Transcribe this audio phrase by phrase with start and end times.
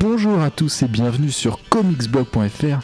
[0.00, 2.80] Bonjour à tous et bienvenue sur comicsblog.fr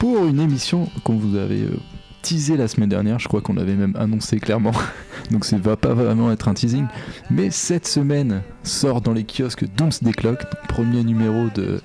[0.00, 1.76] pour une émission qu'on vous avait euh,
[2.22, 4.72] teasé la semaine dernière, je crois qu'on avait même annoncé clairement,
[5.30, 6.86] donc ça va pas vraiment être un teasing,
[7.30, 11.80] mais cette semaine sort dans les kiosques Doomsday Clock, premier numéro de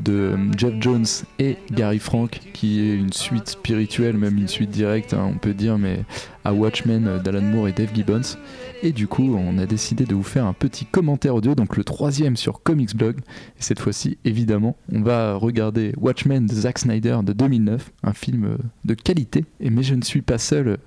[0.00, 1.06] de euh, Jeff Jones
[1.38, 5.54] et Gary Frank, qui est une suite spirituelle, même une suite directe, hein, on peut
[5.54, 6.04] dire, mais
[6.44, 8.36] à Watchmen euh, d'Alan Moore et Dave Gibbons.
[8.82, 11.84] Et du coup, on a décidé de vous faire un petit commentaire audio, donc le
[11.84, 13.18] troisième sur Comics Blog.
[13.18, 18.44] Et cette fois-ci, évidemment, on va regarder Watchmen de Zack Snyder de 2009, un film
[18.44, 19.44] euh, de qualité.
[19.60, 20.78] Et mais je ne suis pas seul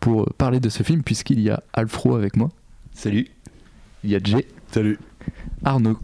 [0.00, 2.50] pour parler de ce film, puisqu'il y a Alfro avec moi.
[2.92, 3.26] Salut.
[4.04, 4.46] Il y a Jay.
[4.70, 4.98] Salut.
[5.64, 5.98] Arnaud.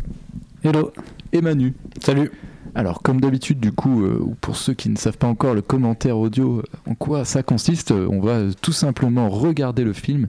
[0.64, 0.92] Hello.
[1.32, 1.74] Et Manu.
[2.00, 2.30] Salut.
[2.74, 5.60] Alors, comme d'habitude, du coup, euh, ou pour ceux qui ne savent pas encore le
[5.60, 10.26] commentaire audio, euh, en quoi ça consiste, euh, on va tout simplement regarder le film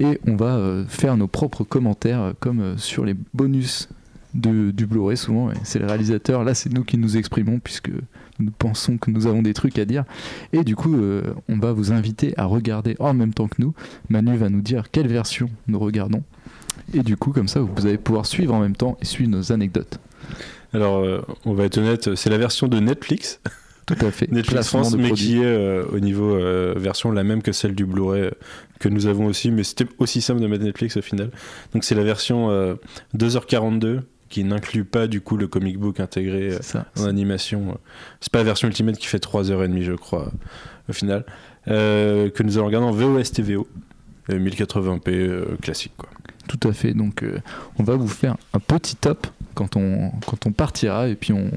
[0.00, 3.90] et on va faire nos propres commentaires, comme sur les bonus
[4.34, 5.50] de- du Blu-ray souvent.
[5.64, 7.90] C'est le réalisateur, là c'est nous qui nous exprimons puisque
[8.38, 10.04] nous pensons que nous avons des trucs à dire.
[10.54, 10.96] Et du coup,
[11.48, 13.74] on va vous inviter à regarder en même temps que nous.
[14.08, 16.22] Manu va nous dire quelle version nous regardons.
[16.94, 19.52] Et du coup, comme ça, vous allez pouvoir suivre en même temps et suivre nos
[19.52, 19.98] anecdotes.
[20.74, 23.40] Alors, euh, on va être honnête, c'est la version de Netflix,
[23.86, 24.30] Tout à fait.
[24.30, 27.84] Netflix France, mais qui est euh, au niveau euh, version la même que celle du
[27.84, 28.30] Blu-ray euh,
[28.78, 31.30] que nous avons aussi, mais c'était aussi simple de mettre Netflix au final.
[31.74, 32.74] Donc, c'est la version euh,
[33.16, 36.86] 2h42 qui n'inclut pas du coup le comic book intégré ça.
[36.98, 37.76] en animation.
[38.20, 40.32] C'est pas la version Ultimate qui fait 3h30, je crois,
[40.88, 41.26] au final,
[41.66, 43.66] que nous allons regarder en VOS TVO.
[44.30, 46.08] euh, 1080p euh, classique quoi.
[46.52, 46.92] Tout à fait.
[46.92, 47.38] Donc, euh,
[47.78, 51.50] on va vous faire un petit top quand on, quand on partira et puis on,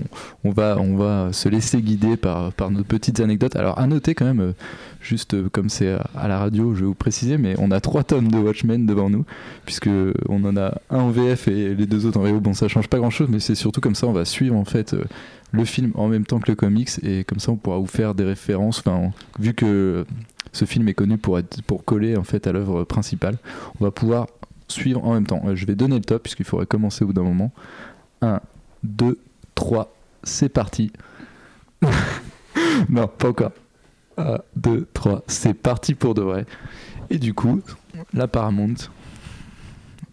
[0.46, 3.58] on, va, on va se laisser guider par, par nos petites anecdotes.
[3.58, 4.52] Alors, à noter quand même, euh,
[5.02, 8.06] juste euh, comme c'est à, la radio, je vais vous préciser, mais on a trois
[8.06, 9.26] tomes de Watchmen devant nous,
[9.66, 9.90] puisque
[10.30, 12.40] on en a un en VF et les deux autres en VO.
[12.40, 14.66] Bon, ça change pas grand chose, mais c'est surtout comme ça, on va suivre en
[14.66, 14.96] fait.
[15.52, 18.14] le film en même temps que le comics et comme ça on pourra vous faire
[18.14, 20.06] des références enfin vu que
[20.52, 23.38] ce film est connu pour être pour coller en fait à l'œuvre principale
[23.80, 24.28] on va pouvoir
[24.76, 25.42] suivre en même temps.
[25.46, 27.52] Euh, Je vais donner le top puisqu'il faudrait commencer au bout d'un moment.
[28.22, 28.40] 1,
[28.84, 29.18] 2,
[29.56, 29.94] 3,
[30.24, 30.92] c'est parti.
[32.90, 33.52] non, pas encore.
[34.18, 36.46] 1, 2, 3, c'est parti pour de vrai.
[37.10, 37.62] Et du coup,
[38.14, 38.76] la Paramount,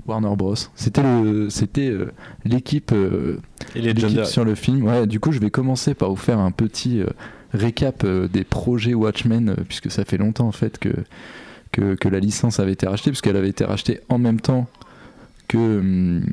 [0.07, 2.13] Warner Bros, c'était le, c'était euh,
[2.45, 3.39] l'équipe euh,
[3.75, 4.85] Et les l'équipe sur le film.
[4.85, 7.03] Ouais, du coup, je vais commencer par vous faire un petit
[7.53, 10.91] récap des projets Watchmen, puisque ça fait longtemps en fait que,
[11.73, 14.69] que, la licence avait été rachetée, puisqu'elle avait été rachetée en même temps
[15.49, 16.25] que, hum,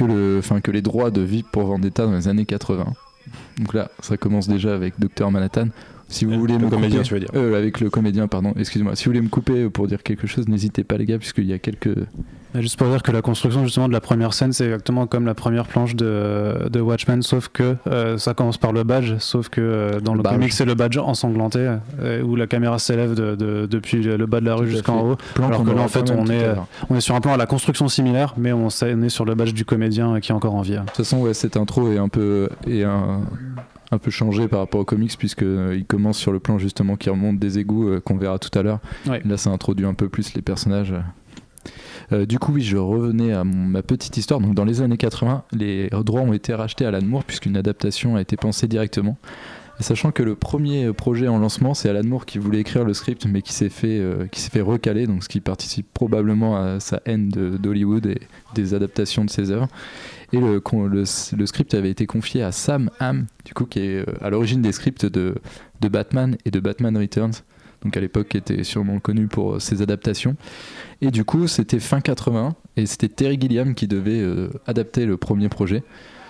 [0.00, 2.86] le, enfin, que les droits de vie pour Vendetta dans les années 80.
[3.58, 5.68] Donc là, ça commence déjà avec Dr Manhattan.
[6.14, 7.28] Si vous Euh, voulez le me comédien, couper- tu veux dire.
[7.34, 8.52] Euh, avec le comédien, pardon.
[8.58, 8.94] Excusez-moi.
[8.96, 11.52] Si vous voulez me couper pour dire quelque chose, n'hésitez pas les gars, puisqu'il y
[11.52, 11.88] a quelques
[12.56, 15.26] Et Juste pour dire que la construction justement de la première scène, c'est exactement comme
[15.26, 19.48] la première planche de, de Watchmen, sauf que euh, ça commence par le badge, sauf
[19.48, 23.14] que euh, dans Le le, comic c'est le badge ensanglanté, euh, où la caméra s'élève
[23.16, 25.16] de, de- depuis le bas de la rue jusqu'en haut.
[25.34, 26.46] plans Alors que là, en fait, on est.
[26.90, 29.52] On est sur un plan à la construction similaire, mais on, est sur le badge
[29.52, 30.74] du comédien euh, qui est encore en vie.
[30.74, 33.22] De toute façon, ouais, cette intro est un peu, est un,
[33.94, 37.38] un peu changée par rapport aux comics, puisqu'il commence sur le plan justement qui remonte
[37.38, 38.80] des égouts euh, qu'on verra tout à l'heure.
[39.08, 39.22] Ouais.
[39.24, 40.94] Là, ça introduit un peu plus les personnages.
[42.12, 44.40] Euh, du coup, oui, je revenais à mon- ma petite histoire.
[44.40, 48.16] Donc, dans les années 80, les droits ont été rachetés à Alan Moore, puisqu'une adaptation
[48.16, 49.16] a été pensée directement.
[49.80, 52.94] Et sachant que le premier projet en lancement, c'est Alan Moore qui voulait écrire le
[52.94, 56.56] script, mais qui s'est fait, euh, qui s'est fait recaler, donc ce qui participe probablement
[56.56, 58.20] à sa haine de- d'Hollywood et
[58.54, 59.66] des adaptations de ses œuvres.
[60.32, 64.30] Et le, script avait été confié à Sam Hamm, du coup, qui est euh, à
[64.30, 65.34] l'origine des scripts de,
[65.80, 67.42] de Batman et de Batman Returns,
[67.82, 70.36] donc à l'époque qui était sûrement connu pour euh, ses adaptations.
[71.00, 75.16] Et du coup, c'était fin 80 et c'était Terry Gilliam qui devait euh, adapter le
[75.16, 75.82] premier projet.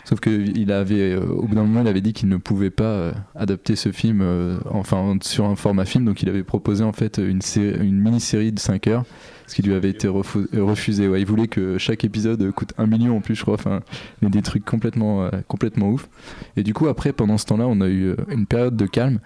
[0.05, 2.85] Sauf qu'il avait, euh, au bout d'un moment, il avait dit qu'il ne pouvait pas
[2.85, 6.93] euh, adapter ce film, euh, enfin sur un format film, donc il avait proposé en
[6.93, 9.05] fait une, série- une mini-série de 5 heures,
[9.47, 11.05] ce qui lui avait été refusé.
[11.05, 13.55] Il voulait que chaque épisode coûte un million en plus, je crois.
[13.55, 13.81] Enfin,
[14.21, 16.09] mais des trucs complètement, complètement ouf.
[16.56, 19.21] Et du coup, après, pendant ce temps-là, on a eu une période de calme.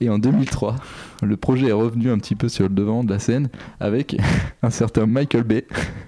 [0.00, 0.76] Et en 2003,
[1.22, 3.48] le projet est revenu un petit peu sur le devant de la scène
[3.80, 4.16] avec
[4.62, 5.66] un certain Michael Bay.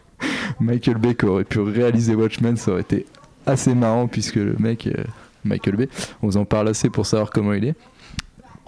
[0.61, 3.07] Michael Bay qui aurait pu réaliser Watchmen, ça aurait été
[3.51, 5.05] assez marrant puisque le mec, euh,
[5.45, 5.89] Michael Bay.
[6.23, 7.75] On vous en parle assez pour savoir comment il est.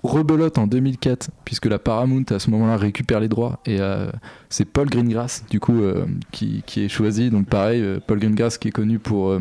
[0.03, 4.11] Rebelote en 2004, puisque la Paramount à ce moment-là récupère les droits, et euh,
[4.49, 7.31] c'est Paul Greengrass, du coup, euh, qui, qui est choisi.
[7.31, 9.39] Donc, pareil, Paul Greengrass qui est connu pour,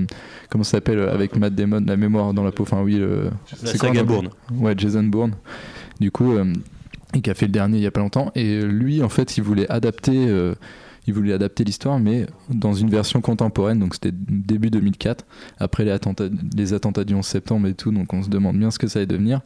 [0.52, 3.80] comment ça s'appelle, avec Matt Damon, la mémoire dans la peau, enfin, oui, le- c'est
[3.80, 4.30] quoi, en Bourne.
[4.54, 5.34] Ouais, Jason Bourne.
[6.00, 6.36] Du coup,
[7.16, 8.32] et qui a fait le dernier il y a pas longtemps.
[8.36, 10.28] Et lui, en fait, il voulait adapter,
[11.08, 13.80] il voulait adapter l'histoire, mais dans une version contemporaine.
[13.80, 15.26] Donc c'était début 2004,
[15.60, 15.92] après les
[16.74, 17.92] attentats, du 11 septembre et tout.
[17.92, 19.42] Donc on se demande bien ce que ça allait devenir.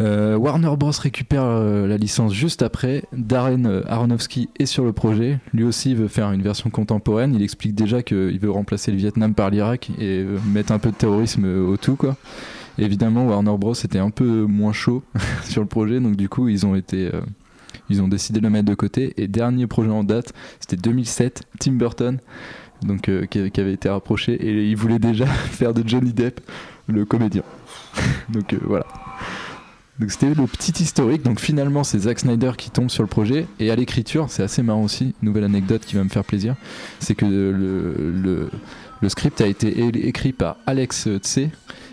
[0.00, 3.04] Euh, Warner Bros récupère euh, la licence juste après.
[3.12, 5.38] Darren euh, Aronofsky est sur le projet.
[5.52, 7.34] Lui aussi veut faire une version contemporaine.
[7.34, 10.96] Il explique déjà qu'il veut remplacer le Vietnam par l'Irak et mettre un peu de
[10.96, 12.16] terrorisme au tout, quoi.
[12.78, 15.02] Évidemment, Warner Bros était un peu moins chaud
[15.44, 17.10] sur le projet, donc du coup, ils ont été,
[17.88, 19.14] ils ont décidé de le mettre de côté.
[19.16, 22.18] Et dernier projet en date, c'était 2007, Tim Burton,
[22.82, 26.40] donc euh, qui, avait été rapproché et il voulait déjà faire de Johnny Depp
[26.86, 27.42] le comédien.
[28.28, 28.86] donc euh, voilà.
[29.98, 31.22] Donc c'était le petit historique.
[31.22, 33.46] Donc finalement, c'est Zack Snyder qui tombe sur le projet.
[33.58, 35.14] Et à l'écriture, c'est assez marrant aussi.
[35.20, 36.56] Nouvelle anecdote qui va me faire plaisir.
[37.00, 38.50] C'est que le,
[39.08, 41.50] script a été écrit par Alex Tse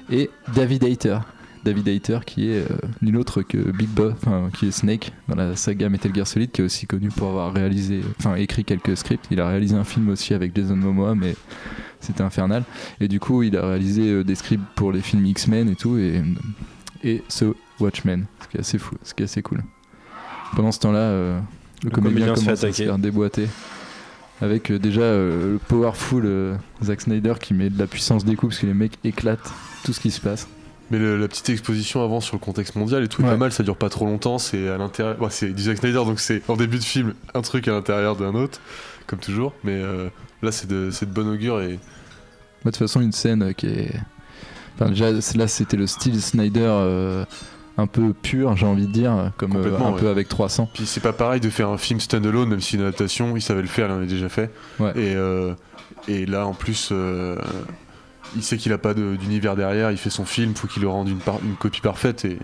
[0.09, 1.19] et David Hayter.
[1.67, 5.35] David Hayter qui est euh, nul autre que Big Boss, enfin qui est Snake dans
[5.35, 8.95] la saga Metal Gear Solid, qui est aussi connu pour avoir réalisé, enfin écrit quelques
[8.95, 9.25] scripts.
[9.31, 11.35] Il a réalisé un film aussi avec Jason Momoa, mais
[11.99, 12.63] c'était infernal.
[12.99, 15.97] Et du coup, il a réalisé euh, des scripts pour les films X-Men et tout,
[15.97, 16.23] et,
[17.03, 19.63] et ce Watchmen, ce qui est assez fou, ce qui est assez cool.
[20.55, 21.39] Pendant ce temps-là, euh,
[21.83, 23.47] le, Le comédien comédien se fait commence à se faire déboîter.
[24.39, 28.53] Avec déjà euh, le powerful euh, Zack Snyder qui met de la puissance des coups
[28.53, 29.51] parce que les mecs éclatent
[29.83, 30.47] tout ce qui se passe.
[30.91, 33.51] Mais le- la petite exposition avant sur le contexte mondial et tout est pas mal,
[33.51, 35.17] ça dure pas trop longtemps, c'est à l'intérieur.
[35.17, 38.15] bon, c'est du Zack Snyder donc c'est en début de film un truc à l'intérieur
[38.15, 38.59] d'un autre,
[39.05, 40.09] comme toujours, mais euh,
[40.41, 41.77] là c'est de, de bon augure et Moi,
[42.65, 43.91] de toute façon, une scène qui est.
[44.75, 47.25] Enfin, déjà, là, c'était le style Snyder euh,
[47.77, 49.99] un peu pur, j'ai envie de dire, comme euh, un ouais.
[49.99, 50.69] peu avec 300.
[50.73, 53.61] Puis c'est pas pareil de faire un film standalone, même si une adaptation, il savait
[53.61, 54.51] le faire, il en avait déjà fait.
[54.79, 54.91] Ouais.
[54.95, 55.53] Et, euh,
[56.07, 57.37] et là, en plus, euh,
[58.37, 60.87] il sait qu'il a pas de- d'univers derrière, il fait son film, faut qu'il le
[60.89, 62.23] rende une, par- une copie parfaite.
[62.23, 62.37] Et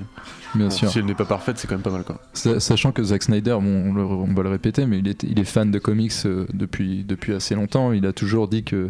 [0.55, 0.89] Bien bon, sûr.
[0.89, 2.03] si elle n'est pas parfaite, c'est quand même pas mal.
[2.03, 2.19] Quoi.
[2.33, 5.23] Sa- Sachant que Zack Snyder, bon, on, le- on va le répéter, mais il est,
[5.23, 7.91] il est fan de comics euh, depuis, depuis assez longtemps.
[7.93, 8.89] Il a toujours dit que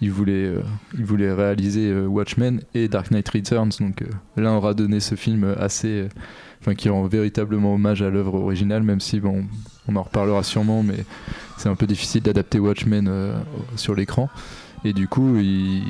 [0.00, 0.60] il voulait, euh,
[0.98, 3.70] il voulait réaliser euh, Watchmen et Dark Knight Returns.
[3.80, 4.06] Donc euh,
[4.36, 6.08] l'un aura donné ce film assez,
[6.60, 9.44] enfin qui rend véritablement hommage à l'œuvre originale, même si bon,
[9.88, 11.04] on en reparlera sûrement, mais
[11.58, 13.08] c'est un peu difficile d'adapter Watchmen
[13.76, 14.28] sur l'écran.
[14.84, 15.82] Et du coup, il,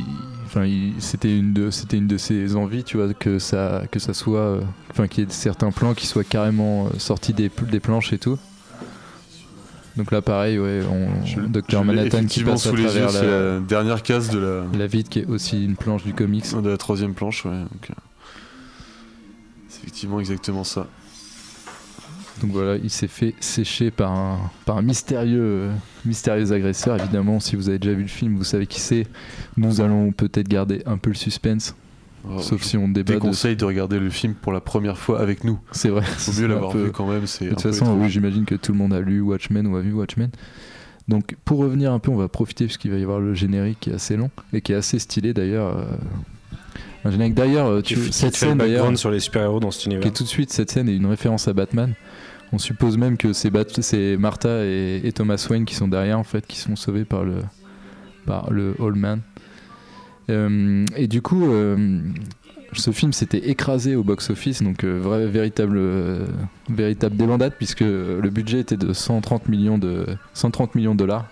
[0.55, 0.69] enfin,
[1.01, 4.39] c'était une de, c'était une de ses envies, tu vois, que ça, que ça soit,
[4.39, 4.61] euh,
[4.91, 8.19] enfin, qu'il y ait certains plans qui soient carrément euh, sortis des, des planches et
[8.19, 8.39] tout.
[9.97, 11.41] Donc là, pareil, ouais, on, Je-
[11.85, 14.87] Manhattan qui passe à sous les yeux, travers la, la dernière case de la, la
[14.87, 16.45] vide qui est aussi une planche du comics.
[16.53, 17.45] de la troisième planche.
[17.45, 17.95] Ouais, donc, euh,
[19.69, 20.87] c'est effectivement exactement ça.
[22.43, 25.73] Donc voilà, il s'est fait sécher par un, par un mystérieux, euh,
[26.05, 26.99] mystérieux agresseur.
[27.01, 29.07] Évidemment, si vous avez déjà vu le film, vous savez qui c'est.
[29.57, 31.77] Nous allons peut-être garder un peu le suspense,
[32.29, 33.13] Alors, sauf je si on débat.
[33.15, 35.59] de- déconseille de regarder le film pour la première fois avec nous.
[35.73, 36.03] C'est vrai.
[36.03, 37.27] Faut c'est mieux l'avoir peu- vu quand même.
[37.27, 39.81] C'est De toute façon, oui, j'imagine que tout le monde a lu Watchmen ou a
[39.81, 40.31] vu Watchmen.
[41.07, 43.91] Donc, pour revenir un peu, on va profiter puisqu'il va y avoir le générique qui
[43.91, 45.77] est assez long et qui est assez stylé d'ailleurs.
[45.77, 45.85] euh,
[47.05, 50.07] Un générique d'ailleurs, euh, cette scène d'ailleurs, sur les super-héros dans cet qui univers.
[50.07, 51.95] est tout de suite, cette scène est une référence à Batman.
[52.53, 56.59] On suppose même que c'est Martha et, Thomas Wayne qui sont derrière en fait, qui
[56.59, 57.37] sont sauvés par le,
[58.27, 59.21] par le Old Man.
[60.31, 62.01] Euh, et du coup, euh,
[62.73, 65.81] ce film s'était écrasé au box-office, donc euh, vrai, véritable,
[66.69, 71.27] véritable débandade, puisque le budget était de 130 millions de, 130 millions de dollars.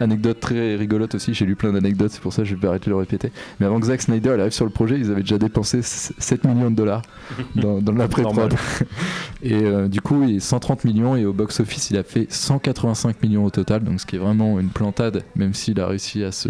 [0.00, 2.86] Anecdote très rigolote aussi, j'ai lu plein d'anecdotes, c'est pour ça que je vais arrêter
[2.86, 3.30] de le répéter.
[3.60, 6.44] Mais avant que Zack Snyder il arrive sur le projet, ils avaient déjà dépensé 7
[6.44, 7.02] millions de dollars
[7.56, 8.54] dans, dans l'après-prod.
[9.42, 13.22] Et euh, du coup, il est 130 millions et au box-office, il a fait 185
[13.22, 16.32] millions au total, donc ce qui est vraiment une plantade, même s'il a réussi à
[16.32, 16.48] se,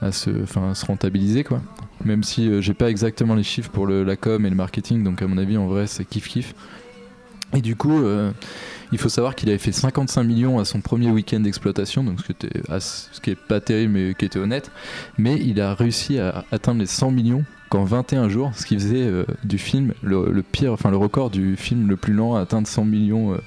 [0.00, 1.60] à se, à se rentabiliser, quoi.
[2.04, 5.02] Même si euh, j'ai pas exactement les chiffres pour le, la com et le marketing,
[5.02, 6.54] donc à mon avis, en vrai, c'est kiff-kiff.
[7.54, 8.32] Et du coup, euh,
[8.92, 12.24] il faut savoir qu'il avait fait 55 millions à son premier week-end d'exploitation, donc ce
[12.26, 14.70] qui, était ce qui pas terrible, mais qui était honnête.
[15.18, 19.02] Mais il a réussi à atteindre les 100 millions qu'en 21 jours, ce qui faisait
[19.02, 22.66] euh, du film le, pire, enfin le record du film le plus lent à atteindre
[22.66, 23.32] 100 millions.
[23.34, 23.38] euh.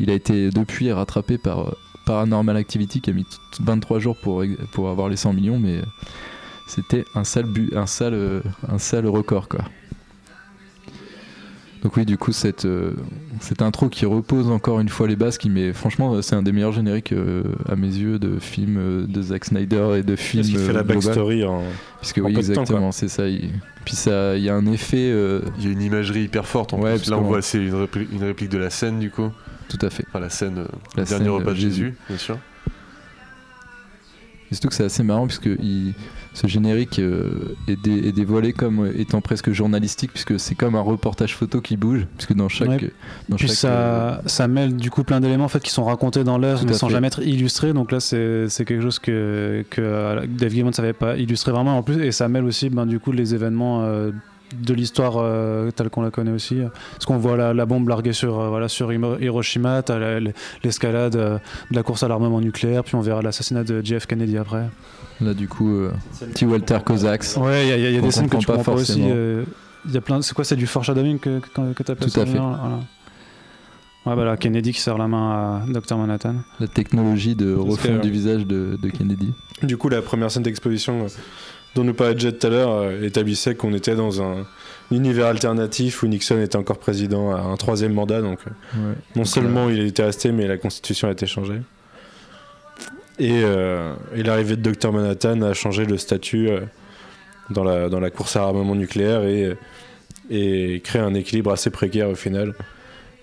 [0.00, 1.74] il a été depuis rattrapé par
[2.06, 5.80] Paranormal Activity qui a mis t- 23 jours pour, pour avoir les 100 millions, mais
[6.66, 9.60] c'était un sale, but, un, sale, un sale record quoi.
[11.88, 12.92] Donc oui, du coup, cette, euh,
[13.40, 16.52] cette intro qui repose encore une fois les bases, qui met, franchement, c'est un des
[16.52, 20.42] meilleurs génériques euh, à mes yeux de films euh, de Zack Snyder et de films.
[20.42, 20.96] Parce qu'il fait euh, la global.
[20.96, 21.62] backstory en.
[22.02, 23.26] Puisque en oui, peu exactement, c'est ça.
[23.26, 23.52] il-
[23.86, 26.74] Puis ça, il y a un effet, euh, Il y a une imagerie hyper forte
[26.74, 27.08] en Ouais, plus.
[27.10, 29.30] Là, on voit, c'est une, répli- une réplique de la scène, du coup.
[29.70, 30.04] tout à fait.
[30.08, 31.70] Enfin, la scène, euh, La le dernier repas de Jésus.
[31.84, 32.36] Jésus, bien sûr.
[34.50, 35.94] Et surtout que c'est assez marrant puisque il-
[36.40, 40.74] ce générique euh, est, dé- est dévoilé comme euh, étant presque journalistique puisque c'est comme
[40.76, 42.90] un reportage photo qui bouge puisque dans chaque Ouais.
[43.28, 46.22] dans Puis chaque, euh, ça, mêle du coup plein d'éléments en fait, qui sont racontés
[46.24, 46.92] dans l'œuvre mais sans fait.
[46.94, 47.72] jamais être illustrés.
[47.72, 51.82] Donc là, c'est quelque chose que, que Dave Gaiman ne savait pas illustrer vraiment en
[51.82, 52.00] plus.
[52.02, 53.82] Et ça mêle aussi ben, du coup les événements
[54.54, 56.58] de l'histoire euh, telle qu'on la connaît aussi.
[56.92, 59.82] Parce qu'on voit la, la bombe larguée sur, euh, voilà, sur Hiro- Hiroshima,
[60.64, 61.38] l'escalade euh,
[61.70, 64.68] de la course à l'armement nucléaire, puis on verra l'assassinat de JF Kennedy après.
[65.20, 65.90] là du coup euh,
[66.32, 68.10] petit Walter Kozaks Ouais, il y a, il y a- il y a On des
[68.10, 68.92] scènes que tu pas comprends pas aussi.
[68.92, 69.08] forcément.
[69.12, 69.44] euh,
[69.86, 70.20] Il y a plein.
[70.22, 72.38] C'est quoi C'est du foreshadowing que, que, que tu appelles Tout à fait.
[74.06, 76.36] Ouais, voilà, Kennedy qui serre la main à Dr Manhattan.
[76.60, 81.04] la technologie de refonte du visage de, de Kennedy Du coup, la première scène d'exposition
[81.04, 81.08] euh,
[81.74, 84.46] dont nous parlait Jet tout à l'heure euh, établissait qu'on était dans un
[84.90, 88.20] univers alternatif où Nixon était encore président à un troisième mandat.
[88.22, 91.60] Donc, euh, non seulement il était resté, mais la constitution a été changée.
[93.18, 96.60] Et, euh, et l'arrivée de Dr Manhattan a changé le statut euh,
[97.50, 99.56] dans, la, dans la course à l'armement nucléaire et,
[100.30, 102.54] et crée un équilibre assez précaire au final.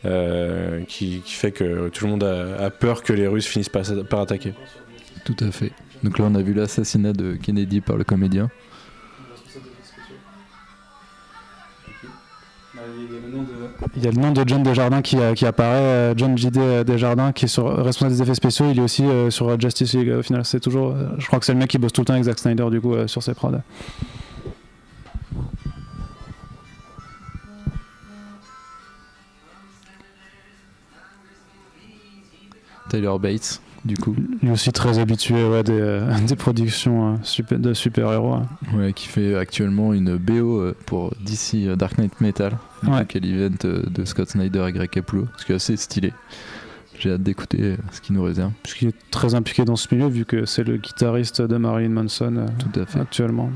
[0.06, 3.70] euh, qui, qui fait que tout le monde a, a peur que les Russes finissent
[3.70, 4.54] par, par attaquer.
[5.24, 5.72] tout à fait
[6.06, 8.50] donc là on a vu l'assassinat de Kennedy par le comédien
[13.96, 16.84] Il y a le nom de John Desjardins qui, euh, qui apparaît, euh, John J.D.
[16.84, 18.68] Desjardins, qui est sur, responsable des effets spéciaux.
[18.72, 20.10] Il est aussi euh, sur euh, Justice League.
[20.10, 20.92] Au final, c'est toujours.
[20.92, 22.68] euh, je crois que c'est le mec qui bosse tout le temps avec Zack Snyder,
[22.70, 23.52] du coup, euh, sur ses prods.
[32.90, 37.60] Tyler Bates du coup Lui aussi très habitué ouais, des, euh, des productions euh, super,
[37.60, 38.40] de super-héros.
[38.74, 43.06] ouais, qui fait actuellement une BO euh, pour DC euh, Dark Knight Metal Ouais.
[43.08, 46.14] qui est l'event euh, de Scott Snyder et Greg Capullo ce qui est assez stylé
[47.00, 50.08] j'ai hâte d'écouter euh, ce qu'il nous réserve Puisqu'il est très impliqué dans ce milieu,
[50.08, 53.50] vu que c'est le guitariste de Marilyn Manson euh, tout à fait actuellement.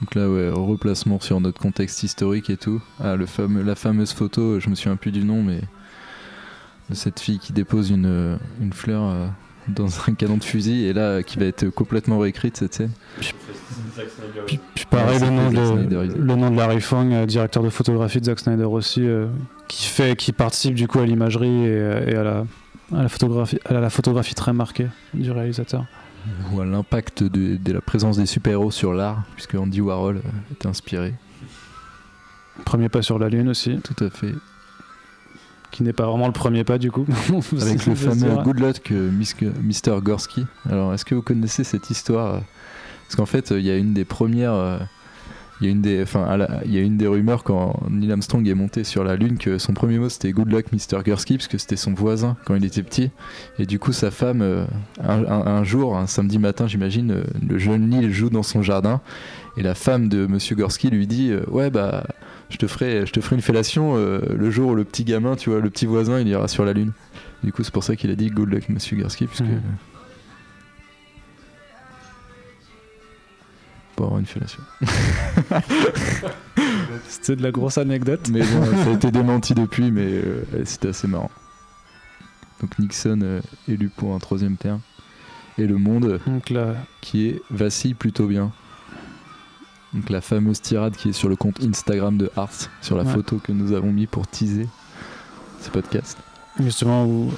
[0.00, 2.82] Donc là, ouais, replacement sur notre contexte historique et tout.
[3.00, 5.60] Ah, le fameux, la fameuse photo, je me souviens plus du nom, mais
[6.90, 9.26] de cette fille qui dépose une, euh, une fleur euh,
[9.68, 12.90] dans un canon de fusil et là, qui va être complètement réécrite cette scène.
[14.46, 17.70] Puis, puis pareil, Ouais, le, nom de, le nom de Larry Fong, euh, directeur de
[17.70, 19.26] photographie de Zack Snyder aussi, euh,
[19.66, 22.44] qui fait, qui participe du coup à l'imagerie et, et à, la,
[22.94, 25.86] à la photographie, à la photographie très marquée du réalisateur.
[26.52, 30.20] Ou à l'impact de, de la présence des super-héros sur l'art, puisque Andy Warhol euh,
[30.52, 31.14] est inspiré.
[32.64, 34.34] Premier pas sur la lune aussi, Tout à fait.
[35.70, 37.06] qui n'est pas vraiment le premier pas du coup.
[37.60, 38.42] Avec le fameux.
[38.42, 40.00] Good Luck euh, Mr.
[40.00, 40.46] Gorski.
[40.68, 42.40] Alors, est-ce que vous connaissez cette histoire?
[43.04, 44.80] Parce qu'en fait, euh, il y a une des premières.
[45.60, 48.46] Il y, a une des, enfin, il y a une des rumeurs quand Neil Armstrong
[48.46, 51.02] est monté sur la Lune que son premier mot c'était Good luck Mr.
[51.02, 53.10] Gursky parce que c'était son voisin quand il était petit
[53.58, 54.66] et du coup sa femme euh,
[55.02, 59.00] un, jour un samedi matin j'imagine euh, le jeune Neil joue dans son jardin
[59.56, 62.06] et la femme de Monsieur Gursky lui dit euh, ouais bah
[62.50, 65.50] je te ferai je te ferai une fellation le jour où le petit gamin tu
[65.50, 66.92] vois le petit voisin il ira sur la Lune
[67.42, 69.60] du coup c'est pour ça qu'il a dit Good luck Monsieur Gursky puisque Mhm.
[73.96, 74.60] Pour avoir une fellation
[77.08, 78.28] C'était de la grosse anecdote.
[78.30, 81.30] Mais bon, ça a été démenti depuis, mais euh, c'était assez marrant.
[82.60, 84.80] Donc Nixon euh, élu pour un troisième terme.
[85.58, 88.52] Et le monde Donc là, qui est vacille plutôt bien.
[89.94, 92.50] Donc la fameuse tirade qui est sur le compte Instagram de Ars,
[92.82, 93.12] sur la Ouais.
[93.12, 94.68] photo que nous avons mis pour teaser
[95.60, 96.18] ce podcast.
[96.60, 97.32] justement où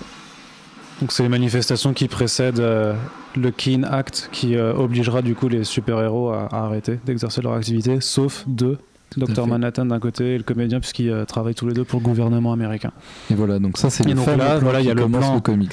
[1.01, 2.95] donc c'est les manifestations qui précèdent euh,
[3.37, 7.53] le Keen Act qui euh, obligera du coup les super-héros à, à arrêter d'exercer leur
[7.55, 8.79] activité, sauf deux.
[9.17, 9.47] fait.
[9.47, 12.53] Manhattan d'un côté et le comédien puisqu'ils euh, travaillent tous les deux pour le gouvernement
[12.53, 12.91] américain.
[13.31, 15.35] Et voilà, donc ça c'est le donc là, voilà, il y a le plan.
[15.35, 15.73] le comics.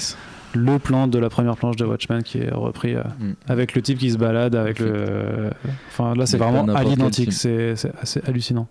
[0.53, 3.33] Le plan de la première planche de Watchmen qui est repris euh, Mm.
[3.49, 5.49] avec le type qui se balade avec le...
[5.89, 8.67] Enfin là c'est vraiment à l'identique, c'est assez hallucinant.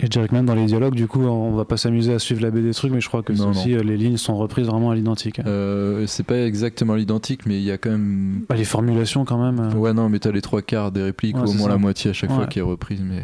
[0.00, 2.72] Et même dans les dialogues, du coup, on va pas s'amuser à suivre la BD
[2.72, 5.40] truc, mais je crois que Non, euh, les lignes sont reprises vraiment à l'identique.
[5.46, 8.42] Euh, c'est pas exactement l'identique, mais il y a quand même.
[8.48, 9.60] Bah, les formulations quand même.
[9.60, 11.68] euh, Ouais, non, mais t'as les trois quarts des répliques, Ouais, ou au moins ça.
[11.70, 13.22] la moitié à chaque fois qui est reprise, mais.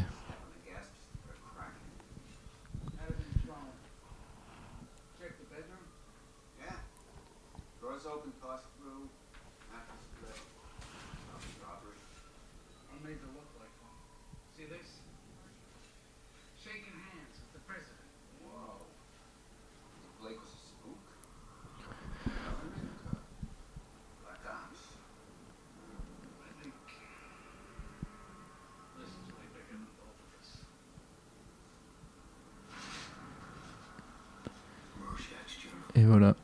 [36.00, 36.34] Et voilà.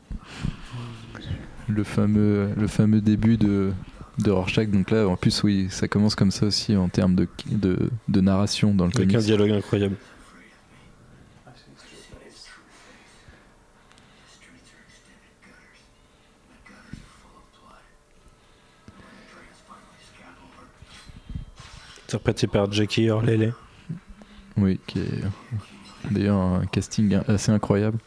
[1.66, 3.72] Le fameux, le fameux début de,
[4.18, 4.68] de Rorschach.
[4.68, 8.20] Donc là, en plus, oui, ça commence comme ça aussi en termes de, de, de
[8.20, 9.96] narration dans le Avec un dialogue incroyable.
[22.04, 23.54] Interprété par Jackie Orlele.
[24.58, 25.24] Oui, qui est
[26.10, 27.98] d'ailleurs un casting assez incroyable.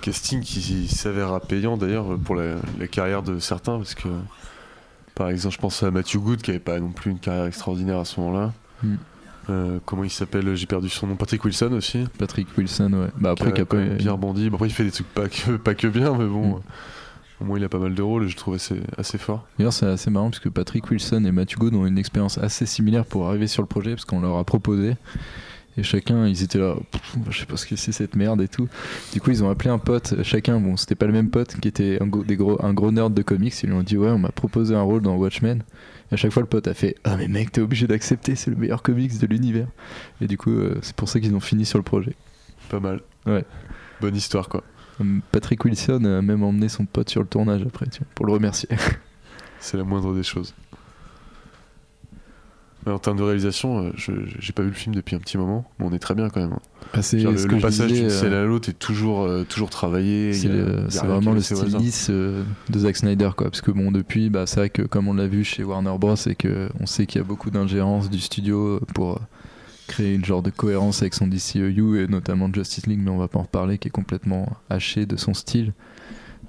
[0.00, 4.08] Casting qui s'avérera payant d'ailleurs pour la, la carrière de certains parce que
[5.14, 7.98] par exemple je pense à Matthew Good qui avait pas non plus une carrière extraordinaire
[7.98, 8.52] à ce moment-là.
[8.82, 8.94] Mm.
[9.48, 10.54] Euh, comment il s'appelle?
[10.54, 11.16] J'ai perdu son nom.
[11.16, 12.04] Patrick Wilson aussi.
[12.18, 13.08] Patrick Wilson, ouais.
[13.18, 14.48] Bah après, qui a a pas- quand même bien rebondi.
[14.50, 16.48] Bon, après il fait des trucs pas que, pas que bien mais bon.
[16.48, 16.54] Mm.
[16.54, 16.58] euh,
[17.40, 19.46] Au moins il a pas mal de rôles et je trouve assez, assez fort.
[19.58, 22.66] D'ailleurs, c'est assez marrant parce que Patrick Wilson et Matthew Good ont une expérience assez
[22.66, 24.96] similaire pour arriver sur le projet parce qu'on leur a proposé.
[25.76, 26.74] Et chacun, ils étaient là,
[27.30, 28.68] je sais pas ce que c'est cette merde et tout.
[29.12, 31.68] Du coup, ils ont appelé un pote, chacun, bon, c'était pas le même pote, qui
[31.68, 33.54] était un, gros- des gros, un gros nerd de comics.
[33.62, 35.62] Ils lui ont dit, ouais, on m'a proposé un rôle dans Watchmen.
[36.10, 38.50] Et à chaque fois, le pote a fait, ah, mais mec, t'es obligé d'accepter, c'est
[38.50, 39.68] le meilleur comics de l'univers.
[40.20, 42.14] Et du coup, euh, c'est pour ça qu'ils ont fini sur le projet.
[42.68, 43.00] Pas mal.
[43.26, 43.44] Ouais.
[44.00, 44.64] Bonne histoire quoi.
[44.98, 48.26] Hum, Patrick Wilson a même emmené son pote sur le tournage après, tu vois, pour
[48.26, 48.68] le remercier.
[49.60, 50.54] C'est la moindre des choses.
[52.86, 55.36] Mais en termes de réalisation, euh, je j'ai pas vu le film depuis un petit
[55.36, 56.56] moment, mais on est très bien quand même.
[56.94, 59.68] Bah, c'est Genre, le, ce passage d'une euh, scène à l'autre est toujours, euh, toujours
[59.68, 60.32] travaillé.
[60.32, 61.40] C'est il y a- le- il y a c'est vraiment le
[62.10, 65.14] euh, de Zack Snyder quoi parce que bon depuis bah, c'est vrai que comme on
[65.14, 68.18] l'a vu chez Warner Bros et que on sait qu'il y a beaucoup d'ingérence du
[68.18, 69.20] studio euh, pour euh,
[69.86, 73.28] créer une genre de cohérence avec son DCEU et notamment Justice League mais on va
[73.28, 75.72] pas en reparler qui est complètement haché de son style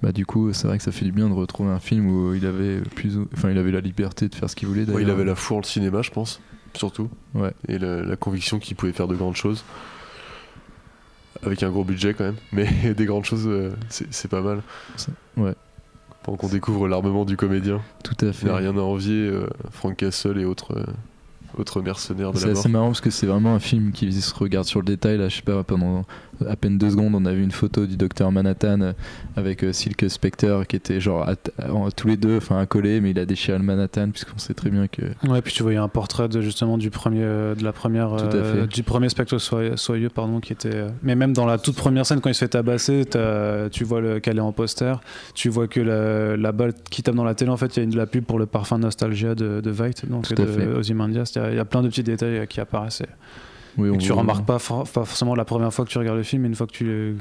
[0.03, 2.33] bah du coup c'est vrai que ça fait du bien de retrouver un film où
[2.33, 5.03] il avait plus ou- enfin il avait la liberté de faire ce qu'il voulait Ouais,
[5.03, 6.41] il avait la foi en le cinéma, je pense,
[6.73, 7.09] surtout.
[7.35, 7.51] Ouais.
[7.67, 9.63] Et la, la conviction qu'il pouvait faire de grandes choses.
[11.43, 12.35] Avec un gros budget quand même.
[12.51, 14.61] Mais des grandes choses, euh, c'est c'est pas mal.
[15.37, 15.55] Ouais.
[16.23, 17.81] Pendant qu'on découvre l'armement du comédien.
[18.03, 20.83] tout à Il fait n'a rien à envier, euh, Frank Castle et autres, euh,
[21.57, 22.59] autres mercenaires de C'est la mort.
[22.59, 25.17] assez marrant parce que c'est vraiment un film qui se regarde sur le détail.
[25.17, 26.05] Là, je sais pas, pendant
[26.49, 28.93] à peine deux secondes, on a vu une photo du docteur Manhattan euh,
[29.35, 31.35] avec euh, Silk Spectre qui était genre à-
[31.95, 34.87] tous les deux, enfin accolés, mais il a déchiré le Manhattan puisqu'on sait très bien
[34.87, 38.13] que Ouais, puis tu voyais un portrait de justement du premier, euh, de la première,
[38.13, 40.85] euh, du premier spectre soyeux, soyeux, pardon, qui était.
[41.03, 43.03] Mais même dans la toute première scène, quand il se fait tabasser,
[43.71, 45.01] tu vois le qu'elle est en poster,
[45.35, 47.81] tu vois que la, la balle qui tape dans la télé, en fait, il y
[47.81, 49.71] a une de la pub pour le parfum Nostalgia de, de
[50.07, 51.33] donc de Ozymandias.
[51.35, 53.03] Il y y a plein de petits détails qui apparaissent.
[53.77, 56.17] Oui, et que tu remarques pas, for- pas forcément la première fois que tu regardes
[56.17, 56.73] le film, mais une fois que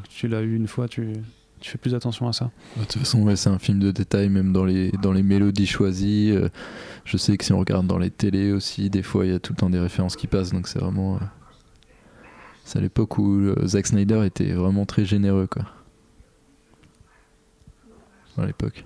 [0.09, 1.13] tu, l'as eu une fois, tu,
[1.61, 2.51] tu fais plus attention à ça.
[2.77, 5.67] De toute façon, ouais, c'est un film de détail, même dans les dans les mélodies
[5.67, 6.33] choisies.
[6.33, 6.49] euh,
[7.05, 9.39] je sais que si on regarde dans les télés aussi, des fois il y a
[9.39, 11.17] tout le temps des références qui passent, donc c'est vraiment.
[11.17, 11.19] euh,
[12.65, 15.63] c'est à l'époque où euh, Zack Snyder était vraiment très généreux, quoi.
[18.39, 18.85] À l'époque,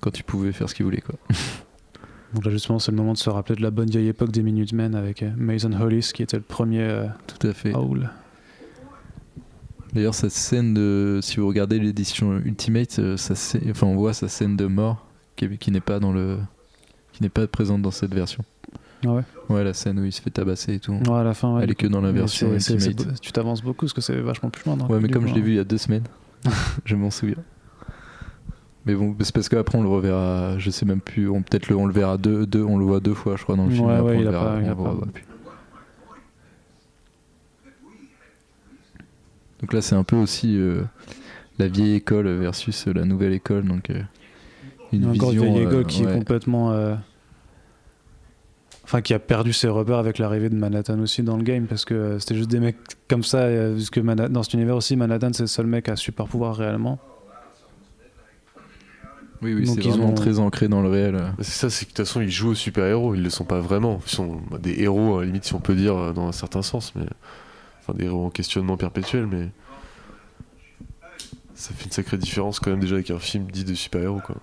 [0.00, 1.16] quand tu pouvais faire ce qu'il voulait, quoi.
[2.34, 4.42] Donc là, justement, c'est le moment de se rappeler de la bonne vieille époque des
[4.42, 7.74] Minutemen avec euh, Mason Hollis, qui était le premier euh, Tout à fait.
[7.74, 8.10] Howl.
[9.94, 13.16] D'ailleurs, cette scène de, si vous regardez l'édition Ultimate, euh,
[13.70, 16.38] enfin, on voit sa scène de mort qui, qui n'est pas dans le,
[17.12, 18.44] qui n'est pas présente dans cette version.
[19.06, 20.92] Ah ouais Ouais, la scène où il se fait tabasser et tout.
[20.92, 21.62] Ouais, à la fin, ouais.
[21.64, 23.20] Elle est que dans la version Ultimate.
[23.22, 24.76] tu t'avances beaucoup parce que c'est vachement plus loin.
[24.76, 25.44] dans- Ouais, mais comme coup, je l'ai hein.
[25.44, 26.04] vu il y a deux semaines,
[26.84, 27.36] je m'en souviens.
[28.88, 31.76] Mais bon, c'est parce qu'après on le reverra, je sais même plus, on peut-être le,
[31.76, 33.86] on le verra deux, deux, on le voit deux fois, je crois, dans le film.
[33.86, 34.82] Ouais, et après, ouais, on il le a verra, pas- il on a le pas-
[34.90, 35.24] revoit plus.
[39.60, 40.82] Donc là, c'est un peu aussi euh,
[41.58, 44.00] la vieille école versus la nouvelle école, donc euh,
[44.92, 45.52] une encore une vision.
[45.52, 46.12] vieille euh, école qui ouais.
[46.12, 46.72] est complètement.
[46.72, 46.94] euh,
[48.84, 51.84] Enfin, qui a perdu ses repères avec l'arrivée de Manhattan aussi dans le game parce
[51.84, 53.40] que euh, c'était juste des mecs comme ça.
[53.40, 56.56] euh, Parce que dans cet univers aussi, Manhattan c'est le seul mec à super pouvoir
[56.56, 56.98] réellement.
[59.42, 61.14] Oui, oui, Donc c'est ils vraiment ont- très ancré dans le réel.
[61.14, 61.28] euh.
[61.40, 63.60] C'est ça, c'est que de toute façon, ils jouent aux super-héros, ils le sont pas
[63.60, 64.00] vraiment.
[64.06, 66.32] Ils sont bah, des héros, à la limite, si on peut dire, euh, dans un
[66.32, 67.06] certain sens, mais.
[67.80, 69.48] Enfin, des héros en questionnement perpétuel, mais.
[71.54, 74.36] Ça fait une sacrée différence quand même déjà avec un film dit de super-héros, quoi.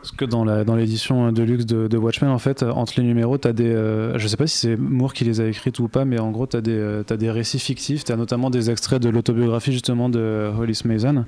[0.00, 2.94] Parce que dans la dans l'édition de luxe de, de Watchmen, en fait, euh, entre
[2.96, 3.64] les numéros, t'as des.
[3.68, 6.30] euh, je sais pas si c'est Moore qui les a écrites ou pas, mais en
[6.30, 8.04] gros, t'as des euh, t'as des récits fictifs.
[8.04, 11.24] T'as notamment des extraits de l'autobiographie justement de Hollis Mason.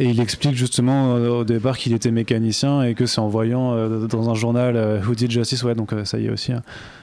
[0.00, 3.74] Et il explique justement euh, au départ qu'il était mécanicien et que c'est en voyant
[3.74, 6.62] euh, dans un journal euh, Who Did Justice, ouais, donc ça y est aussi, hein,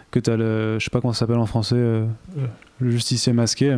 [0.10, 0.80] que t'as le.
[0.80, 3.78] Je sais pas comment ça s'appelle en français, le justicier masqué.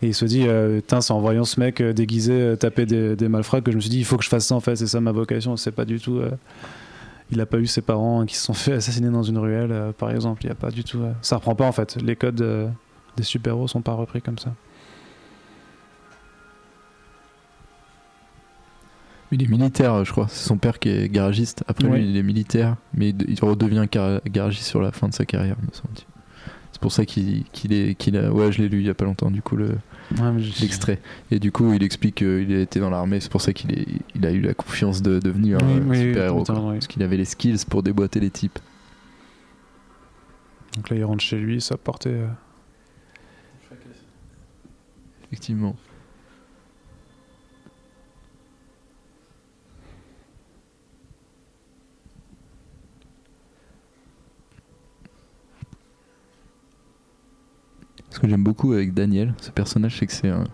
[0.00, 0.46] Et il se dit,
[0.88, 3.98] c'est en voyant ce mec déguisé taper des, des malfrats que je me suis dit,
[3.98, 5.98] il faut que je fasse ça en fait, c'est ça ma vocation, c'est pas du
[5.98, 6.20] tout.
[7.32, 10.12] il a pas eu ses parents qui se sont fait assassiner dans une ruelle, par
[10.12, 10.44] exemple.
[10.44, 11.00] Il y a pas du tout.
[11.20, 12.70] ça reprend pas en fait les codes
[13.16, 14.52] des super-héros sont pas repris comme ça.
[19.32, 20.26] Il est militaire, je crois.
[20.28, 21.64] C'est son père qui est garagiste.
[21.66, 21.98] Après Ouais.
[21.98, 23.86] lui, il est militaire, mais il redevient
[24.26, 26.04] garagiste sur la fin de sa carrière, me semble-t-il.
[26.72, 28.30] C'est pour ça qu'il est, qu'il a.
[28.32, 29.76] Ouais, je l'ai lu il y a pas longtemps, du coup, le-
[30.20, 31.00] Ouais, l'extrait.
[31.30, 33.20] Et du coup, il explique qu'il a été dans l'armée.
[33.20, 35.98] C'est pour ça qu'il est, il a eu la confiance de devenir Oui, un oui,
[35.98, 36.44] super-héros.
[36.48, 36.72] oui.
[36.74, 38.58] Parce qu'il avait les skills pour déboîter les types.
[40.76, 42.10] Donc là, il rentre chez lui, ça portait.
[42.10, 42.26] euh,
[45.26, 45.76] Effectivement.
[58.22, 60.44] Que j'aime beaucoup avec Daniel, ce personnage, c'est que c'est un,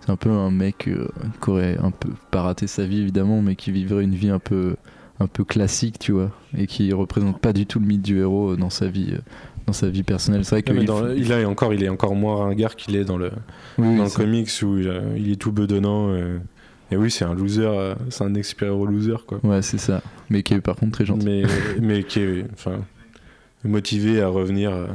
[0.00, 1.08] c'est un peu un mec euh,
[1.42, 4.38] qui aurait un peu pas raté sa vie évidemment, mais qui vivrait une vie un
[4.38, 4.76] peu,
[5.18, 8.56] un peu classique, tu vois, et qui représente pas du tout le mythe du héros
[8.56, 9.18] dans sa vie, euh,
[9.66, 10.44] dans sa vie personnelle.
[10.44, 12.76] C'est vrai que il dans faut- le- il, a encore, il est encore moins ringard
[12.76, 13.30] qu'il est dans le,
[13.78, 16.08] oui, dans le comics où il, a- il est tout bedonnant.
[16.10, 16.38] euh,
[16.92, 19.38] et oui, c'est un loser, euh, c'est un ex-super-héros loser, quoi.
[19.44, 20.02] Ouais, c'est ça.
[20.28, 21.24] Mais qui est par contre très gentil.
[21.24, 21.42] Mais,
[21.80, 22.80] mais qui est enfin,
[23.64, 24.86] motivé à revenir, euh,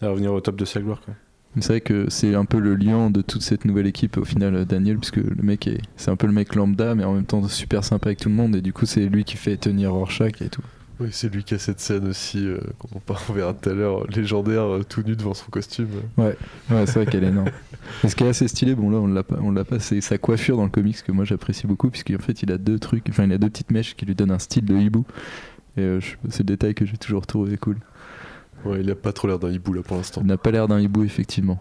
[0.00, 1.14] à revenir au top de sa gloire, quoi.
[1.60, 4.64] C'est vrai que c'est un peu le lion de toute cette nouvelle équipe au final,
[4.64, 7.46] Daniel, puisque le mec est, c'est un peu le mec lambda, mais en même temps
[7.48, 10.40] super sympa avec tout le monde, et du coup c'est lui qui fait tenir Rorschach
[10.40, 10.62] et tout.
[11.00, 14.04] Oui, c'est lui qui a cette scène aussi, euh, qu'on on verra tout à l'heure,
[14.08, 15.88] légendaire, euh, tout nu devant son costume.
[16.16, 16.36] Ouais,
[16.68, 17.50] c'est vrai qu'elle est énorme.
[18.04, 20.00] Et ce qui est assez stylé, bon là on l'a pas, on l'a pas, c'est
[20.00, 23.06] sa coiffure dans le comics que moi j'apprécie beaucoup, puisqu'en fait il a deux trucs,
[23.08, 25.04] enfin il a deux petites mèches qui lui donnent un style de hibou.
[25.76, 27.76] Et euh, c'est le détail que j'ai toujours trouvé cool.
[28.64, 30.20] Ouais, il a pas trop l'air d'un hibou là pour l'instant.
[30.22, 31.60] Il n'a pas l'air d'un hibou effectivement.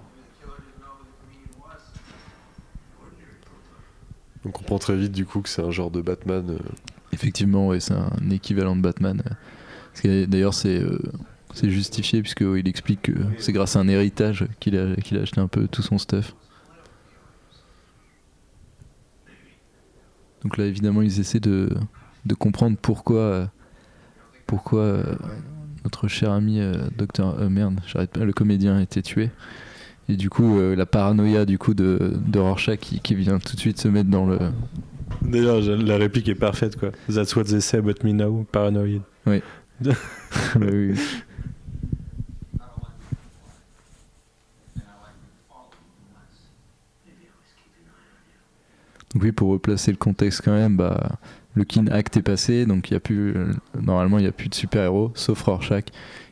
[4.46, 6.50] On comprend très vite du coup que c'est un genre de Batman.
[6.50, 6.58] euh,
[7.14, 9.22] Effectivement, ouais, c'est un équivalent de Batman.
[10.04, 11.00] D'ailleurs, c'est euh,
[11.64, 15.40] justifié puisque ouais, il explique que c'est grâce à un héritage qu'il a, a acheté
[15.42, 16.36] un peu tout son stuff.
[20.44, 21.70] Donc là, évidemment, ils essaient de,
[22.26, 23.50] de comprendre pourquoi,
[24.46, 25.16] pourquoi euh,
[25.88, 29.30] notre cher ami euh, Docteur euh, merde, j'arrête pas, le comédien a été tué.
[30.10, 33.56] Et du coup, euh, la paranoïa du coup de, de Rorschach qui, qui vient tout
[33.56, 34.38] de suite se mettre dans le,
[35.21, 36.89] D'ailleurs, la réplique est parfaite, quoi.
[37.10, 39.02] That's what they say about me now, paranoid.
[39.26, 39.41] Oui.
[49.13, 51.17] Donc oui, pour replacer le contexte quand même, bah,
[51.58, 54.32] le Kin Act est passé, donc il y a plus, euh, normalement il n'y a
[54.32, 55.86] plus de super-héros, sauf Rorschach,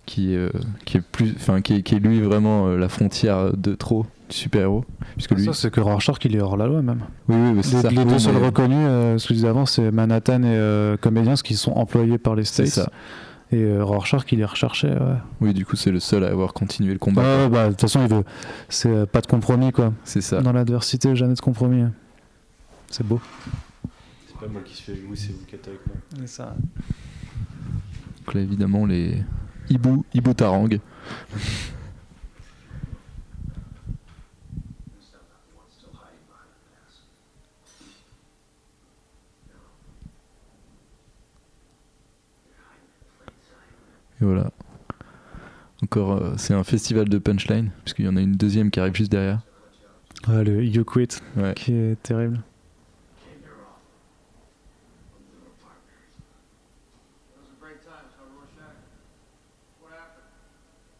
[0.06, 0.50] qui, euh,
[0.86, 4.06] qui est plus, enfin qui, est- qui est lui vraiment euh, la frontière de trop
[4.30, 4.86] du super-héros,
[5.16, 7.02] puisque lui, Ça, c'est que Rorschach, il est hors la loi même.
[7.28, 7.90] oui, oui, c'est Les, ça.
[7.90, 8.78] les deux seuls reconnus,
[9.22, 12.68] ce que je disais avant, c'est Manhattan et Comedians qui sont employés par les States.
[12.68, 12.90] ça.
[13.52, 14.88] Et Rorschach, il est recherché.
[14.90, 15.18] Ouais.
[15.42, 17.22] Oui, du coup c'est le seul à avoir continué le combat.
[17.22, 18.24] Ouais, bah, de toute façon, il veut.
[18.70, 19.94] C'est pas de compromis, quoi.
[20.04, 20.42] C'est ça.
[20.42, 21.84] Dans l'adversité, jamais de compromis.
[22.90, 23.20] C'est beau.
[24.38, 25.96] C'est pas moi qui suis avec vous, c'est vous qui êtes avec moi.
[26.28, 26.56] Ça.
[28.26, 29.24] Donc là évidemment les
[29.70, 30.68] hibou, hibou tarang.
[30.72, 30.80] Et
[44.22, 44.52] voilà.
[45.84, 48.96] Encore, euh, c'est un festival de punchline, puisqu'il y en a une deuxième qui arrive
[48.96, 49.42] juste derrière.
[50.28, 51.54] Ouais, le You Quit, Ouais.
[51.56, 52.40] qui est terrible.
[57.36, 58.78] Those are great times, huh, Rorschach?
[59.82, 60.32] What happened?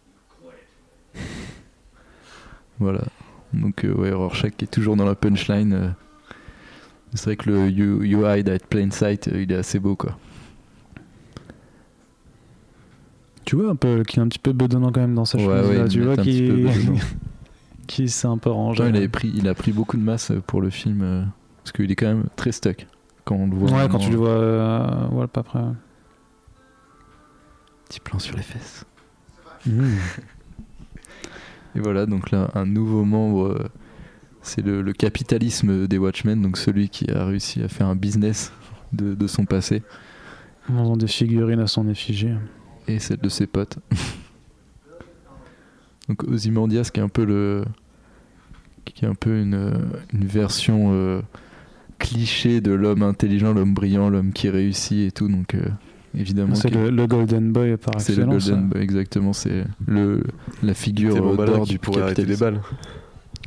[0.06, 0.68] You quit.
[2.80, 3.02] Voilà.
[3.54, 5.74] Donc, euh, ouais, Rorschach qui est toujours dans la punchline.
[5.74, 5.90] euh.
[7.14, 9.96] C'est vrai que le you, you Hide at Plain Sight, euh, il est assez beau,
[9.96, 10.18] quoi.
[13.46, 15.44] Tu vois un peu qu'il est un petit peu bedonnant quand même dans sa Ouais,
[15.46, 15.70] chemise.
[15.70, 15.88] ouais, là.
[15.88, 17.00] tu vois bedonnant.
[17.88, 18.80] qui s'est un peu rangé.
[18.80, 21.24] Genre, il, avait pris, il a pris beaucoup de masse euh, pour le film, euh,
[21.64, 22.88] parce qu'il est quand même très stuck
[23.24, 23.70] quand on le voit.
[23.72, 25.62] Ouais, quand tu le vois, euh, ouais, pas près.
[27.88, 28.84] Petit plan sur les fesses.
[29.68, 29.84] Mmh.
[31.76, 33.68] Et voilà, donc là, un nouveau membre, euh,
[34.42, 38.54] c'est le, le capitalisme des Watchmen, donc celui qui a réussi à faire un business
[38.94, 39.84] de, de son passé
[40.70, 42.30] Ils ont des figurines à son effigie.
[42.88, 43.80] et celle de ses potes.
[46.08, 47.66] donc Ozymandias qui est un peu le
[48.86, 49.74] qui est un peu une,
[50.14, 51.22] une version euh,
[51.98, 55.68] cliché de l'homme intelligent, l'homme brillant, l'homme qui réussit et tout, donc euh,
[56.18, 58.50] évidemment C'est que- le, le Golden Boy par c'est le excellence.
[58.50, 60.24] Golden Boy, exactement, c'est le
[60.64, 62.62] la figure malin d'or du pourrait arrêter les balles.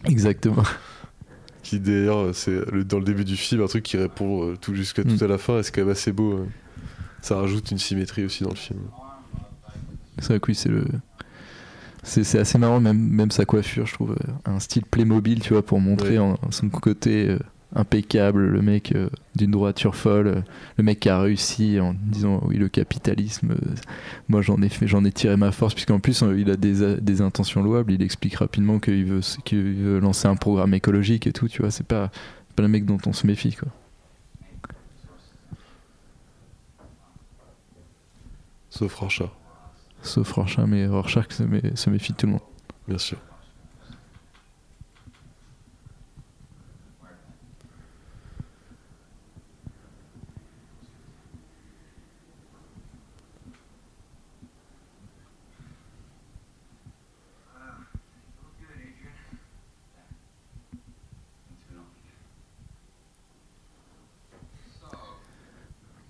[0.04, 0.62] Exactement.
[1.62, 4.74] Qui d'ailleurs, c'est le- dans le début du film, un truc qui répond euh, tout
[4.74, 5.16] jusqu'à Mm.
[5.16, 6.33] tout à la fin, et c'est quand même assez beau.
[6.33, 6.46] euh.
[7.20, 8.78] Ça rajoute une symétrie aussi dans le film.
[10.18, 10.85] C'est vrai que oui, c'est le.
[12.04, 14.12] C'est assez marrant, même, même sa coiffure, je trouve.
[14.12, 16.18] euh, Un style Playmobil, tu vois, pour montrer Ouais.
[16.18, 17.38] en- son côté euh,
[17.74, 20.40] impeccable, le mec euh, d'une droiture folle, euh,
[20.78, 23.74] le mec qui a réussi en disant oui, le capitalisme, euh,
[24.28, 27.62] moi j'en ai, fait- j'en ai tiré ma force, puisqu'en plus il a des, intentions
[27.62, 31.61] louables, il explique rapidement qu'il veut, qu'il veut lancer un programme écologique et tout, tu
[31.62, 32.11] vois, c'est pas,
[32.57, 33.68] pas le mec dont on se méfie, quoi.
[38.70, 39.31] Sauf Rorschach,
[40.02, 42.42] Sauf Rorschach, mais Rorschach se, mé- se méfie de tout le monde.
[42.87, 43.18] bien sûr.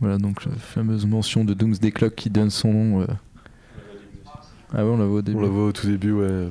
[0.01, 3.01] Voilà, donc la fameuse mention de Doomsday Clock qui donne son nom.
[3.03, 3.07] euh.
[4.73, 5.39] Ah ouais, on la voit au début.
[5.39, 6.51] On la voit au tout début, ouais,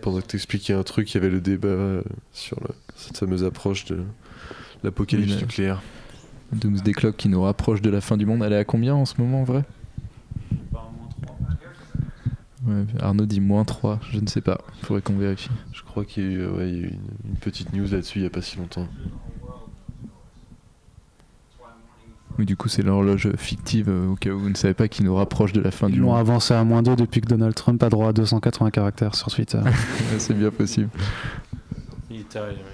[0.00, 2.58] pendant, que t'expliquais un truc, il y avait le débat euh, sur
[2.94, 4.00] cette fameuse approche de
[4.84, 5.82] l'apocalypse nucléaire.
[6.52, 8.42] Doomsday Clock qui nous rapproche de la fin du monde.
[8.44, 9.64] Elle est à combien en ce moment, en vrai?
[12.64, 14.60] Ouais, Arnaud dit moins 3, je ne sais pas.
[14.82, 15.50] Faudrait qu'on vérifie.
[15.72, 17.88] Je crois qu'il y a eu, ouais, il y a eu une, une petite news
[17.90, 18.86] là-dessus il y a pas si longtemps.
[22.42, 25.04] Oui, du coup, c'est l'horloge fictive euh, au cas où vous ne savez pas qui
[25.04, 26.18] nous rapproche de la fin Ils du l'ont monde.
[26.18, 29.60] avancé à moins 2 depuis que Donald Trump a droit à 280 caractères sur Twitter.
[30.18, 30.88] C'est bien possible.
[32.10, 32.66] Il est taré, le mec.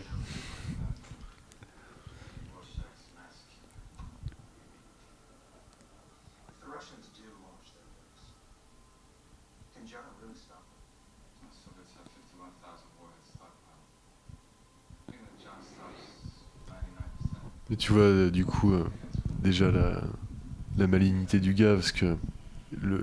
[6.48, 8.24] if the Russians do launch their nukes,
[9.76, 11.52] can John really stop them?
[11.52, 13.84] Soviets have 51,000 warheads stockpiled.
[15.04, 16.00] I think that John stops
[16.72, 17.72] 99%.
[17.72, 18.84] Et tu vois, euh, du coup, euh,
[19.38, 20.00] déjà la,
[20.76, 22.16] la malignité du gars, parce que
[22.82, 23.00] le,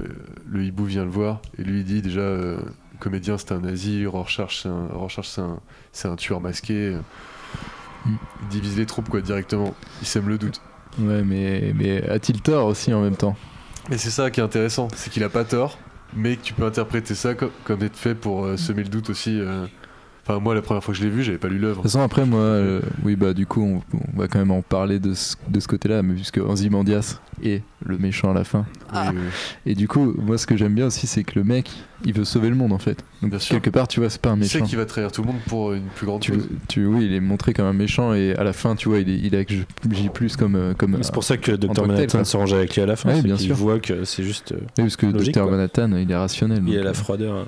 [0.47, 3.59] le hibou vient le voir, et lui il dit déjà, euh, le comédien c'est un
[3.59, 5.59] nazi, Rorschach c'est un, Rorschach, c'est un,
[5.91, 6.97] c'est un tueur masqué.
[8.05, 8.15] Mm.
[8.43, 9.73] Il divise les troupes, quoi, directement.
[10.01, 10.61] Il sème le doute.
[10.99, 13.35] Ouais, mais, mais a-t-il tort aussi en même temps?
[13.89, 15.77] Mais c'est ça qui est intéressant, c'est qu'il a pas tort,
[16.15, 19.09] mais que tu peux interpréter ça co- comme être fait pour euh, semer le doute
[19.09, 19.39] aussi.
[19.39, 19.65] euh.
[20.27, 21.77] Enfin, moi, la première fois que je l'ai vu, j'avais pas lu l'œuvre.
[21.77, 23.81] De toute façon, après, moi, euh, oui, bah, du coup, on,
[24.15, 27.61] on va quand même en parler de ce, de ce côté-là, mais puisque Ozymandias est
[27.85, 28.65] le méchant à la fin.
[28.91, 29.71] Oui, oui, oui.
[29.71, 31.69] Et du coup, moi, ce que j'aime bien aussi, c'est que le mec,
[32.05, 33.03] il veut sauver le monde, en fait.
[33.21, 33.53] Donc, Bien sûr.
[33.61, 34.67] quelque part, tu vois, c'est pas un Il sait méchant.
[34.67, 36.49] qu'il va trahir tout le monde pour une plus grande Tu, chose.
[36.69, 39.09] tu, oui, il est montré comme un méchant, et à la fin, tu vois, il,
[39.11, 40.55] est, il agit plus comme.
[40.55, 43.13] euh, comme C'est pour ça que Dr Manhattan s'arrange avec lui à la fin.
[43.13, 43.55] C'est bien qu'il sûr.
[43.55, 44.53] voit que c'est juste.
[44.53, 45.43] euh, Oui, parce que Logique, Dr.
[45.43, 45.51] quoi.
[45.51, 46.63] Manhattan, il est rationnel.
[46.65, 47.35] il donc, a la euh, froideur.
[47.35, 47.45] hein.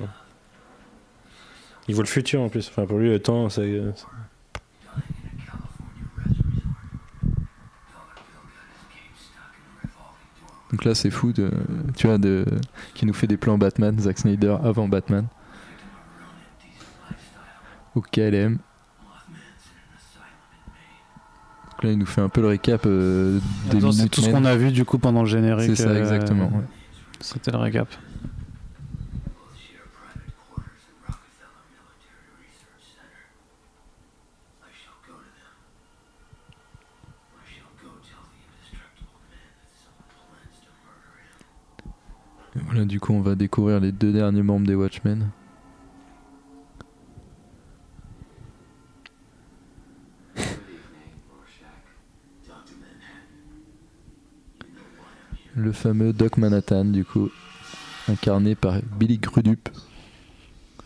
[1.87, 2.67] Il voit le futur en plus.
[2.69, 3.61] Enfin, pour lui, le temps, c'est.
[3.61, 3.91] euh,
[10.71, 11.49] Donc là, c'est fou, de,
[11.95, 12.45] tu vois, de,
[12.93, 15.27] qui nous fait des plans Batman, Zack Snyder avant Batman.
[17.95, 18.57] Au KLM.
[21.71, 23.39] Donc là, il nous fait un peu le récap euh,
[23.71, 25.75] des C'est tout ce qu'on a vu du coup pendant le générique.
[25.75, 26.47] C'est ça, euh, exactement.
[26.47, 26.63] ouais.
[27.21, 27.87] C'était le récap.
[42.65, 45.29] Voilà, du coup, on va découvrir les deux derniers membres des Watchmen.
[55.55, 57.29] Le fameux Doc Manhattan, du coup,
[58.07, 59.69] incarné par Billy Crudup.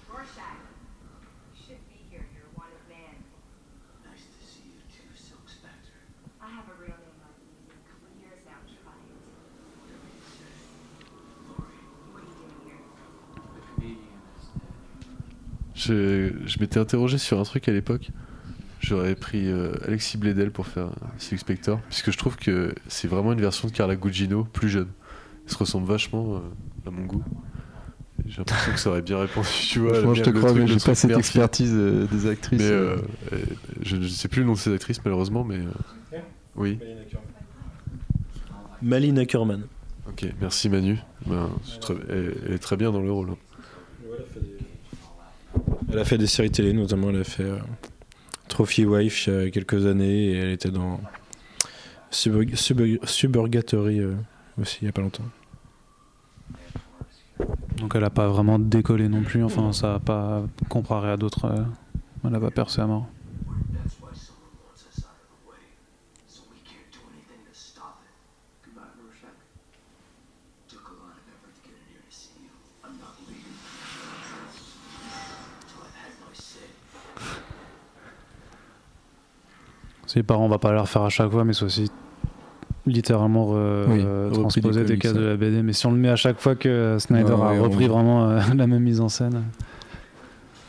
[0.10, 0.39] Rorschach.
[1.51, 2.23] You shouldn't be here.
[2.31, 3.19] You're a wanted man.
[4.07, 5.91] Nice to see you too, Silk Spectre.
[6.39, 8.63] I have a real name I've been using a couple of years now.
[8.63, 9.12] Try it.
[11.51, 12.79] What are you doing here?
[13.36, 14.71] The comedian is dead.
[15.88, 18.10] Je, je m'étais interrogé sur un truc à l'époque.
[18.82, 23.32] J'aurais pris euh, Alexis Bledel pour faire Silk Spector, puisque je trouve que c'est vraiment
[23.34, 24.88] une version de Carla Gugino plus jeune.
[25.46, 27.24] Elle se ressemble vachement euh, à mon goût.
[28.28, 30.00] J'ai l'impression que ça aurait bien répondu, tu vois.
[30.02, 31.20] Le- je te crois, mais j'ai pas cette merci.
[31.20, 32.60] expertise euh, des actrices.
[32.62, 32.96] Mais euh.
[32.96, 32.98] euh,
[33.34, 33.38] euh,
[33.82, 36.17] je ne sais plus le nom de ces actrices malheureusement, mais euh,
[36.56, 36.78] oui.
[38.82, 39.63] Malin Ackerman.
[40.08, 40.98] Ok, merci Manu.
[41.26, 41.50] Ben,
[41.82, 43.30] très- elle, elle est très bien dans le rôle.
[43.32, 43.38] hein.
[44.04, 44.61] Elle
[45.97, 47.57] a fait des séries télé, notamment elle a fait euh,
[48.47, 50.99] Trophy Wife il y a quelques années et elle était dans
[52.11, 54.15] Subur- Subur- Suburgatory euh,
[54.61, 55.23] aussi il y a pas longtemps.
[57.77, 59.43] Donc elle a pas vraiment décollé non plus.
[59.43, 61.45] Enfin, ça a pas comparé à d'autres.
[61.45, 61.63] euh,
[62.27, 63.07] elle a pas percé à mort.
[80.13, 81.89] Ses parents, on va pas les refaire à chaque fois, mais c'est aussi
[82.86, 83.52] littéralement
[83.88, 85.62] Oui, transposer des cases de la BD.
[85.63, 88.30] Mais si on le met à chaque fois que Snyder Ouais, a repris on- vraiment
[88.30, 89.41] euh, la même mise en scène,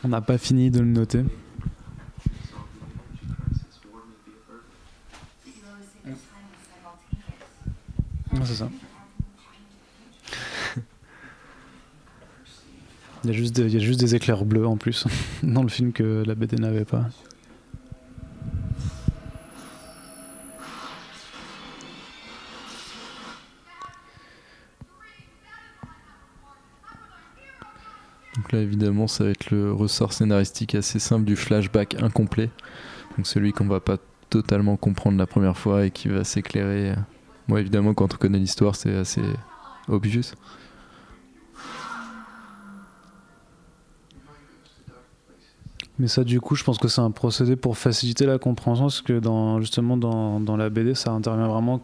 [0.05, 1.25] on n'a pas fini de le noter.
[8.45, 8.69] C'est ça.
[13.25, 15.05] Il y, a juste des, il y a juste des éclairs bleus en plus
[15.43, 17.07] dans le film que la BD n'avait pas.
[28.37, 32.51] Donc là, évidemment, ça va être le ressort scénaristique assez simple du flashback incomplet.
[33.17, 33.99] Donc celui qu'on va pas
[34.31, 36.95] totalement comprendre la première fois et qui va s'éclairer.
[37.47, 39.23] Moi, évidemment, quand on connaît l'histoire, c'est assez
[39.89, 40.33] obvious.
[45.99, 49.03] Mais ça, du coup, je pense que c'est un procédé pour faciliter la compréhension, parce
[49.03, 51.83] que dans, justement, dans, dans la BD, ça intervient vraiment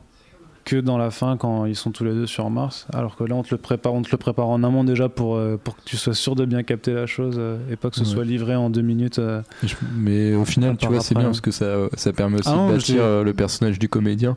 [0.69, 2.87] que dans la fin, quand ils sont tous les deux sur Mars.
[2.93, 5.37] Alors que là, on te le prépare, on te le prépare en amont déjà pour,
[5.37, 7.97] euh, pour que tu sois sûr de bien capter la chose euh, et pas que
[7.97, 8.07] ce Ouais.
[8.07, 9.19] soit livré en deux minutes.
[9.19, 9.41] euh.
[9.63, 12.57] Je- Mais au final, tu vois, c'est bien parce que ça, ça permet aussi Ah
[12.57, 14.37] non, de bâtir euh, le personnage du comédien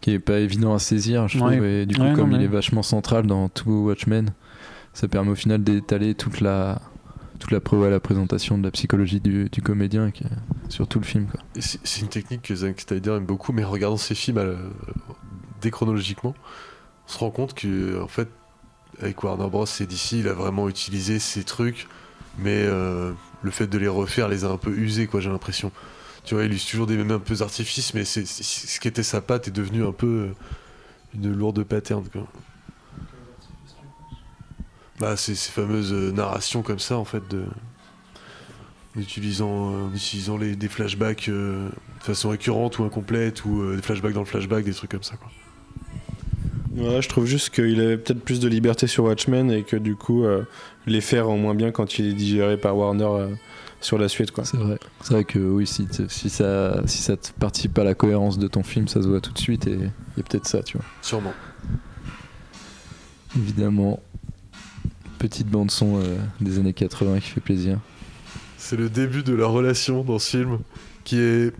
[0.00, 1.52] qui est pas évident à saisir, je trouve.
[1.64, 4.30] Et du coup, Ouais, non, comme il mais- est vachement central dans tout Watchmen,
[4.92, 6.80] ça permet au final d'étaler toute la,
[7.40, 11.00] toute la, ouais, la présentation de la psychologie du, du comédien qui est sur tout
[11.00, 11.26] le film.
[11.58, 14.54] C'est une technique que Zack Snyder aime beaucoup, mais en regardant ses films euh,
[15.64, 16.34] déchronologiquement,
[17.06, 18.28] on se rend compte que en fait,
[19.00, 19.66] avec Warner Bros.
[19.80, 21.88] et DC, il a vraiment utilisé ces trucs,
[22.38, 25.20] mais euh, le fait de les refaire les a un peu usés, quoi.
[25.20, 25.72] J'ai l'impression.
[26.24, 29.02] Tu vois, il use toujours des mêmes un peu artifices, mais c'est ce qui était
[29.02, 30.34] sa patte est devenu un peu euh,
[31.14, 32.26] une lourde pattern, quoi.
[35.00, 37.44] Bah, c'est ces fameuses euh, narrations comme ça, en fait, de
[38.96, 44.26] en utilisant, les, des flashbacks de façon récurrente ou incomplète, ou des flashbacks dans le
[44.26, 45.16] flashback, des trucs comme ça.
[45.16, 45.32] Quoi.
[46.76, 49.94] Ouais, je trouve juste qu'il avait peut-être plus de liberté sur Watchmen et que du
[49.94, 50.42] coup, euh,
[50.86, 53.28] les faire en moins bien quand il est digéré par Warner euh,
[53.80, 54.32] sur la suite.
[54.32, 54.44] Quoi.
[54.44, 54.78] C'est vrai.
[55.00, 58.48] C'est vrai que oui, si, si, ça, si ça te participe à la cohérence de
[58.48, 60.76] ton film, ça se voit tout de suite et il y a peut-être ça, tu
[60.76, 60.86] vois.
[61.00, 61.32] Sûrement.
[63.36, 64.00] Évidemment,
[65.18, 67.78] petite bande-son euh, des années 80 qui fait plaisir.
[68.58, 70.58] C'est le début de la relation dans ce film
[71.04, 71.52] qui est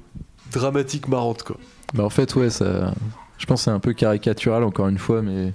[0.50, 1.56] dramatique, marrante, quoi.
[1.92, 2.92] Bah en fait ouais ça
[3.38, 5.52] je pense que c'est un peu caricatural encore une fois mais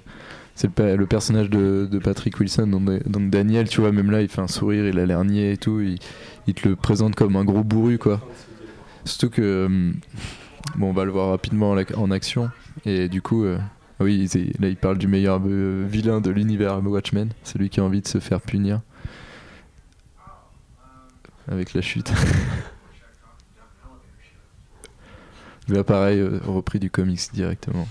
[0.54, 4.48] c'est le, personnage de, Patrick Wilson donc, Daniel tu vois même là il fait un
[4.48, 7.96] sourire il a l'air niais et tout il, te le présente comme un gros bourru
[7.98, 8.20] quoi.
[9.04, 9.94] Surtout que hum,
[10.76, 12.50] bon on va le voir rapidement en, ac- en action
[12.84, 13.58] et du coup euh,
[14.00, 17.84] oui c'est- là il parle du meilleur euh, vilain de l'univers Watchmen celui qui a
[17.84, 18.80] envie de se faire punir.
[21.50, 22.12] Avec la chute
[25.70, 27.86] Là, pareil, euh, repris du comics directement.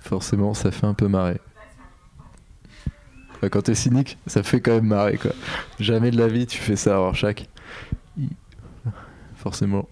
[0.00, 1.40] Forcément, ça fait un peu marrer.
[3.40, 5.30] Bah, quand t'es cynique, ça fait quand même marrer, quoi.
[5.78, 7.46] Jamais de la vie tu fais ça à Rorschach.
[9.36, 9.88] Forcément.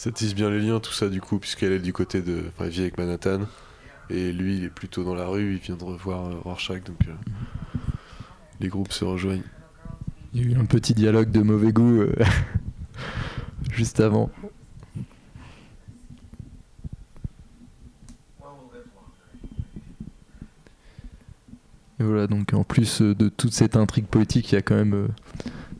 [0.00, 2.44] Ça tisse bien les liens, tout ça, du coup, puisqu'elle est du côté de.
[2.48, 3.40] Enfin, elle avec Manhattan.
[4.08, 6.96] Et lui, il est plutôt dans la rue, il vient de revoir euh, Rorschach, donc
[7.06, 7.12] euh,
[8.60, 9.42] les groupes se rejoignent.
[10.32, 12.14] Il y a eu un petit dialogue de mauvais goût euh,
[13.72, 14.30] juste avant.
[21.98, 25.08] Et voilà, donc en plus de toute cette intrigue politique, il y a quand même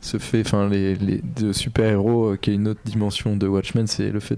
[0.01, 1.21] ce fait, enfin, les, les
[1.53, 4.37] super-héros, euh, qui est une autre dimension de Watchmen, c'est le fait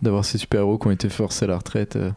[0.00, 2.10] d'avoir ces super-héros qui ont été forcés à la retraite euh,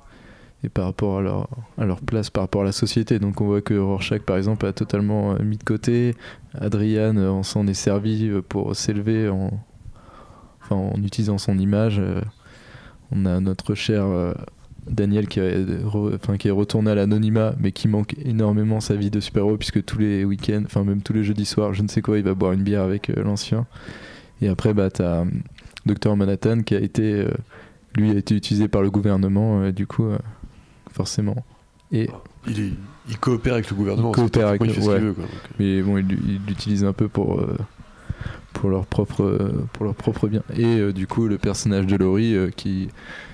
[0.64, 3.20] et par rapport à leur, à leur place, par rapport à la société.
[3.20, 6.16] Donc on voit que Rorschach, par exemple, a totalement euh, mis de côté.
[6.60, 9.52] Adrian, on s'en est servi pour s'élever en,
[10.70, 12.02] en utilisant son image.
[13.12, 14.06] on a notre cher
[14.88, 18.96] Daniel qui, a- re- enfin, qui est retourné à l'anonymat, mais qui manque énormément sa
[18.96, 21.88] vie de super-héros, puisque tous les week-ends, enfin même tous les jeudis soirs, je ne
[21.88, 23.66] sais quoi, il va boire une bière avec euh, l'ancien.
[24.42, 25.26] Et après, bah, t'as
[25.86, 27.30] Docteur Manhattan qui a été, euh,
[27.96, 30.06] lui, a été utilisé par le gouvernement, euh, du coup,
[30.92, 31.36] forcément.
[31.92, 32.10] Et
[32.48, 32.74] Il, est-
[33.10, 35.28] il coopère avec le gouvernement, Il coopère avec techniquement, il fait le- ce qu'il veut,
[35.28, 35.40] quoi.
[35.42, 37.44] donc, mais bon, ils l'utilisent un peu pour,
[38.54, 40.44] pour, leur propre, pour leur propre bien.
[40.56, 42.90] Et du coup, le personnage de Laurie, qui,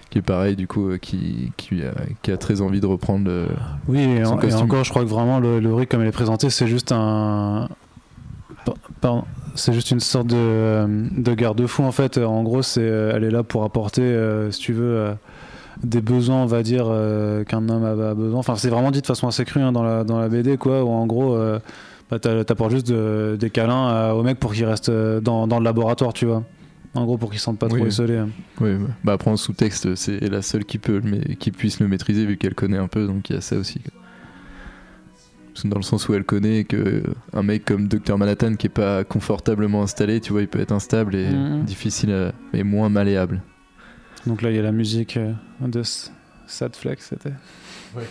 [0.10, 1.92] qui est pareil, du coup, euh, qui, qui, a,
[2.22, 3.48] qui a très envie de reprendre le.
[3.88, 6.12] Oui, et, Son en- et encore, je crois que vraiment, le, le comme elle est
[6.12, 7.68] présentée, c'est juste un.
[9.56, 12.18] C'est juste une sorte de, euh, de garde-fou en fait.
[12.18, 15.14] En gros, c'est, euh, elle est là pour apporter, euh, si tu veux, euh,
[15.84, 18.40] des besoins, on va dire, euh, qu'un homme a, besoin.
[18.40, 20.84] Enfin, c'est vraiment dit de façon assez crue hein, dans, la, dans la BD, quoi.
[20.84, 21.60] Où en gros, euh,
[22.10, 25.60] bah, t'a- t'apportes juste de- des câlins au mec pour qu'il reste euh, dans, dans
[25.60, 26.44] le laboratoire, tu vois.
[26.96, 27.88] En gros, pour qu'il se sente pas trop Oui.
[27.90, 28.18] isolé.
[28.18, 28.30] hein.
[28.62, 28.88] Oui, ouais.
[29.04, 31.02] bah après en sous-texte, c'est la seule qui peut,
[31.40, 33.82] qui puisse le maîtriser vu qu'elle connaît un peu, donc il y a ça aussi.
[35.64, 39.04] Dans le sens où elle connaît que un mec comme Dr Manhattan qui est pas
[39.06, 41.64] confortablement installé, tu vois, il peut être instable et Mhm.
[41.64, 43.42] difficile, à, mais moins malléable.
[44.28, 45.32] Donc là, il y a la musique euh,
[45.62, 46.12] de S-
[46.48, 47.34] Sad Flex, c'était.
[47.94, 48.06] Parce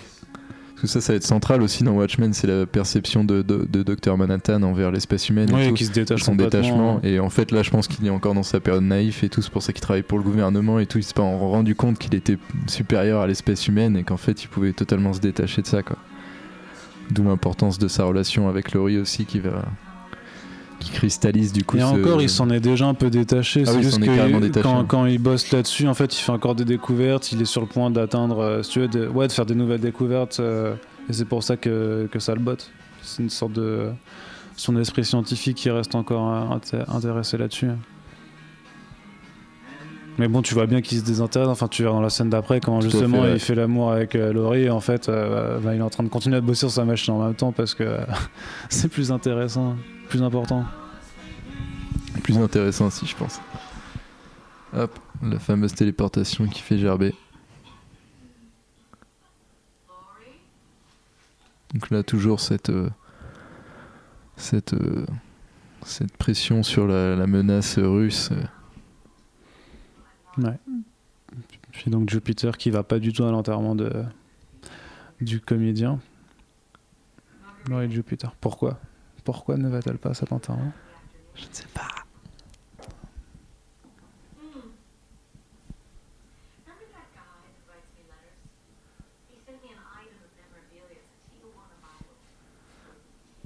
[0.85, 3.83] que ça, ça va être central aussi dans Watchmen, c'est la perception de, de, de
[3.83, 5.75] Dr Manhattan envers l'espèce humaine et Oui, tout.
[5.75, 7.01] qui se détache son détachement.
[7.03, 9.43] Et en fait, là, je pense qu'il est encore dans sa période naïf et tout.
[9.43, 10.99] C'est pour ça qu'il travaille pour le gouvernement et tout.
[10.99, 14.49] Il s'est pas rendu compte qu'il était supérieur à l'espèce humaine et qu'en fait, il
[14.49, 15.97] pouvait totalement se détacher de ça, quoi.
[17.11, 19.65] D'où l'importance de sa relation avec Laurie aussi, qui va.
[20.85, 21.77] Qui cristallise du coup.
[21.77, 23.63] Et ce- encore, il s'en est déjà un peu détaché.
[23.67, 24.85] Ah c'est oui, juste que carrément détaché, quand, hein.
[24.87, 27.33] quand il bosse là-dessus, en fait, il fait encore des découvertes.
[27.33, 29.55] Il est sur le point d'atteindre, euh, si tu veux, de, ouais, de faire des
[29.55, 30.39] nouvelles découvertes.
[30.41, 30.75] euh,
[31.09, 32.71] et c'est pour ça que, que ça le botte.
[33.03, 33.89] C'est une sorte de.
[34.57, 37.71] Son esprit scientifique qui reste encore euh, inté- intéressé là-dessus.
[40.19, 41.49] Mais bon, tu vois bien qu'il se désintéresse.
[41.49, 43.35] Enfin, tu verras dans la scène d'après, quand Tout justement fait, ouais.
[43.35, 46.09] il fait l'amour avec euh, Laurie, en fait, euh, bah, il est en train de
[46.09, 47.99] continuer à bosser sur sa machine en même temps parce que
[48.69, 49.77] c'est plus intéressant,
[50.09, 50.65] plus important.
[52.23, 53.41] plus intéressant aussi, je pense.
[54.77, 57.15] Hop, la fameuse téléportation qui fait gerber.
[61.73, 62.89] Donc là, toujours cette, euh,
[64.37, 65.05] cette, euh,
[65.85, 68.31] cette pression sur la, la menace russe.
[70.39, 70.43] Euh.
[70.43, 70.59] Ouais.
[71.73, 74.05] Puis donc Jupiter qui va pas du tout à l'enterrement de
[75.21, 75.99] du comédien.
[77.69, 78.35] Laurie Jupiter.
[78.41, 78.79] Pourquoi?
[79.25, 80.73] Pourquoi ne va-t-elle pas à cet enterrement?
[81.35, 81.89] Je ne sais pas.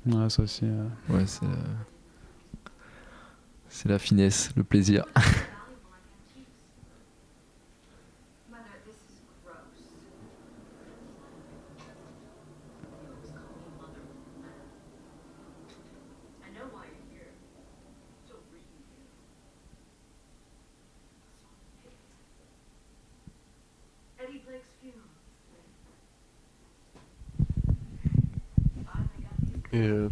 [0.07, 0.65] Ouais, ça aussi.
[0.65, 1.57] euh, Ouais, c'est la...
[3.69, 5.05] c'est la finesse, le plaisir.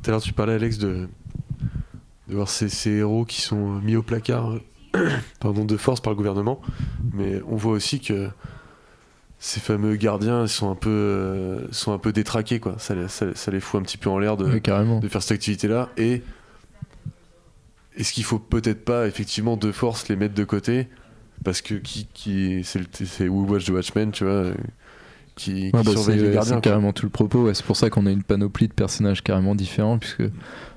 [0.06, 1.08] tout à l'heure, tu parlais, Alex, de,
[2.28, 4.52] de voir ces, ces héros qui sont mis au placard
[4.94, 6.60] euh, pardon, de force par le gouvernement.
[7.12, 8.28] Mais on voit aussi que
[9.40, 12.60] ces fameux gardiens sont un peu, euh, sont un peu détraqués.
[12.60, 12.76] Quoi.
[12.78, 14.46] Ça, les- ça- ça les fout un petit peu en l'air de,
[15.08, 15.88] faire cette activité-là.
[15.96, 16.22] Et
[17.96, 20.86] est-ce qu'il faut peut-être pas, effectivement, de force les mettre de côté?
[21.42, 24.54] Parce que qui, qui, c'est, c'est Who Watch the Watchmen, tu vois, euh,
[25.36, 26.52] qui, qui Ouais, bah, surveille c'est les c'est gardiens.
[26.54, 26.60] quoi.
[26.62, 27.44] carrément tout le propos.
[27.44, 27.54] ouais.
[27.54, 30.24] C'est pour ça qu'on a une panoplie de personnages carrément différents, puisque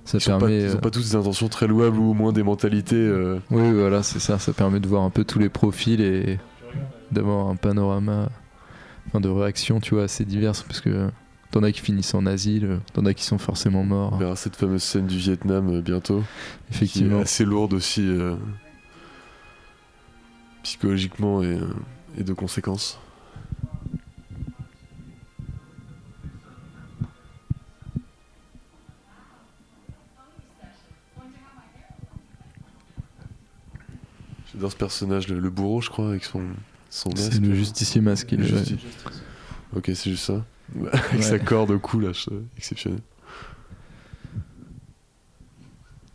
[0.05, 0.61] ça Ils pas- permet.
[0.63, 2.95] ils ont euh, pas tous des intentions très louables ou au moins des mentalités.
[2.95, 4.37] euh, Oui, voilà, c'est ça.
[4.37, 6.39] Ça permet de voir un peu tous les profils et
[7.11, 8.29] d'avoir un panorama
[9.07, 10.61] enfin, de réactions, tu vois, assez diverses.
[10.63, 11.09] Parce que
[11.51, 14.11] t'en as qui finissent en asile, t'en as qui sont forcément morts.
[14.13, 16.19] On verra cette fameuse scène du Vietnam euh, bientôt.
[16.69, 17.19] Qui Effectivement.
[17.19, 18.35] est assez lourde aussi euh,
[20.63, 21.61] psychologiquement et, euh,
[22.17, 22.99] et de conséquences.
[34.59, 36.41] J'adore ce personnage, le, le bourreau, je crois, avec son,
[36.89, 37.31] son masque.
[37.31, 38.35] C'est le justicier masqué.
[38.35, 38.49] Le ouais.
[38.65, 38.77] justi-
[39.73, 40.43] Ok, c'est juste ça.
[41.11, 42.99] avec sa corde au cou, là, je- exceptionnel.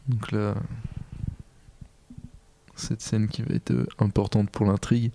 [0.08, 0.54] Donc là,
[2.76, 5.10] cette scène qui va être euh, importante pour l'intrigue.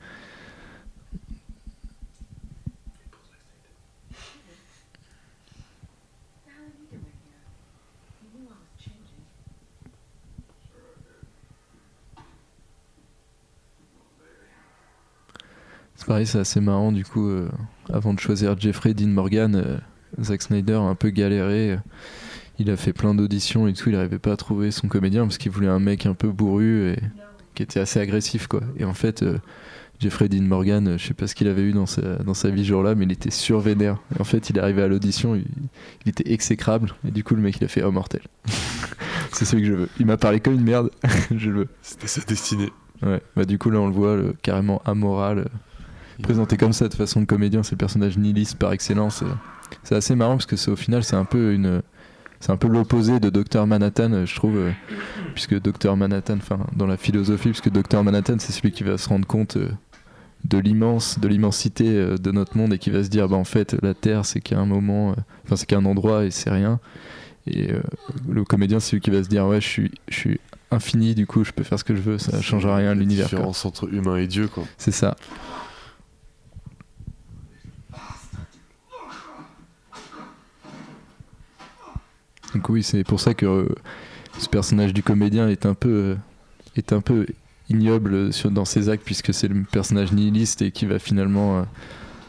[16.00, 17.28] C'est pareil, c'est assez marrant du coup.
[17.28, 17.50] euh,
[17.92, 19.78] avant de choisir Jeffrey Dean Morgan, euh,
[20.22, 21.74] Zack Snyder a un peu galéré.
[21.74, 21.78] euh,
[22.58, 25.38] il a fait plein d'auditions et tout, il n'arrivait pas à trouver son comédien parce
[25.38, 27.00] qu'il voulait un mec un peu bourru et
[27.54, 28.62] qui était assez agressif quoi.
[28.78, 29.40] Et en fait, euh,
[30.00, 32.64] Jeffrey Dean Morgan, je sais pas ce qu'il avait eu dans sa, dans sa vie
[32.64, 33.98] ce jour-là, mais il était survénère.
[34.18, 35.44] Et en fait, il est arrivé à l'audition, il,
[36.06, 38.22] il était exécrable et du coup, le mec il a fait oh mortel.
[39.34, 39.90] C'est celui que je veux.
[40.00, 40.92] Il m'a parlé comme une merde,
[41.36, 41.68] je le veux.
[41.82, 42.70] C'était sa destinée.
[43.02, 45.48] Ouais, bah du coup là on le voit le- carrément amoral,
[46.22, 49.24] présenté comme ça de façon de comédien, c'est le personnage nihiliste par excellence.
[49.84, 51.82] C'est assez marrant parce que c'est au final c'est un peu une
[52.40, 54.72] c'est un peu l'opposé de Docteur Manhattan, je trouve, euh,
[55.34, 59.10] puisque Docteur Manhattan, enfin, dans la philosophie, puisque Docteur Manhattan, c'est celui qui va se
[59.10, 59.70] rendre compte euh,
[60.46, 63.44] de l'immense, de l'immensité euh, de notre monde et qui va se dire, bah en
[63.44, 65.16] fait, la Terre, c'est qu'un moment,
[65.46, 66.80] enfin, c'est qu'un endroit et c'est rien.
[67.46, 67.72] Et
[68.30, 70.40] le comédien, c'est celui qui va se dire, ouais, je suis, je suis
[70.72, 73.02] infini, du coup, je peux faire ce que je veux, ça changera rien à La
[73.02, 73.28] l'univers.
[73.28, 73.38] quoi.
[73.40, 74.64] différence entre humain et Dieu, quoi.
[74.78, 75.18] C'est ça.
[82.54, 83.76] Donc oui, c'est pour ça que euh,
[84.38, 86.16] ce personnage du comédien est un peu, euh,
[86.76, 87.28] est un peu
[87.70, 91.64] ignoble dans ses actes puisque c'est le personnage nihiliste et qui va finalement euh,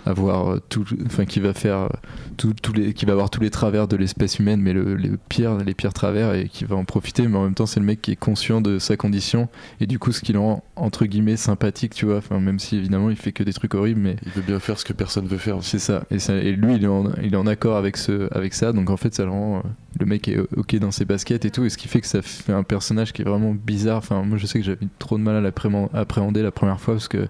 [0.06, 1.88] avoir euh, tout, enfin qui va faire euh,
[2.36, 5.58] tout- les, qui va avoir tous les travers de l'espèce humaine, mais le, les pires,
[5.58, 7.26] les pires travers et qui va en profiter.
[7.28, 9.48] Mais en même temps, c'est le mec qui est conscient de sa condition
[9.80, 12.16] et du coup, ce qui le rend entre guillemets sympathique, tu vois.
[12.18, 14.78] Enfin, même si évidemment, il fait que des trucs horribles, mais Il veut bien faire
[14.78, 15.58] ce que personne veut faire.
[15.62, 16.04] c'est ça.
[16.10, 16.34] Et, ça.
[16.36, 18.72] et lui, il est, en, il est en accord avec, ce, avec ça.
[18.72, 19.58] Donc en fait, ça le rend.
[19.58, 21.64] euh, le mec est ok dans ses baskets et tout.
[21.64, 23.98] Et ce qui fait que ça fait un personnage qui est vraiment bizarre.
[23.98, 26.94] Enfin, moi, je sais que j'avais trop de mal à l'appréhender appréhender la première fois
[26.94, 27.26] parce que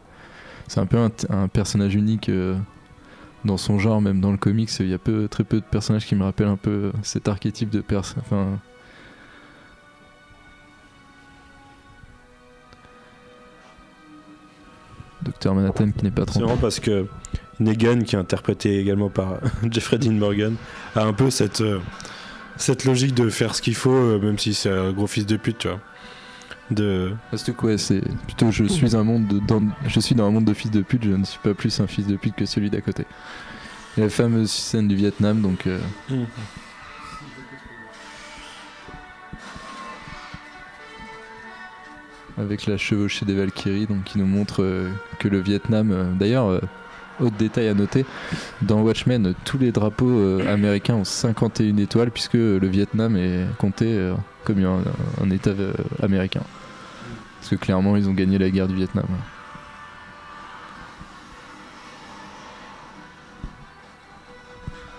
[0.71, 0.99] c'est un peu
[1.31, 2.57] un, personnage unique euh,
[3.45, 4.71] dans son genre, même dans le comics.
[4.79, 7.71] Il y a peu, très peu de personnages qui me rappellent un peu cet archétype
[7.71, 8.23] de personne.
[8.25, 8.61] Enfin.
[15.23, 16.43] Docteur Manhattan qui n'est pas C'est trop.
[16.43, 17.09] marrant parce que
[17.59, 19.41] Negan, qui est interprété également par
[19.73, 20.55] Jeffrey Dean Morgan,
[20.95, 21.81] a un peu cette, euh,
[22.55, 25.37] cette logique de faire ce qu'il faut, euh, même si c'est un gros fils de
[25.37, 25.81] pute, tu vois.
[26.71, 27.14] De...
[27.31, 30.31] Parce que quoi, c'est plutôt je suis un monde de, dans, je suis dans un
[30.31, 32.47] monde de fils de pute, je ne suis pas plus un fils de pute que
[32.47, 33.05] celui d'à côté.
[33.97, 35.81] La fameuse scène du Vietnam, donc euh,
[42.41, 46.49] avec la chevauchée des Valkyries, donc qui nous montre euh, que le Vietnam, euh, d'ailleurs,
[46.49, 46.61] euh,
[47.21, 48.07] autre détail à noter,
[48.62, 54.11] dans Watchmen, tous les drapeaux américains ont 51 étoiles puisque le Vietnam est compté
[54.43, 55.51] comme un, État
[56.03, 56.41] américain.
[57.41, 59.07] Parce que clairement, ils ont gagné la guerre du Vietnam.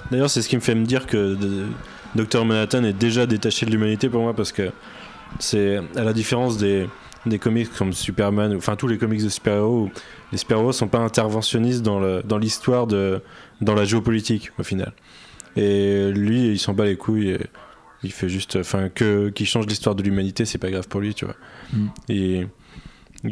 [0.10, 1.38] D'ailleurs, c'est ce qui me fait me dire que
[2.16, 4.72] Dr Manhattan est déjà détaché de l'humanité pour moi parce que
[5.40, 6.90] c'est à la différence des,
[7.26, 9.90] des comics comme Superman, enfin tous les comics de super-héros,
[10.34, 13.22] les super-héros sont pas interventionnistes dans dans l'histoire de
[13.62, 14.92] dans la géopolitique au final.
[15.56, 17.32] Et lui, il s'en bat les couilles.
[17.32, 17.48] Et
[18.04, 21.14] il fait juste, enfin que qu'il change l'histoire de l'humanité, c'est pas grave pour lui,
[21.14, 21.36] tu vois.
[21.74, 21.88] Mm.
[22.10, 22.48] Et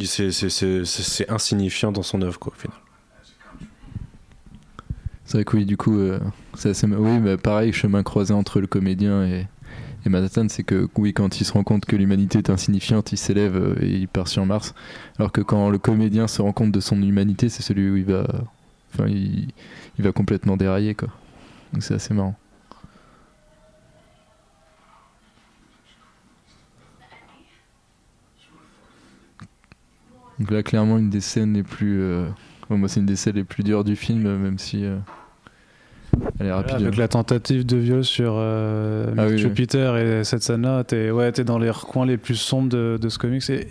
[0.05, 2.77] c'est insignifiant dans son œuvre quoi au final.
[5.25, 6.19] C'est vrai que oui, du coup, euh,
[6.55, 6.87] c'est assez.
[6.87, 9.47] Oui, bah, pareil, chemin croisé entre le comédien et,
[10.05, 13.17] et Manhattan, c'est que oui, quand il se rend compte que l'humanité est insignifiante, il
[13.17, 14.73] s'élève euh, et il part sur Mars.
[15.19, 18.05] Alors que quand le comédien se rend compte de son humanité, c'est celui où il
[18.05, 18.25] va.
[18.93, 19.49] Enfin, il,
[19.99, 21.09] il va complètement dérailler, quoi.
[21.73, 22.35] Donc c'est assez marrant.
[30.39, 32.01] Donc là, clairement, une des scènes les plus.
[32.01, 32.25] euh,
[32.69, 34.85] bon, moi, c'est une des scènes les plus dures du film, même si.
[34.85, 34.97] euh,
[36.39, 36.75] elle est rapide.
[36.75, 39.37] Avec la tentative de viol sur euh, Ah oui, oui.
[39.37, 43.09] Jupiter et cette scène-là, t'es ouais, t'es dans les recoins les plus sombres de, de
[43.09, 43.47] ce comics.
[43.49, 43.67] Et,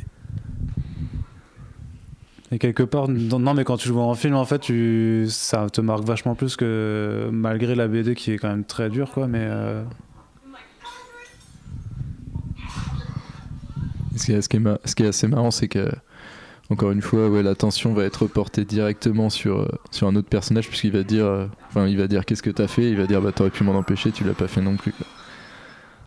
[2.50, 5.24] et quelque part, non, non, mais quand tu le vois en film, en fait, tu,
[5.28, 9.10] ça te marque vachement plus que malgré la BD qui est quand même très dure,
[9.10, 9.26] quoi.
[9.26, 9.82] Mais euh,
[14.16, 15.90] Ce qui est, ce qui est ma- ce qui est assez marrant, c'est que,
[16.70, 20.68] encore une fois, ouais, l'attention va être portée directement sur, euh, sur un autre personnage,
[20.68, 21.46] puisqu'il va dire, euh,
[21.86, 24.12] il va dire qu'est-ce que t'as fait, il va dire, bah, t'aurais pu m'en empêcher,
[24.12, 24.92] tu l'as pas fait non plus.
[24.92, 25.06] quoi.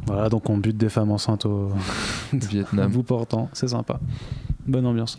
[0.06, 1.70] voilà, donc on bute des femmes enceintes au,
[2.34, 2.92] Vietnam.
[2.94, 4.00] bout portant, c'est sympa.
[4.68, 5.18] Bonne ambiance.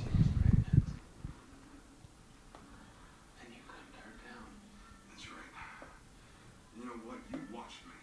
[5.10, 5.50] That's right.
[6.76, 7.18] You know what?
[7.30, 7.94] You watch me.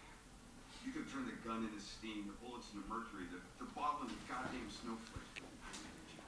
[0.86, 4.16] You can turn the gun into steam, the bullets into mercury, the, the bottle into
[4.28, 5.42] goddamn snowflake.
[5.42, 6.22] I manage you.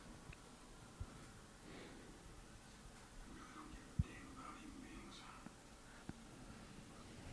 [3.13, 5.17] I really don't give a damn about human beings.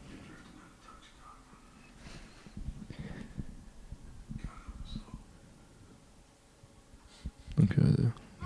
[0.07, 1.35] You're drifting out of touch, Doc.
[4.39, 5.19] God help us all.
[7.59, 7.91] Donc, euh,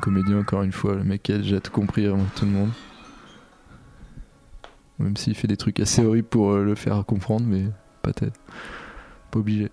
[0.02, 2.70] comédien, encore une fois, le mec qui a déjà tout compris avant tout le monde.
[5.00, 7.66] Même s'il fait des trucs assez horribles pour euh, le faire comprendre, mais
[8.02, 8.34] pas tête.
[9.32, 9.70] Pas obligé.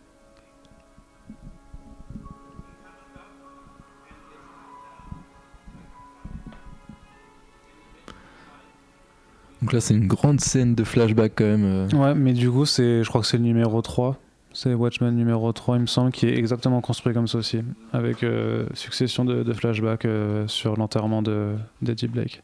[9.61, 11.65] Donc là, c'est une grande scène de flashback quand même.
[11.65, 11.89] euh.
[11.93, 14.19] Ouais, mais du coup, c'est, je crois que c'est le numéro 3.
[14.63, 17.63] C'est Watchmen numéro 3, il me semble, qui est exactement construit comme ça aussi.
[17.95, 22.43] Avec euh, succession de, de flashbacks euh, sur l'enterrement de, d'Eddie Blake.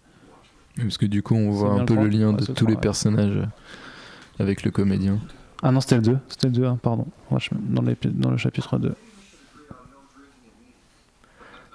[0.79, 2.81] Parce que du coup, on voit un peu le lien Ouais, de tous les ouais.
[2.81, 3.47] personnages
[4.39, 5.19] avec le comédien.
[5.63, 6.19] Ah non, c'était le 2.
[6.29, 7.07] C'était le 2, hein, pardon.
[7.31, 8.95] Watchmen, Dans, le chapitre 2.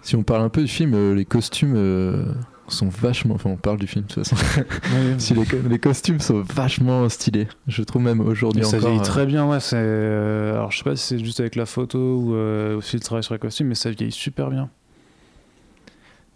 [0.02, 2.26] Si on parle un peu du film, euh, les costumes euh,
[2.74, 3.36] sont vachement.
[3.36, 4.36] Enfin, on parle du film de toute façon.
[5.18, 7.48] si les, co- les costumes sont vachement stylés.
[7.68, 8.90] Je trouve même aujourd'hui Et ça encore.
[8.90, 9.60] vieillit euh, très bien, ouais.
[9.60, 12.96] C'est, euh, alors je sais pas si c'est juste avec la photo ou euh, aussi
[12.96, 14.70] le travail sur les costumes, mais ça vieillit super bien.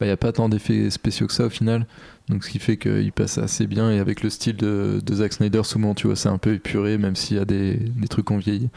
[0.02, 1.88] Il n'y a pas tant d'effets spéciaux que ça au final.
[2.28, 3.92] Donc ce qui fait qu'il passe assez bien.
[3.92, 6.98] Et avec le style de, de Zack Snyder, souvent, tu vois, c'est un peu épuré,
[6.98, 8.70] même s'il y a des, des trucs qu'on vieillit.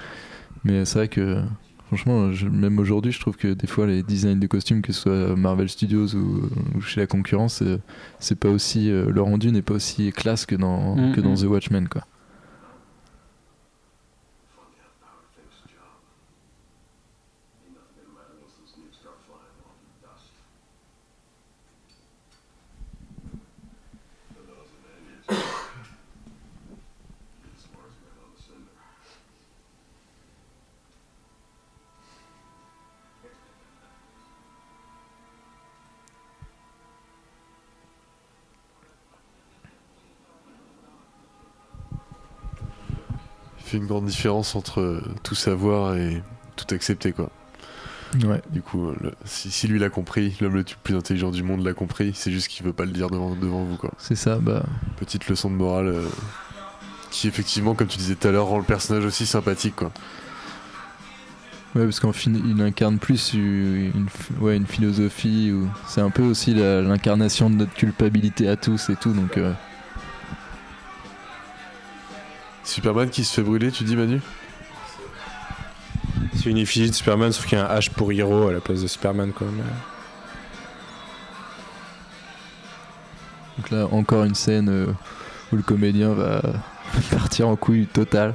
[0.64, 1.42] Mais c'est vrai que,
[1.88, 5.00] franchement, je- même aujourd'hui, je trouve que des fois, les designs de costumes, que ce
[5.02, 6.42] soit Marvel Studios ou,
[6.76, 7.78] ou chez la concurrence, euh,
[8.20, 8.90] c'est pas aussi.
[8.90, 11.38] euh, le rendu n'est pas aussi classe que dans, Mm, que dans mm.
[11.38, 12.02] The Watchmen, quoi.
[43.68, 46.22] Fait une grande différence entre euh, tout savoir et
[46.56, 47.30] tout accepter, quoi.
[48.24, 48.40] Ouais.
[48.50, 51.62] Du coup, euh, le- si, si lui l'a compris, l'homme le plus intelligent du monde
[51.64, 53.92] l'a compris, c'est juste qu'il veut pas le dire devant, devant vous, quoi.
[53.98, 54.64] C'est ça, bah.
[54.96, 56.06] Petite leçon de morale euh,
[57.10, 59.92] qui, effectivement, comme tu disais tout à l'heure, rend le personnage aussi sympathique, quoi.
[61.74, 64.06] Ouais, parce qu'en fin, il incarne plus une,
[64.40, 65.52] ouais, une philosophie.
[65.52, 65.68] Ou...
[65.86, 69.12] C'est un peu aussi l'incarnation de notre culpabilité à tous et tout.
[69.12, 69.52] Donc, euh,
[72.68, 74.20] Superman qui se fait brûler, tu dis, Manu
[76.34, 78.60] C'est une effigie de Superman, sauf qu'il y a un H pour Hero à la
[78.60, 79.46] place de Superman, quoi.
[79.52, 79.62] mais-
[83.56, 84.86] donc là, encore une scène euh,
[85.52, 86.40] où le comédien va
[87.10, 88.34] partir en couille totale.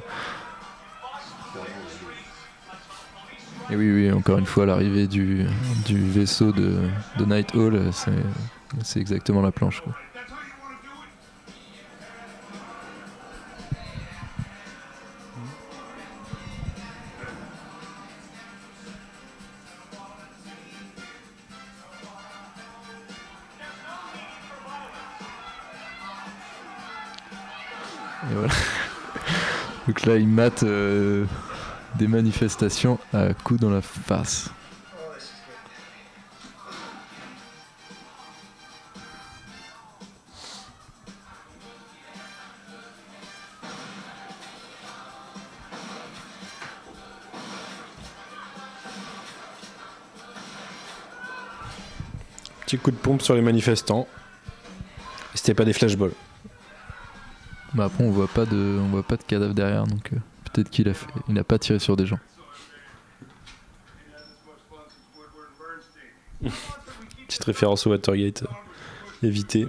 [3.70, 5.46] Et oui, oui, encore une fois, l'arrivée du,
[5.86, 6.78] du vaisseau de,
[7.18, 8.12] de Night Hall, c'est,
[8.82, 9.80] c'est exactement la planche.
[9.80, 9.94] Quoi.
[28.30, 28.52] Et voilà.
[29.86, 31.26] Donc là, il mate euh,
[31.96, 34.50] des manifestations à coups dans la face.
[52.64, 54.08] Petit coup de pompe sur les manifestants.
[55.34, 56.12] C'était pas des flashballs.
[57.74, 60.16] Bah après, on voit pas de, on voit pas de cadavre derrière, donc euh,
[60.52, 62.20] peut-être qu'il a fait, il a pas tiré sur des gens.
[67.26, 68.42] Petite référence au Watergate.
[68.42, 69.66] euh, Évité.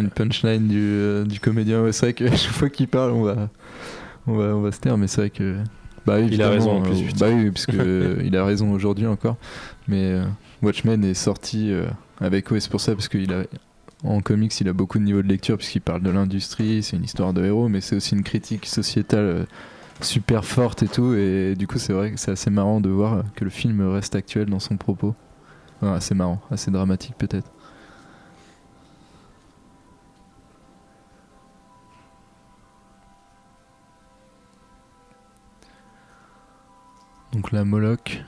[0.00, 1.82] Une punchline du, euh, du comédien.
[1.82, 3.48] Ouais, c'est vrai que chaque fois qu'il parle, on va,
[4.26, 5.56] on va, on va se taire, mais c'est vrai que.
[6.06, 7.26] Bah, Il a raison, en plus, euh, putain.
[7.26, 9.36] bah oui, parce que il a raison aujourd'hui encore.
[9.86, 10.24] Mais euh,
[10.62, 11.72] Watchmen est sorti
[12.20, 12.48] avec.
[12.58, 13.44] C'est pour ça, parce qu'il a.
[14.02, 17.04] En comics, il a beaucoup de niveau de lecture, puisqu'il parle de l'industrie, c'est une
[17.04, 19.46] histoire de héros, mais c'est aussi une critique sociétale
[20.00, 21.12] super forte et tout.
[21.12, 24.14] Et du coup, c'est vrai que c'est assez marrant de voir que le film reste
[24.14, 25.14] actuel dans son propos.
[25.82, 27.50] Ouais, assez marrant, assez dramatique peut-être.
[37.50, 38.22] Donc la Moloch,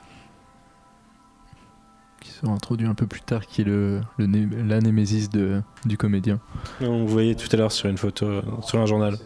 [2.19, 5.61] qui sera introduit un peu plus tard, qui est le, le né- la némésis de,
[5.85, 6.39] du comédien.
[6.81, 9.17] On voyait tout à l'heure sur une photo, euh, sur un journal.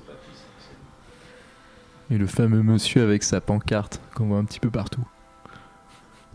[2.10, 5.06] Et le fameux monsieur avec sa pancarte qu'on voit un petit peu partout.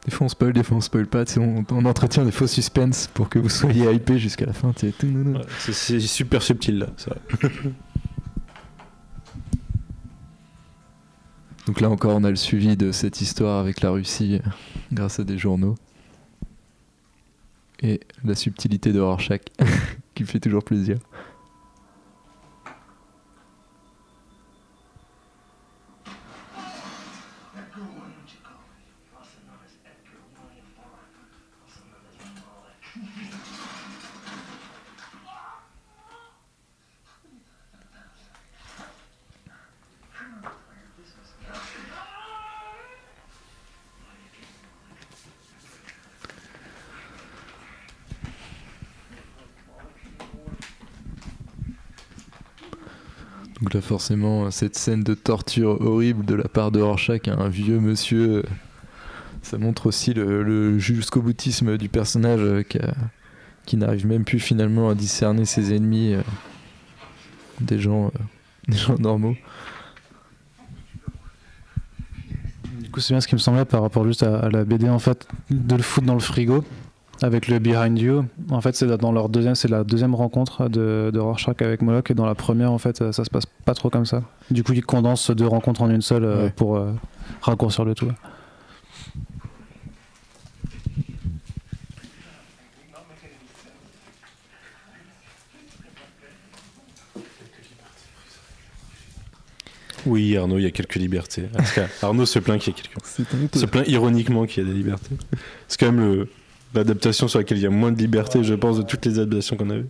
[0.05, 3.09] Des fois on spoil, des fois on spoil pas, on, on entretient des faux suspens
[3.15, 4.73] pour que vous soyez hypés jusqu'à la fin.
[5.35, 6.87] Ouais, c'est- super subtil là.
[11.67, 14.51] Donc là encore on a le suivi de cette histoire avec la Russie euh,
[14.93, 15.77] grâce à des journaux.
[17.81, 19.43] Et la subtilité de Rorschach
[20.15, 20.99] qui fait toujours plaisir.
[53.81, 58.37] Forcément cette scène de torture horrible de la part de Rorschach à un vieux monsieur,
[58.37, 58.43] euh,
[59.41, 62.62] ça montre aussi le, jusqu'au boutisme du personnage euh,
[63.64, 66.23] qui, n'arrive même plus finalement à discerner ses ennemis euh,
[67.61, 68.12] des gens,
[68.68, 69.37] des gens normaux.
[72.79, 74.91] Du coup, c'est bien ce qui me semblait par rapport juste à, à la BD
[74.91, 76.62] en fait, de le foutre dans le frigo
[77.23, 78.25] avec le Behind You.
[78.51, 82.11] En fait, c'est dans leur deuxième, c'est la deuxième rencontre de, de Rorschach avec Moloch
[82.11, 84.23] et dans la première, en fait, ça, se passe pas trop comme ça.
[84.51, 86.51] Du coup, ils condensent deux rencontres en une seule euh, Ouais.
[86.55, 86.93] pour euh,
[87.41, 88.09] raccourcir le tout.
[100.05, 101.45] Oui, Arnaud, il y a quelques libertés.
[102.03, 103.57] Arnaud se plaint qu'il y a quelques.
[103.57, 105.14] Se plaint ironiquement qu'il y a des libertés.
[105.68, 106.29] C'est quand même le-
[106.75, 109.57] l'adaptation sur laquelle il y a moins de liberté, je pense, de toutes les adaptations
[109.57, 109.89] qu'on a vues.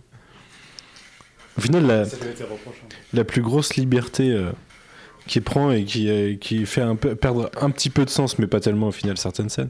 [1.57, 2.03] Au final, la,
[3.13, 4.51] la plus grosse liberté euh,
[5.27, 8.39] qui prend et qui, euh, qui fait un peu, perdre un petit peu de sens,
[8.39, 9.69] mais pas tellement au final, certaines scènes,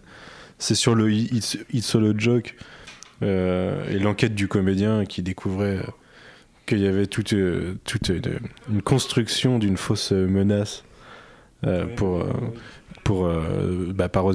[0.60, 2.56] c'est sur le It's, It's Solo Joke
[3.22, 5.86] euh, et l'enquête du comédien qui découvrait
[6.66, 7.36] qu'il y avait toute,
[7.84, 8.40] toute une,
[8.72, 10.86] une construction d'une fausse menace
[11.98, 12.26] pour,
[13.04, 14.26] pour euh, bah, par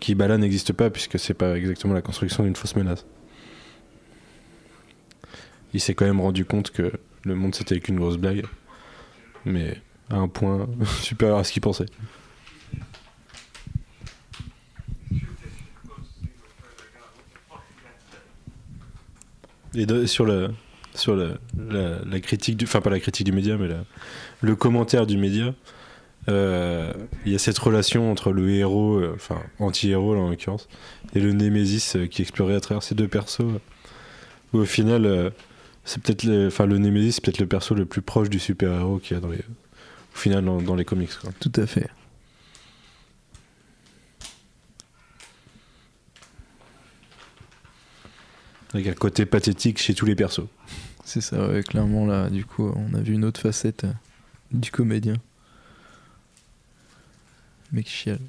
[0.00, 3.06] qui bah, là n'existe pas puisque c'est pas exactement la construction d'une fausse menace.
[5.74, 6.92] Il s'est quand même rendu compte que
[7.24, 8.44] le monde c'était qu'une grosse blague,
[9.44, 10.68] mais à un point
[11.00, 11.86] supérieur à ce qu'il pensait.
[19.74, 20.50] Et sur le
[20.94, 23.68] sur la, critique du, enfin pas la critique du média, mais
[24.42, 25.54] le commentaire du média,
[26.28, 26.92] euh,
[27.26, 30.68] il y a cette relation entre le héros, euh, enfin anti-héros là en l'occurrence,
[31.14, 33.40] et le Némésis euh, qui est exploré à travers ces deux persos.
[34.52, 35.32] où au final,
[35.84, 38.98] c'est peut-être, le- enfin le Némésis, c'est peut-être le perso le plus proche du super-héros
[38.98, 41.10] qu'il y a dans les, au final dans, dans les comics.
[41.20, 41.30] Quoi.
[41.40, 41.88] Tout à fait.
[48.74, 50.46] Avec un côté pathétique chez tous les persos.
[51.04, 53.86] C'est ça, ouais, clairement là, du coup, on a vu une autre facette
[54.50, 55.14] du comédien.
[57.72, 58.28] Mec chiale.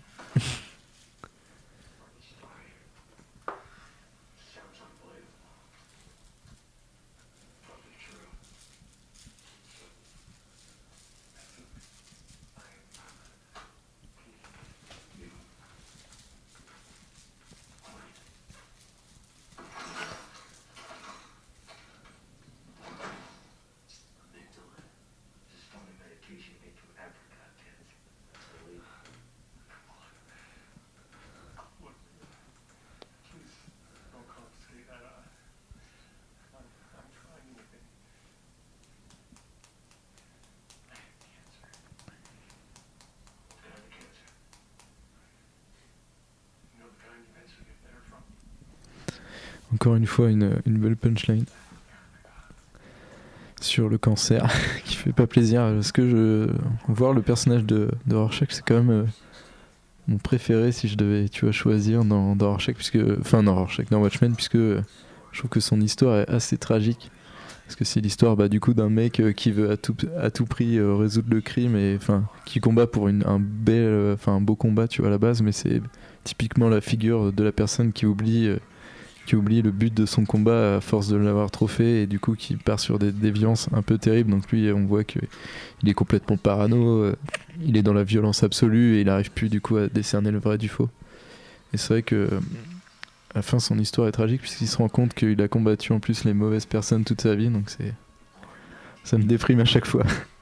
[49.95, 51.45] Une fois, une, belle punchline
[53.61, 54.51] sur le cancer
[54.85, 55.61] qui fait pas plaisir.
[55.61, 56.49] Parce que je
[56.91, 59.05] voir le personnage de, de Rorschach, c'est quand même euh,
[60.07, 63.87] mon préféré si je devais, tu vois, choisir dans, dans Rorschach, puisque, enfin dans Rorschach,
[63.89, 64.81] dans Watchmen, puisque euh,
[65.31, 67.11] je trouve que son histoire est assez tragique.
[67.65, 70.29] Parce que c'est l'histoire bah, du coup d'un mec euh, qui veut à tout, à
[70.29, 74.41] tout prix résoudre le crime et enfin qui combat pour une, un bel, enfin un
[74.41, 75.81] beau combat, tu vois à la base, mais c'est
[76.25, 78.49] typiquement la figure de la personne qui oublie
[79.25, 82.19] qui oublie le but de son combat à force de l'avoir trop fait et du
[82.19, 84.31] coup qui part sur des déviances un peu terribles.
[84.31, 85.19] Donc lui, on voit que
[85.81, 87.15] il est complètement parano, euh,
[87.61, 90.39] il est dans la violence absolue et il arrive plus du coup à décerner le
[90.39, 90.89] vrai du faux.
[91.73, 92.39] Et c'est vrai que euh,
[93.33, 95.99] à la fin, son histoire est tragique puisqu'il se rend compte qu'il a combattu en
[95.99, 97.49] plus les mauvaises personnes toute sa vie.
[97.49, 97.93] Donc c'est
[99.03, 100.03] ça me déprime à chaque fois.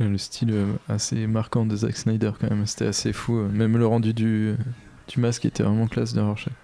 [0.00, 3.36] Le style euh, assez marquant de Zack Snyder quand même, c'était assez fou.
[3.38, 4.56] euh, Même le rendu du,
[5.06, 6.54] du masque était vraiment classe de Rorschach.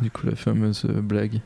[0.00, 1.40] Du coup, la fameuse euh, blague.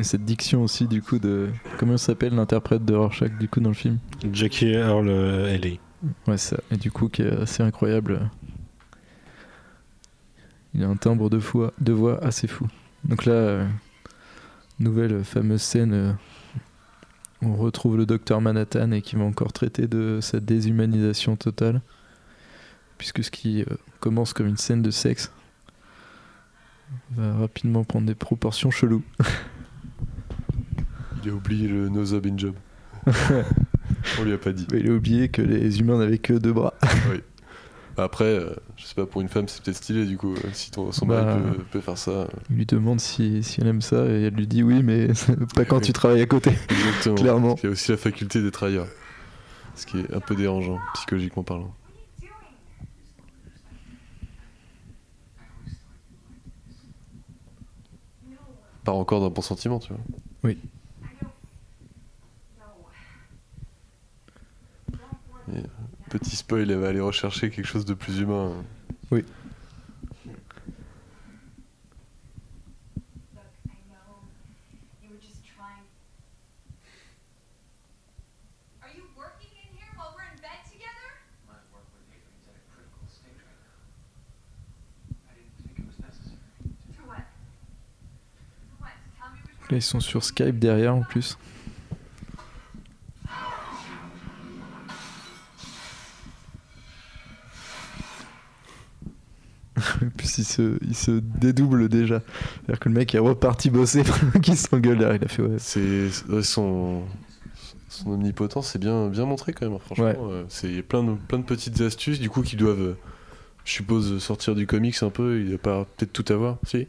[0.00, 1.50] Et cette diction aussi, du coup, de.
[1.78, 3.98] Comment s'appelle l'interprète de Rorschach, du coup, dans le film?
[4.32, 5.78] Jackie Earl euh, Haley.
[6.26, 6.56] Ouais, ça.
[6.70, 8.30] Et du coup, qui est assez incroyable.
[10.72, 12.66] Il a un timbre de voix, de voix assez fou.
[13.04, 13.68] Donc là, euh,
[14.78, 15.92] nouvelle fameuse scène.
[15.92, 16.12] euh,
[17.42, 21.82] on retrouve le docteur Manhattan et qui va encore traiter de sa déshumanisation totale.
[22.96, 25.30] Puisque ce qui euh, commence comme une scène de sexe
[27.10, 29.04] va rapidement prendre des proportions cheloues.
[31.22, 32.54] Il a oublié le nose up in job.
[34.18, 34.66] On lui a pas dit.
[34.72, 36.74] Il a oublié que les humains n'avaient que deux bras.
[37.96, 40.32] Après, euh, je sais pas, pour une femme, c'est peut-être stylé du coup.
[40.32, 41.22] euh, Si ton, son Bah.
[41.22, 42.10] mari peut, peut faire ça.
[42.12, 45.08] euh, Il lui demande si, si elle aime ça et elle lui dit oui, mais
[45.54, 46.52] pas quand tu travailles à côté.
[46.70, 47.14] Exactement.
[47.16, 47.56] Clairement.
[47.62, 48.86] Il y a aussi la faculté d'être ailleurs.
[49.74, 51.74] Ce qui est un peu dérangeant, psychologiquement parlant.
[58.84, 60.02] Pas encore d'un bon sentiment, tu vois.
[60.44, 60.58] Oui.
[65.52, 65.62] Et, euh,
[66.10, 68.64] petit spoil, elle va aller rechercher quelque chose de plus humain.
[69.10, 69.24] Oui.
[70.26, 70.36] Look,
[73.66, 74.22] I know
[75.02, 75.84] you were just trying.
[78.82, 81.08] Are you working in here while we're in bed together?
[81.48, 83.78] My work with Adrian's at a critical stage right now.
[85.26, 86.38] I didn't think it was necessary.
[86.94, 87.26] For what?
[88.70, 88.94] For what?
[89.18, 91.36] Tell me which Là, ils sont sur Skype derrière en plus.
[99.69, 99.69] En
[100.16, 102.20] plus, il se, il se dédouble déjà.
[102.64, 105.16] C'est-à-dire que le mec est reparti bosser pendant qu'il s'engueule derrière.
[105.20, 105.56] Il a fait ouais.
[105.58, 107.02] C'est ouais, son,
[107.88, 109.74] son omnipotence, c'est bien, bien montré quand même.
[109.76, 110.16] hein, Franchement, Ouais.
[110.20, 112.80] euh, c'est il y a plein de, plein de petites astuces du coup qui doivent,
[112.80, 112.96] euh,
[113.64, 115.40] je suppose, sortir du comics un peu.
[115.40, 116.86] Il n'a pas peut-être tout avoir, si.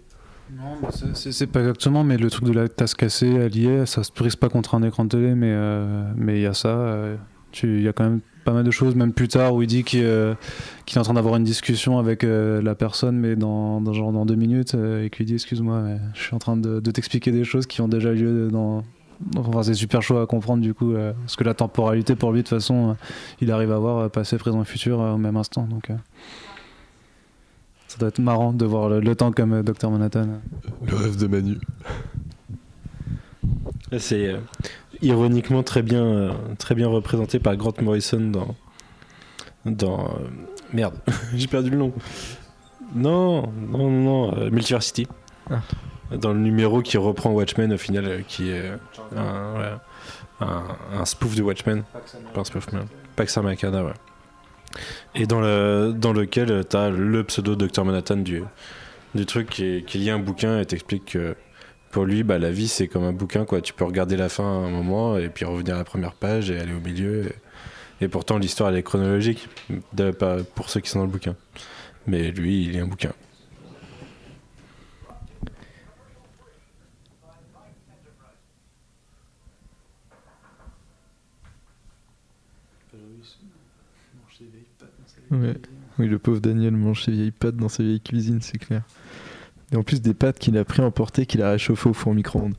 [0.54, 0.78] Non,
[1.16, 4.50] c'est- pas exactement, mais le truc de la tasse cassée alliée, ça se brise pas
[4.50, 6.68] contre un écran de télé, mais euh, mais il y a ça.
[6.68, 7.16] euh,
[7.54, 9.68] tu- Il y a quand même pas mal de choses, même plus tard, où il
[9.68, 10.34] dit qu'il euh,
[10.88, 14.26] est en train d'avoir une discussion avec euh, la personne, mais dans, dans, genre dans
[14.26, 17.32] deux minutes, euh, et qu'il dit Excuse-moi, mais je suis en train de, de t'expliquer
[17.32, 18.84] des choses qui ont déjà lieu dans.
[19.38, 22.40] Enfin, c'est super chaud à comprendre du coup, euh, parce que la temporalité pour lui,
[22.40, 22.94] de toute façon, euh,
[23.40, 25.68] il arrive à voir euh, passé, présent et futur euh, au même instant.
[25.70, 25.96] Donc, euh,
[27.88, 30.28] ça doit être marrant de voir le, le temps comme euh, Dr Manhattan.
[30.88, 31.58] Le rêve de Manu.
[34.00, 34.38] C'est euh,
[35.02, 38.56] ironiquement très bien, euh, très bien représenté par Grant Morrison dans.
[39.66, 40.28] dans euh,
[40.74, 40.96] merde,
[41.36, 41.94] j'ai perdu le nom.
[42.96, 45.08] Non, non, non, non, euh, Multiversity.
[45.50, 45.62] Ah.
[46.18, 48.70] Dans le numéro qui reprend Watchmen au final, qui est
[49.16, 49.72] un, ouais,
[50.42, 50.64] un,
[51.00, 51.84] un spoof de Watchmen.
[52.34, 52.80] Pas un spoof, mais
[53.16, 53.94] Pax Americana, ouais.
[55.16, 58.44] Et dans, le, dans lequel t'as le pseudo Dr Manhattan du,
[59.16, 61.36] du truc qui, est- qui lit un bouquin et t'explique que
[61.92, 63.62] pour lui, bah, la vie c'est comme un bouquin, quoi.
[63.62, 66.50] Tu peux regarder la fin à un moment et puis revenir à la première page
[66.50, 67.32] et aller au milieu.
[68.02, 69.48] Et, pourtant, l'histoire elle est chronologique,
[70.18, 71.36] pas pour ceux qui sont dans le bouquin.
[72.08, 73.12] Mais lui, il lit un bouquin.
[85.32, 88.82] Oui, le pauvre Daniel mange ses vieilles pâtes dans sa vieille cuisine, c'est clair.
[89.72, 92.56] Et en plus des pâtes qu'il a pris emportées, qu'il a réchauffées au four micro-ondes.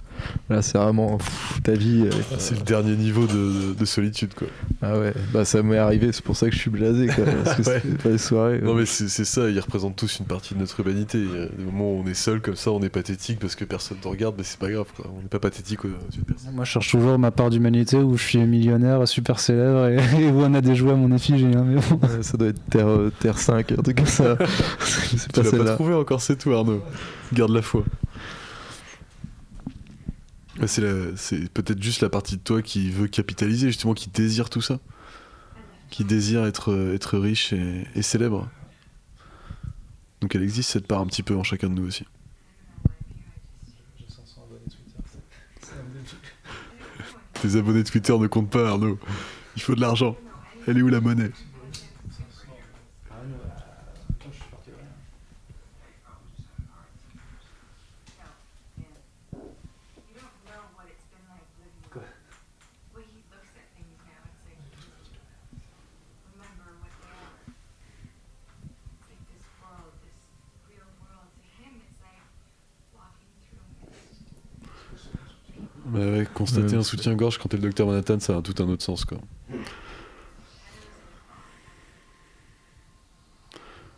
[0.49, 2.03] Là, c'est vraiment pff, ta vie.
[2.07, 3.33] euh, Ah, c'est le dernier niveau de,
[3.73, 4.47] de- de solitude, quoi.
[4.83, 7.25] Ah ouais, bah ça m'est arrivé, c'est pour ça que je suis blasé, quoi.
[7.45, 7.81] Parce que Ouais.
[7.83, 8.61] c'est pas les soirées.
[8.63, 8.81] Non euh.
[8.81, 11.19] mais c'est ça, ils représentent tous une partie de notre humanité.
[11.19, 13.55] Il y a des moments où on est seul comme ça, on est pathétique parce
[13.57, 15.07] que personne ne regarde, mais c'est pas grave quoi.
[15.17, 16.53] On n'est pas pathétique aux yeux de personne.
[16.55, 20.31] Moi, je cherche toujours ma part d'humanité où je suis millionnaire, super célèbre et, et
[20.31, 21.47] où on a des jouets à mon effigie.
[21.57, 21.97] hein, mais bon.
[22.07, 24.37] Ouais, ça doit être Terre, euh, Terre 5, un truc comme ça.
[24.81, 26.83] c'est pas l'as pas trouvé encore, c'est tout Arnaud.
[27.33, 27.85] Garde la foi.
[30.67, 34.79] C'est peut-être juste la partie de toi qui veut capitaliser, justement, qui désire tout ça.
[35.91, 38.49] Qui désire être, euh, riche et, célèbre.
[40.21, 42.05] Donc elle existe cette part un petit peu en chacun de nous aussi.
[47.35, 48.99] Tes abonnés Twitter ne comptent pas Arnaud.
[49.57, 50.17] Il faut de l'argent.
[50.69, 51.33] Elle est où la monnaie?
[75.93, 78.69] Bah ouais, constater Ouais, un soutien-gorge quand t'es le docteur Manhattan, ça a tout un
[78.69, 79.19] autre sens, quoi.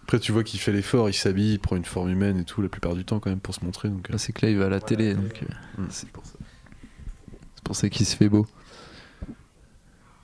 [0.03, 2.61] Après, tu vois qu'il fait l'effort, il s'habille, il prend une forme humaine et tout,
[2.61, 3.89] la plupart du temps, quand même, pour se montrer.
[3.89, 5.87] Donc, euh, Là, c'est que là, il va à la télé, donc euh, Mm.
[5.91, 6.35] c'est pour ça.
[7.55, 8.47] C'est pour ça qu'il se fait beau.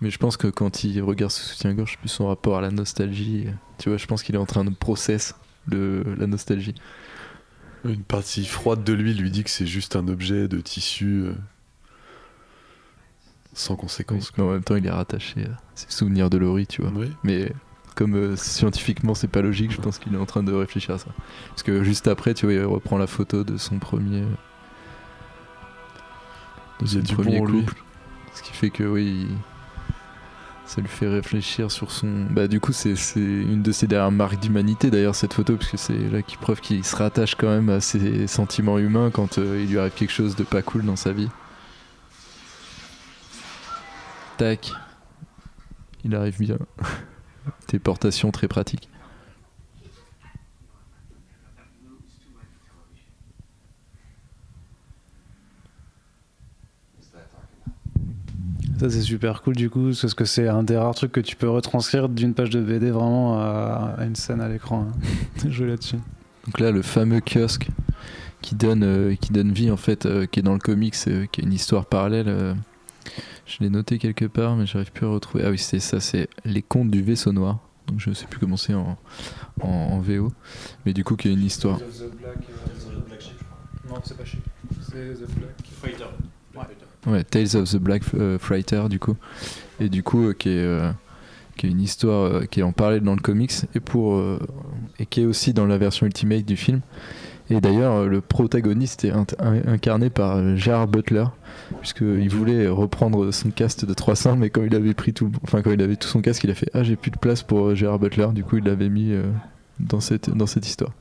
[0.03, 3.45] Mais je pense que quand il regarde ce soutien-gorge, plus son rapport à la nostalgie,
[3.47, 5.35] euh, tu vois, je pense qu'il est en train de process
[5.67, 6.75] le, la nostalgie.
[7.85, 11.33] Une partie froide de lui lui dit que c'est juste un objet de tissu euh,
[13.61, 14.33] sans conséquence.
[14.37, 16.91] Mais en même temps, il est rattaché à ses souvenirs de Laurie, tu vois.
[16.95, 17.13] Oui.
[17.25, 17.53] Mais
[17.97, 20.99] comme euh, scientifiquement c'est pas logique, je pense qu'il est en train de réfléchir à
[20.99, 21.09] ça.
[21.51, 24.25] Parce que juste après, tu vois, il reprend la photo de son premier.
[26.81, 27.75] De son premier bon couple.
[28.35, 29.27] Ce qui fait que oui.
[29.29, 29.37] il-
[30.67, 32.27] Ça lui fait réfléchir sur son.
[32.31, 35.77] Bah, du coup, c'est une de ses dernières marques d'humanité d'ailleurs, cette photo, parce que
[35.77, 39.61] c'est là qui preuve qu'il se rattache quand même à ses sentiments humains quand euh,
[39.65, 41.29] il lui arrive quelque chose de pas cool dans sa vie.
[44.41, 44.73] Tac.
[46.03, 46.57] Il arrive bien.
[47.67, 48.89] Téléportation très pratique.
[58.79, 61.37] Ça c'est super cool du coup, parce que c'est un des rares trucs que tu
[61.37, 64.87] peux retranscrire d'une page de BD vraiment à, à une scène à l'écran.
[64.89, 65.49] hein.
[65.51, 65.99] Jouer là-dessus.
[66.47, 67.69] Donc là, le fameux kiosque
[68.41, 71.27] qui donne, euh, qui donne vie en fait, euh, qui est dans le comics, euh,
[71.31, 72.57] qui est une histoire parallèle.
[73.51, 75.45] Euh, je l'ai noté quelque part, mais j'arrive plus à retrouver.
[75.47, 77.59] Ah oui, c'est ça, c'est les contes du vaisseau noir.
[77.87, 78.97] Donc je sais plus comment c'est en,
[79.63, 80.33] en, en VO,
[80.87, 81.79] mais du coup qui est une histoire.
[83.89, 84.41] Non, c'est pas Sheep.
[84.81, 85.57] C'est The Black.
[87.07, 89.17] Ouais, Tales of the Black euh, Fighter du coup.
[89.81, 90.93] Et du coup euh, qui est euh,
[91.57, 94.39] qui est une histoire euh, qui est en parallèle dans le comics et pour euh,
[94.99, 96.81] et qui est aussi dans la version ultimate du film.
[97.51, 99.13] Et d'ailleurs euh, le protagoniste est
[99.67, 101.25] incarné par euh, Gerard Butler
[101.81, 105.61] puisque il voulait reprendre son cast de 300 mais quand il avait pris tout enfin
[105.63, 107.69] quand il avait tout son casque, il a fait ah, j'ai plus de place pour
[107.69, 109.25] euh, Gerard Butler, du coup il l'avait mis euh,
[109.81, 110.93] dans cette dans cette histoire.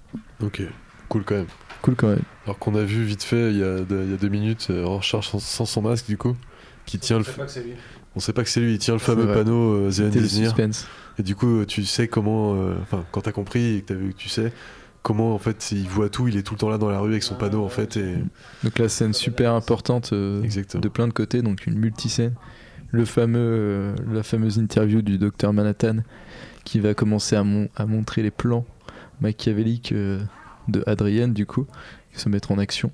[0.42, 0.62] Ok,
[1.08, 1.48] cool quand même.
[1.82, 2.22] Cool quand même.
[2.46, 4.68] Alors qu'on a vu vite fait il y a, de- il y a deux minutes
[4.70, 6.36] Rorschach sans, sans son masque du coup,
[6.86, 7.24] qui tient le.
[7.26, 7.74] pas que c'est lui.
[8.16, 9.36] On sait pas que c'est lui, il tient le fameux vrai.
[9.36, 10.56] panneau euh, The End is Near.
[11.20, 12.56] Et du coup, tu sais comment.
[12.56, 14.52] euh, Enfin, quand t'as compris et que t'as vu que tu sais
[15.04, 17.12] comment en fait il voit tout, il est tout le temps là dans la rue
[17.12, 18.16] avec son panneau en fait et
[18.64, 22.34] Donc la scène super importante euh, de plein de côtés, donc une multiscène.
[22.92, 25.98] Le fameux, euh, la fameuse interview du docteur Manhattan
[26.64, 28.66] qui va commencer à, mon- à montrer les plans
[29.22, 30.20] machiavéliques euh,
[30.68, 31.66] de Adrienne, du coup,
[32.14, 32.92] qui se mettre en action.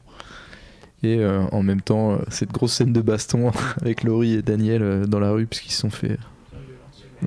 [1.04, 3.52] Et en même temps, cette grosse scène de baston
[3.82, 6.18] avec Laurie et Daniel dans la rue, puisqu'ils se sont fait.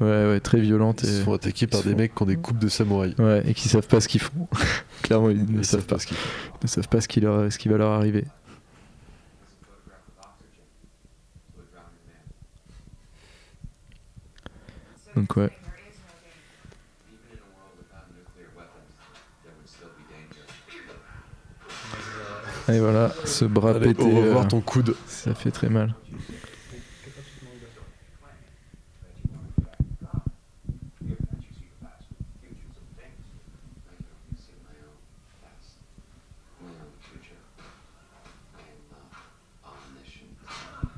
[0.01, 1.01] Ouais, ouais, très violente.
[1.03, 1.24] Ils se Et...
[1.24, 3.14] font attaquer par se des font- mecs qui ont des coupes de samouraï.
[3.18, 4.47] Ouais, et qui savent pas ce qu'ils font.
[5.03, 5.99] Clairement, ils ne savent pas.
[5.99, 6.28] ce qu'ils font.
[6.61, 8.24] Ils ne savent pas ce qui, leur, ce qui va leur arriver.
[15.14, 15.51] Donc ouais.
[22.68, 24.95] Et voilà, ce bras Allez, pété, au revoir euh, ton coude.
[25.07, 25.95] ça fait très mal.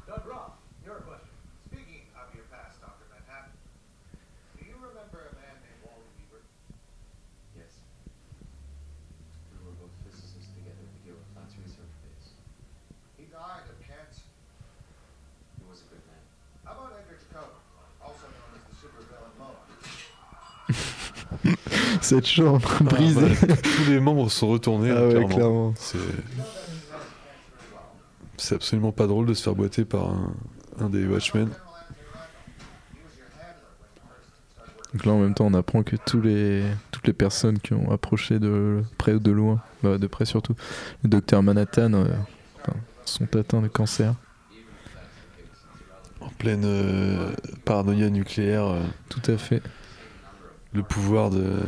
[0.07, 1.31] Doug Roth, your question.
[1.71, 3.07] Speaking of your past, Dr.
[3.15, 3.55] Manhattan,
[4.59, 6.43] do you remember a man named Wally Weaver?
[7.55, 7.79] Yes.
[9.55, 12.35] We were both physicists together at the Gillifat's research base.
[13.15, 14.27] He died of cancer.
[15.63, 16.23] He was a good man.
[16.67, 17.55] How about Edgar Jacob,
[18.03, 19.63] also known as the supervillain Moa?
[22.11, 23.21] Cette chambre brisée.
[23.43, 24.91] Ah, bah, tous les membres sont retournés.
[24.91, 25.29] Ah ouais, clairement.
[25.29, 25.75] clairement.
[25.77, 25.99] C'est.
[28.55, 30.33] Absolument pas drôle de se faire boiter par un,
[30.81, 31.49] un des Watchmen.
[34.93, 37.93] Donc là en même temps on apprend que tous les, toutes les personnes qui ont
[37.93, 40.55] approché de près ou de loin, bah, de près surtout,
[41.05, 42.07] le docteur Manhattan euh,
[42.63, 44.15] enfin, sont atteints de cancer.
[46.21, 47.31] En pleine euh,
[47.65, 49.63] paranoïa nucléaire, euh, Tout à fait.
[50.73, 51.61] le pouvoir de-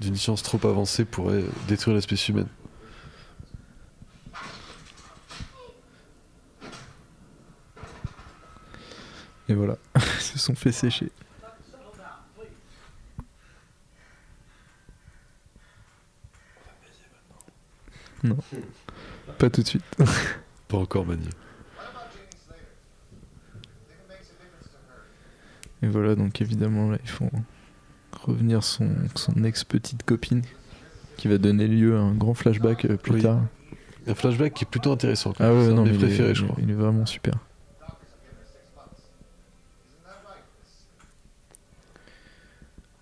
[0.00, 2.48] d'une science trop avancée pourrait détruire l'espèce humaine.
[9.48, 11.10] Et voilà, ils se sont fait sécher.
[18.22, 18.36] Non,
[19.38, 19.84] pas tout de suite.
[20.68, 21.18] Pas encore her?
[25.82, 27.30] Et voilà, donc évidemment là ils font
[28.22, 30.42] revenir son, son ex-petite copine
[31.16, 33.22] qui va donner lieu à un grand flashback euh, plus Oui.
[33.22, 33.40] tard.
[34.06, 35.32] Un flashback qui est plutôt intéressant.
[35.38, 36.56] Ah ouais, non, mes il est, préférés, je crois.
[36.60, 37.34] il est vraiment super.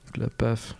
[0.07, 0.75] Donc la PAF.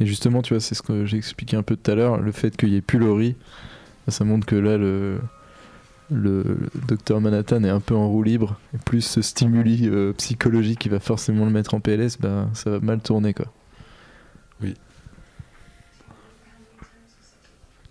[0.00, 2.32] Et justement, tu vois, c'est ce que j'ai expliqué un peu tout à l'heure, le
[2.32, 3.36] fait qu'il n'y ait plus Laurie,
[4.08, 5.20] ça montre que là, le,
[6.12, 10.12] le, le docteur Manhattan est un peu en roue libre, et plus ce stimuli euh,
[10.14, 13.46] psychologique qui va forcément le mettre en PLS, bah, ça va mal tourner, quoi.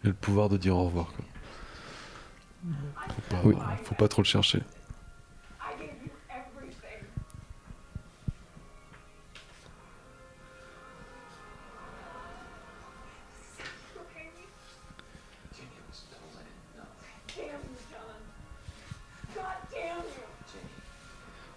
[0.03, 1.07] Il a le pouvoir de dire au revoir.
[1.13, 1.25] Quoi.
[3.09, 3.55] Faut, pas, Oui.
[3.83, 4.61] faut pas trop le chercher.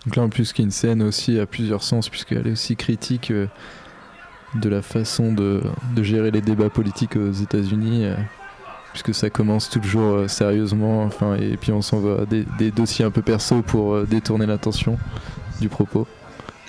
[0.06, 3.46] Donc là, en plus, a scène aussi à plusieurs sens, puisqu'elle est aussi critique euh,
[4.54, 5.62] de la façon de,
[6.02, 8.14] gérer les débats politiques aux États-Unis, euh,
[8.92, 13.04] puisque ça commence toujours euh, sérieusement, enfin, et puis on s'envoie à des, des dossiers
[13.04, 14.98] un peu perso pour détourner l'attention
[15.60, 16.06] du propos.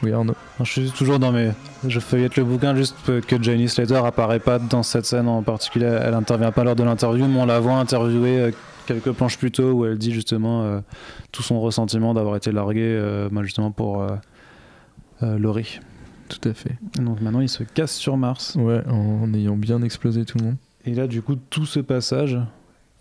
[0.02, 0.36] Oui, Arnaud.
[0.60, 1.52] Je suis toujours dans mes.
[1.88, 5.86] Je feuillette le bouquin juste que Jenny Slater apparaît pas dans cette scène en particulier.
[5.86, 8.54] Elle intervient pas lors de l'interview, mais on la voit interviewer
[8.86, 10.80] quelques planches plus tôt où elle dit justement euh,
[11.32, 14.16] tout son ressentiment d'avoir été largué euh, bah, justement pour euh,
[15.24, 15.80] euh, Laurie.
[16.30, 16.78] Tout à fait.
[17.00, 18.56] Donc maintenant il se casse sur Mars.
[18.56, 20.56] Ouais, en ayant bien explosé tout le monde.
[20.86, 22.40] Et là du coup tout ce passage,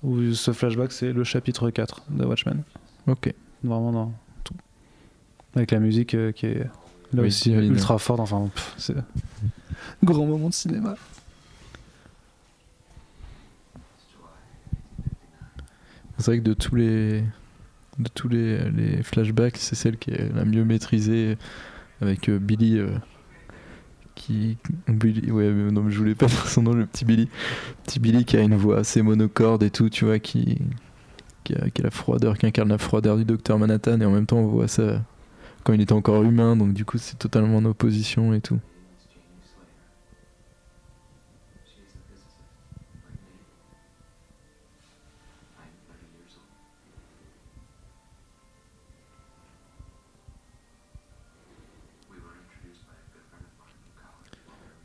[0.03, 2.63] ou ce flashback, c'est le chapitre 4 de Watchmen.
[3.07, 3.33] Ok.
[3.63, 4.13] Vraiment dans
[4.43, 4.55] tout.
[5.55, 6.65] Avec la musique qui est
[7.13, 8.21] là Oui, aussi ultra forte.
[8.21, 8.95] Enfin, pff, c'est
[10.03, 10.97] grand moment de cinéma.
[16.19, 17.23] C'est vrai que de tous les,
[17.99, 21.37] de tous les, flashbacks, c'est celle qui est la mieux maîtrisée
[22.01, 22.79] avec euh, Billy.
[22.79, 22.97] euh,
[24.15, 24.57] qui.
[24.89, 27.29] Billy, ouais, non, mais je voulais pas dire son nom, le petit Billy.
[27.85, 30.59] Petit Billy qui a une voix assez monocorde et tout, tu vois, qui.
[31.43, 34.11] Qui a, qui a la froideur, qui incarne la froideur du docteur Manhattan, et en
[34.11, 35.03] même temps, on voit ça
[35.63, 38.61] quand il était encore humain, donc du coup, c'est totalement en opposition et tout.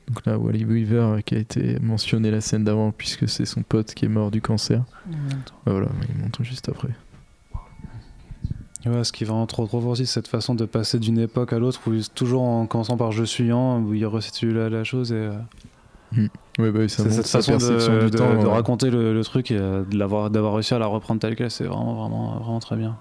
[0.10, 3.62] Donc là, Wally Weaver euh, qui a été mentionné la scène d'avant, puisque c'est son
[3.62, 4.84] pote qui est mort du cancer.
[5.07, 6.90] Bah voilà, il montre juste après.
[8.86, 11.19] Ouais, ce qui est vraiment trop trop fort aussi, c'est cette façon de passer d'une
[11.19, 14.52] époque à l'autre, où il- toujours en commençant par je suis en, où il resitue
[14.52, 15.34] la, la chose et euh,
[16.57, 18.31] Ouais, bah oui, c'est cette façon perception de, du de- temps.
[18.34, 18.52] de ouais.
[18.52, 21.65] raconter le, le truc et euh, de d'avoir réussi à la reprendre telle quelle, c'est
[21.65, 22.98] vraiment vraiment vraiment très bien.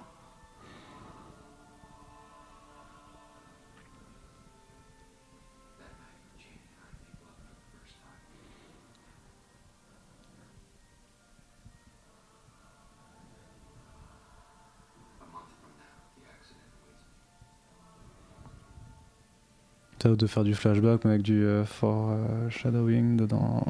[20.07, 23.65] De faire du flashback avec du euh, foreshadowing dedans.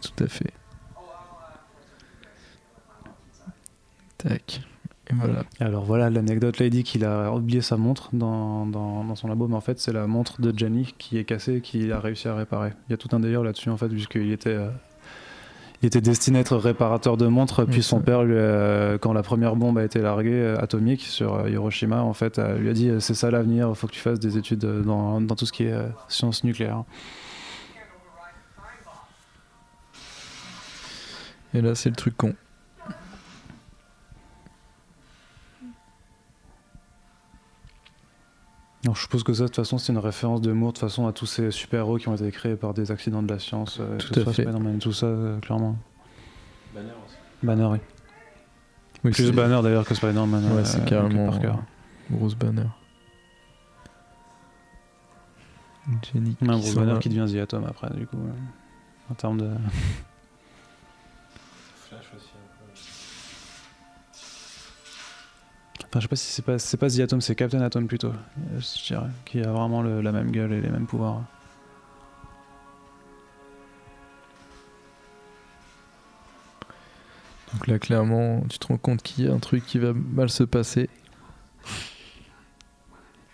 [0.00, 0.52] Tout à fait.
[4.18, 4.62] Tac.
[5.10, 5.42] Et voilà.
[5.58, 9.60] Alors voilà l'anecdote, dit qu'il a oublié sa montre dans, dans, son labo, mais en
[9.60, 12.72] fait c'est la montre de Jenny qui est cassée et qu'il a réussi à réparer.
[12.88, 14.70] Il y a tout un délire là-dessus en fait, puisqu'il était, euh,
[15.82, 19.22] il était destiné à être réparateur de montres, puis son père, lui, euh, quand la
[19.22, 22.72] première bombe a été larguée euh, atomique sur euh, Hiroshima, en fait, euh, lui a
[22.74, 25.52] dit c'est ça l'avenir, il faut que tu fasses des études dans, dans tout ce
[25.52, 25.74] qui est
[26.08, 26.84] sciences nucléaires.
[31.54, 32.34] Et là, c'est le truc con.
[38.84, 40.88] Alors, je suppose que ça, de toute façon, c'est une référence de Moore, de toute
[40.88, 43.78] façon, à tous ces super-héros qui ont été créés par des accidents de la science,
[43.80, 44.42] euh, Tout que à fait.
[44.44, 45.76] Spider-Man, tout ça, euh, clairement.
[46.74, 47.16] Banner aussi.
[47.42, 47.78] Banner, oui.
[49.04, 50.44] Oui, Plus c'est- Banner d'ailleurs que Spider-Man.
[50.52, 51.52] Ouais, euh, c'est carrément Parker.
[52.10, 52.64] grosse banner.
[56.12, 58.16] Jenny un gros Banner qui devient The Atom après, du coup.
[58.18, 59.50] euh, en termes de.
[65.92, 68.08] Enfin, je sais pas si c'est pas, c'est pas The Atom, c'est Captain Atom plutôt,
[68.08, 71.22] euh, je dirais, qui a vraiment le- la même gueule et les mêmes pouvoirs.
[77.52, 80.30] Donc là, clairement, tu te rends compte qu'il y a un truc qui va mal
[80.30, 80.88] se passer.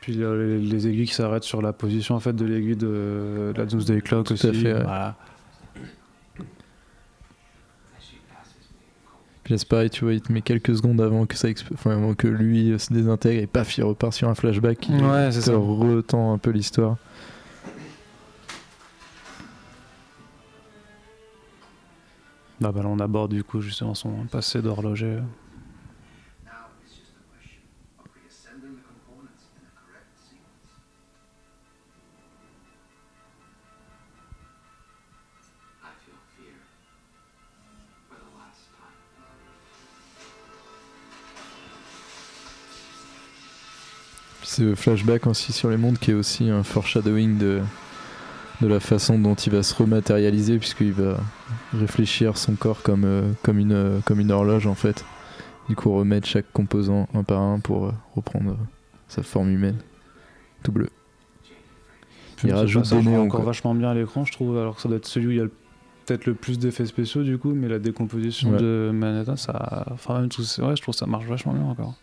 [0.00, 3.52] Puis euh, les, les aiguilles qui s'arrêtent sur la position en fait de l'aiguille de,
[3.52, 4.46] de la Doomsday Clock Tout aussi.
[4.48, 4.82] à fait, ouais.
[4.82, 5.16] Voilà.
[9.47, 12.27] Puis pareil, tu vois, il te met quelques secondes avant que, ça enfin, avant que
[12.27, 16.32] lui euh, se désintègre et paf, il repart sur un flashback qui Ouais, te retend
[16.32, 16.97] un peu l'histoire.
[22.60, 25.18] Bah, bah, là, on aborde du coup justement son passé d'horloger.
[44.56, 47.60] Ce flashback aussi sur les mondes qui est aussi un foreshadowing de,
[48.62, 51.18] de la façon dont il va se rematérialiser puisqu'il va
[51.78, 55.04] réfléchir son corps comme, euh, comme, une, euh, comme une horloge en fait.
[55.68, 58.56] Du coup remettre chaque composant un par un pour euh, reprendre
[59.08, 59.76] sa forme humaine.
[60.62, 60.88] Tout bleu.
[62.44, 63.22] Il rajoute des néons.
[63.24, 63.46] encore quoi.
[63.46, 65.40] vachement bien à l'écran, je trouve, alors que ça doit être celui où il y
[65.40, 65.46] a
[66.06, 68.58] peut-être le plus d'effets spéciaux du coup, mais la décomposition Ouais.
[68.58, 69.86] de Manhattan, ça.
[69.90, 71.94] Enfin, même tout, ouais, je trouve que ça marche vachement bien encore.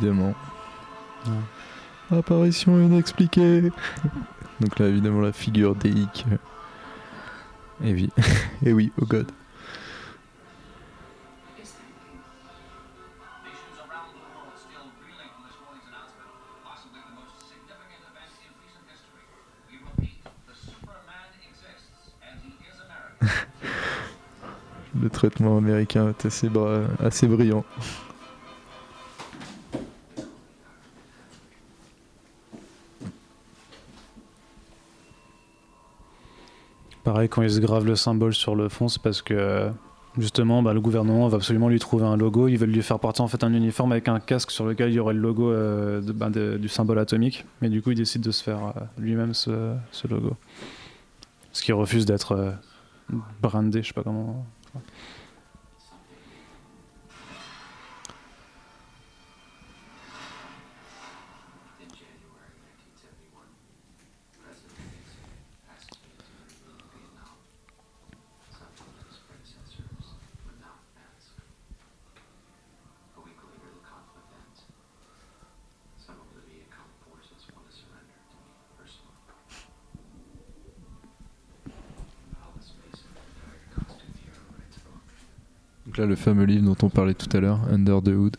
[0.00, 0.34] Évidemment.
[2.10, 3.70] Apparition inexpliquée.
[4.60, 6.24] Donc là évidemment la figure déique.
[7.82, 8.10] Et oui.
[8.64, 9.30] Et oui, oh god.
[25.00, 27.64] Le traitement américain est assez, bra- assez brillant.
[37.08, 39.70] Pareil, quand il se grave le symbole sur le fond, c'est parce que
[40.18, 42.48] justement, bah, le gouvernement va absolument lui trouver un logo.
[42.48, 44.96] Ils veulent lui faire porter en fait un uniforme avec un casque sur lequel il
[44.96, 47.46] y aurait le logo euh, bah, du symbole atomique.
[47.62, 49.72] Mais du coup, il décide de se faire euh, lui-même ce,
[50.06, 50.36] logo.
[51.54, 52.50] Ce qui refuse d'être euh,
[53.40, 54.44] brandé, je sais pas comment.
[85.98, 88.36] Là le fameux livre dont on parlait tout à l'heure, Under the Hood.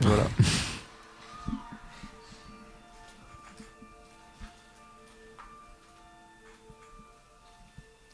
[0.00, 0.24] Voilà.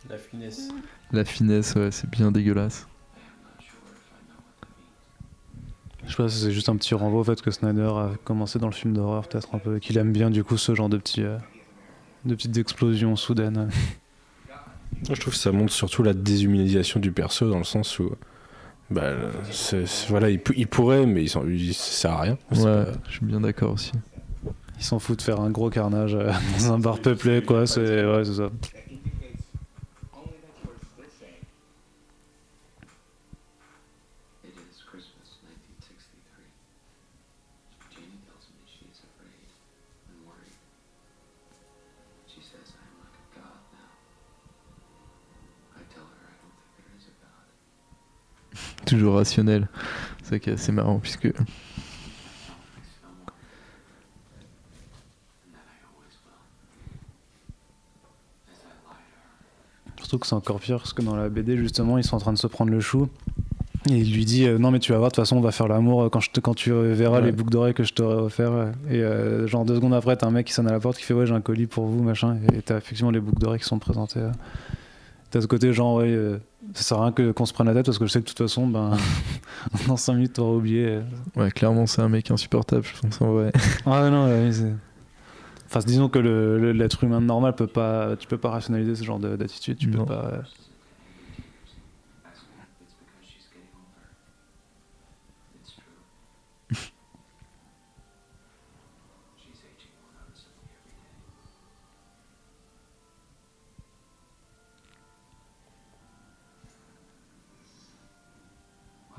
[0.08, 0.68] La finesse.
[1.12, 2.86] La finesse, ouais, c'est bien dégueulasse.
[6.04, 8.58] Je sais pas si c'est juste un petit renvoi au fait que Snyder a commencé
[8.58, 10.98] dans le film d'horreur, peut-être un peu, qu'il aime bien du coup ce genre de
[10.98, 11.38] petits, euh,
[12.24, 13.68] de petites explosions soudaines.
[15.08, 18.12] Je trouve que ça montre surtout la déshumanisation du perso dans le sens où.
[18.90, 19.12] Bah,
[20.08, 22.38] voilà, il, il pourrait, mais il, s'en- il- ça sert à rien.
[22.52, 23.92] Ouais, pas- je suis bien d'accord aussi.
[24.78, 27.66] Il s'en fout de faire un gros carnage euh, dans un bar peuplé, quoi.
[27.66, 28.50] C'est ouais, c'est ça.
[48.92, 49.68] Toujours rationnel.
[50.22, 51.28] C'est ça qui est assez marrant puisque.
[59.98, 62.32] Surtout que c'est encore pire parce que dans la BD, justement, ils sont en train
[62.32, 63.08] de se prendre le chou.
[63.90, 65.50] Et il lui dit euh, Non, mais tu vas voir, de toute façon, on va
[65.52, 67.26] faire l'amour euh, quand, je te- quand tu verras Ouais.
[67.26, 68.72] les boucles d'oreilles que je t'aurai offert.
[68.88, 71.02] Et euh, genre deux secondes après, t'as un mec qui sonne à la porte qui
[71.04, 72.38] fait Ouais, j'ai un colis pour vous, machin.
[72.54, 74.20] Et t'as effectivement les boucles d'oreilles qui sont présentées.
[74.20, 74.30] euh.
[75.32, 76.38] T'as ce côté, genre, ouais, euh,
[76.74, 78.28] ça sert à rien qu'on se prenne la tête parce que je sais que de
[78.28, 78.90] toute façon, ben,
[79.88, 80.86] dans 5 minutes, t'auras oublié.
[80.86, 81.02] euh.
[81.36, 83.50] ouais, clairement c'est un mec insupportable, je pense en vrai.
[83.86, 84.72] Ah non, ouais, c'est.
[85.66, 89.36] Enfin, disons que l'être humain normal peut pas, tu peux pas rationaliser ce genre de-
[89.36, 90.00] d'attitude, tu Non.
[90.04, 90.42] peux pas.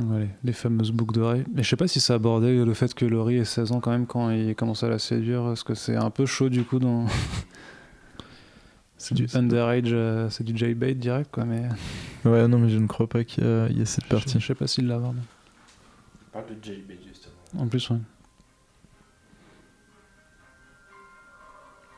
[0.09, 1.45] Ouais, les- fameuses boucles d'oreilles.
[1.53, 3.91] Mais je sais pas si ça abordait le fait que Laurie ait 16 ans quand
[3.91, 5.51] même quand il commence à la séduire.
[5.51, 7.05] Est-ce que c'est un peu chaud du coup dans.
[8.97, 11.67] C'est du underage, euh, c'est du J-bait direct, quoi, mais
[12.23, 14.39] Ouais, non, mais je ne crois pas qu'il y, a- il y a cette partie.
[14.39, 15.19] je sais pas s'il l'a vraiment.
[16.31, 17.33] parle de JB justement.
[17.63, 17.97] En plus, ouais.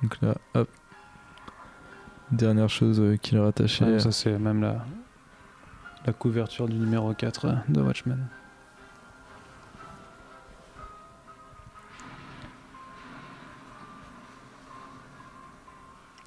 [0.01, 0.69] Donc là, hop.
[2.31, 3.85] Dernière chose euh, qu'il a rattachée.
[3.85, 4.83] Ouais, ça, c'est même la,
[6.05, 8.19] la couverture du numéro 4 euh, de Watchmen.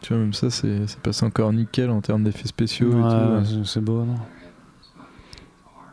[0.01, 4.05] Tu vois, même ça, c'est passé encore nickel en termes d'effets spéciaux Ouais, c'est- beau,
[4.05, 4.15] non?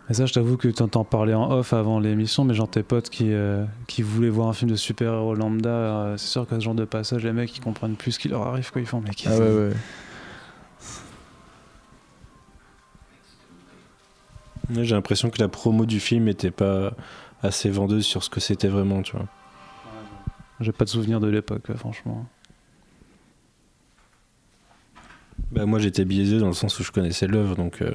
[0.08, 3.10] Et ça, je t'avoue que t'entends parler en off avant l'émission, mais genre tes potes
[3.10, 6.64] qui, euh, qui voulaient voir un film de super-héros lambda, euh, c'est sûr qu'à ce
[6.64, 8.82] genre de passage, les mecs ils comprennent plus ce qui leur arrive, quoi.
[8.82, 9.38] Ils font, mais Ah ouais,
[9.70, 9.72] ouais.
[14.74, 16.94] J'ai l'impression que la promo du film était pas
[17.44, 19.28] assez vendeuse sur ce que c'était vraiment, tu vois.
[20.60, 22.26] J'ai pas de souvenir de l'époque, franchement.
[25.52, 27.94] Bah, moi j'étais biaisé dans le sens où je connaissais l'œuvre, donc euh,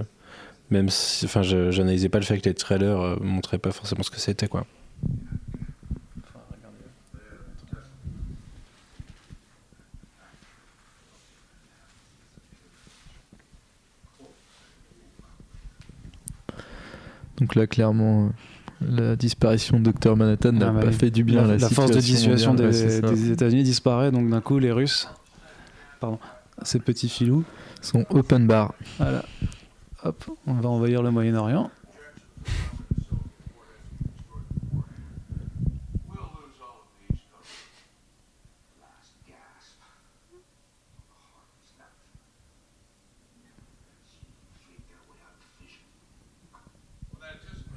[0.70, 4.02] même si, enfin, je- j'analysais pas le fait que les trailers euh, montraient pas forcément
[4.02, 4.66] ce que c'était, quoi.
[17.40, 18.28] Donc là, clairement, euh,
[18.88, 21.56] la disparition de Dr Manhattan n'a Ah, bah pas fait du bien la, à la,
[21.58, 22.70] la force de dissuasion des, Ouais,
[23.14, 25.08] des États-Unis disparaît, donc d'un coup, les Russes,
[26.00, 26.18] pardon,
[26.62, 27.44] ces petits filous,
[27.80, 28.74] Son open bar.
[28.98, 29.24] voilà,
[30.04, 31.70] hop, on va envahir le Moyen-Orient.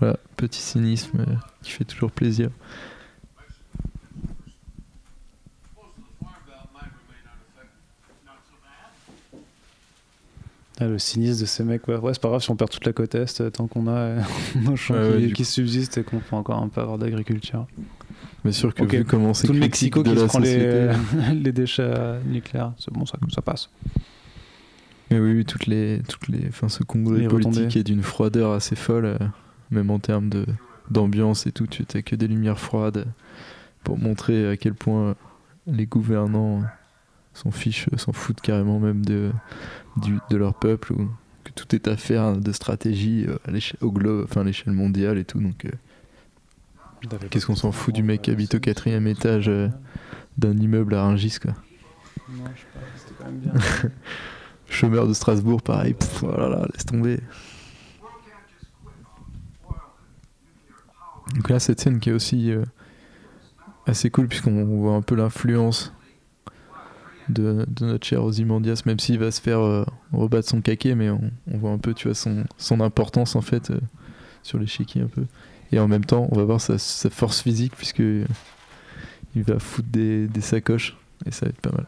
[0.03, 2.49] Voilà, petit cynisme euh, qui fait toujours plaisir.
[10.77, 12.85] Ah, le cynisme de ces mecs, ouais, ouais c'est pas grave si on perd toute
[12.85, 14.21] la côte Est, euh, tant qu'on a euh,
[14.61, 17.65] nos champs Ouais, ouais, qui, qui subsistent et qu'on peut encore un peu avoir d'agriculture.
[18.43, 18.93] Mais sûr que Ok.
[18.93, 21.34] vu comment c'est Tout le Mexico de qui se prend les, société.
[21.34, 23.69] les déchets euh, nucléaires, c'est bon, ça, ça passe.
[25.09, 28.75] Mais oui, oui, toutes les, toutes les, enfin, ce Les politique est d'une froideur assez
[28.75, 29.17] folle, euh,
[29.73, 30.45] même en termes de
[30.89, 31.67] d'ambiance et tout.
[31.67, 33.07] Tu n'as que des lumières froides
[33.83, 35.15] pour montrer à quel point
[35.67, 36.63] les gouvernants
[37.33, 39.31] s'en fichent, s'en foutent carrément même de,
[39.97, 41.09] du, de leur peuple ou
[41.43, 45.17] que tout est affaire de stratégie euh, à l'échelle, au globe, enfin à l'échelle mondiale
[45.17, 45.39] et tout.
[45.39, 49.67] Donc, euh, qu'est-ce qu'on s'en fout du mec qui habite au quatrième étage euh,
[50.37, 51.53] d'un immeuble à Rungis, quoi?
[52.29, 53.53] Non, je sais pas, c'était quand même bien.
[54.69, 55.93] Chômeur de Strasbourg, pareil.
[55.93, 57.19] Pff, oh laisse tomber.
[61.31, 62.63] Donc là, cette scène qui est aussi euh,
[63.87, 65.93] assez cool, puisqu'on voit un peu l'influence
[67.29, 71.31] de, notre cher Ozymandias, même s'il va se faire euh, rebattre son caquet, mais on,
[71.47, 73.79] voit un peu, tu vois, son, son importance en fait euh,
[74.43, 75.25] sur l'échiquier un peu.
[75.71, 76.77] Et en même temps, on va voir sa,
[77.09, 78.03] force physique, puisque
[79.35, 81.87] il va foutre des sacoches, et ça va être pas mal.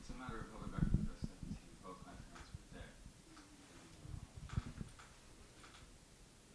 [0.00, 1.54] It's a matter of going back to the first 17,
[1.84, 2.90] both my parents were dead.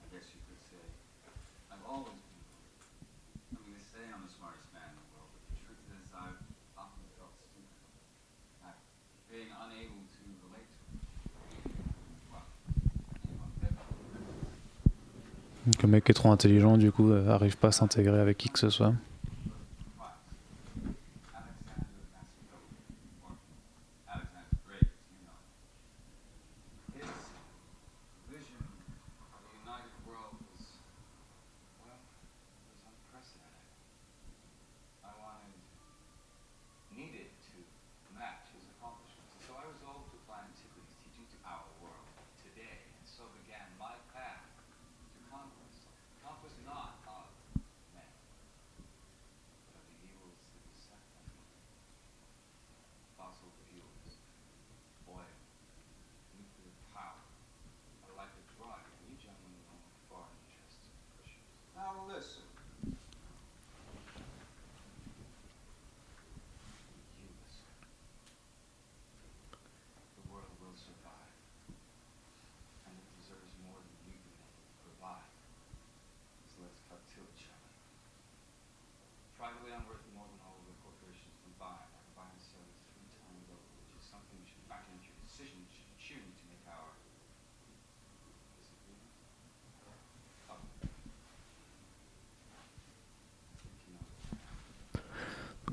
[0.02, 0.82] I guess you could say
[1.72, 2.46] I've always been.
[3.54, 6.10] I mean, they say I'm the smartest man in the world, but the truth is
[6.12, 6.42] I've
[6.76, 7.80] often felt stupid.
[8.66, 8.80] I've
[9.32, 11.06] being unable to relate to it.
[12.34, 12.50] Well,
[13.24, 13.78] anyone dead.
[15.66, 18.50] Donc le mec est trop intelligent, du coup, euh, arrive pas à s'intégrer avec qui
[18.50, 18.94] que ce soit.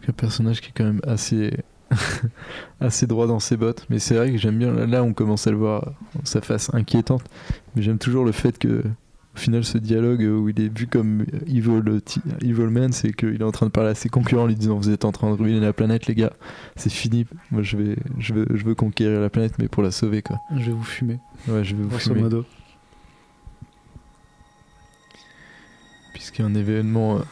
[0.09, 1.53] Un personnage qui est quand même assez
[2.81, 3.87] assez droit dans ses bottes.
[3.91, 4.73] Mais c'est vrai que j'aime bien.
[4.73, 5.93] Là, on commence à le voir
[6.25, 7.25] sa face inquiétante.
[7.75, 8.83] Mais j'aime toujours le fait que
[9.35, 11.83] au final, ce dialogue où il est vu comme evil,
[12.43, 14.77] evil man, c'est qu'il est en train de parler à ses concurrents en lui disant
[14.77, 16.35] Vous êtes en train de ruiner la planète, les gars.
[16.77, 17.27] C'est fini.
[17.51, 20.39] Moi, je, vais, je, veux, je veux conquérir la planète, mais pour la sauver, quoi.
[20.55, 21.19] Je vais vous fumer.
[21.49, 22.29] Ouais, je vais vous fumer.
[26.13, 27.23] Puisqu'il y a un événement euh,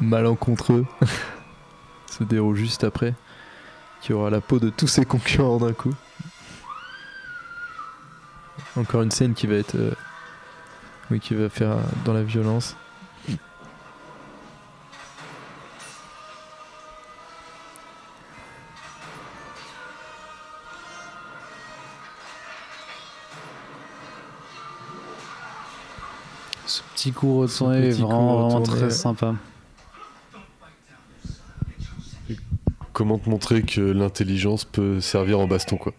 [0.00, 0.86] malencontreux
[2.06, 3.14] se déroule juste après,
[4.00, 5.94] qui aura la peau de tous ses concurrents d'un coup.
[8.76, 9.74] Encore une scène qui va être.
[9.76, 9.92] euh,
[11.10, 12.76] oui, qui va faire euh, dans la violence.
[26.66, 29.34] Ce petit coup retourné est vraiment, très sympa.
[33.00, 35.94] Comment te montrer que l'intelligence peut servir en baston, quoi.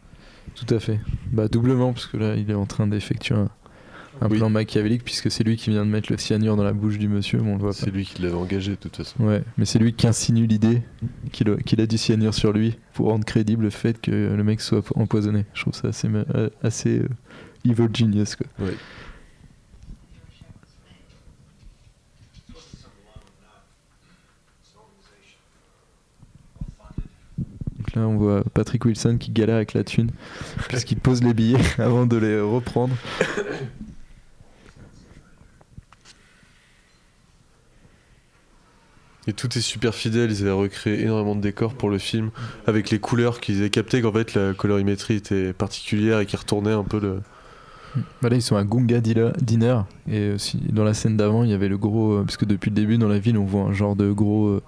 [0.53, 0.99] Tout à fait.
[1.32, 3.49] Bah doublement, parce que là, il est en train d'effectuer un,
[4.22, 4.38] un Oui.
[4.38, 7.07] plan machiavélique, puisque c'est lui qui vient de mettre le cyanure dans la bouche du
[7.07, 7.76] monsieur, mais on le voit pas.
[7.76, 9.15] C'est lui qui l'avait engagé, de toute façon.
[9.23, 10.84] Ouais, mais c'est lui qui insinue l'idée
[11.32, 14.44] qu'il a, qu'il a du cyanure sur lui pour rendre crédible le fait que le
[14.44, 15.45] mec soit empoisonné.
[15.56, 17.07] Je trouve ça assez, euh, assez euh,
[17.65, 18.45] evil genius quoi.
[18.60, 18.73] Ouais.
[27.95, 30.11] Là, on voit Patrick Wilson qui galère avec la thune
[30.69, 32.95] puisqu'il pose les billets avant de les reprendre.
[39.27, 42.31] Et tout est super fidèle, ils avaient recréé énormément de décors pour le film,
[42.65, 46.72] avec les couleurs qu'ils avaient capté qu'en fait la colorimétrie était particulière et qui retournait
[46.72, 47.22] un peu le...
[48.22, 51.53] Bah là, ils sont à Gunga Dinner et aussi dans la scène d'avant, il y
[51.53, 53.73] avait le gros euh, parce que depuis le début dans la ville, on voit un
[53.73, 54.63] genre de gros euh,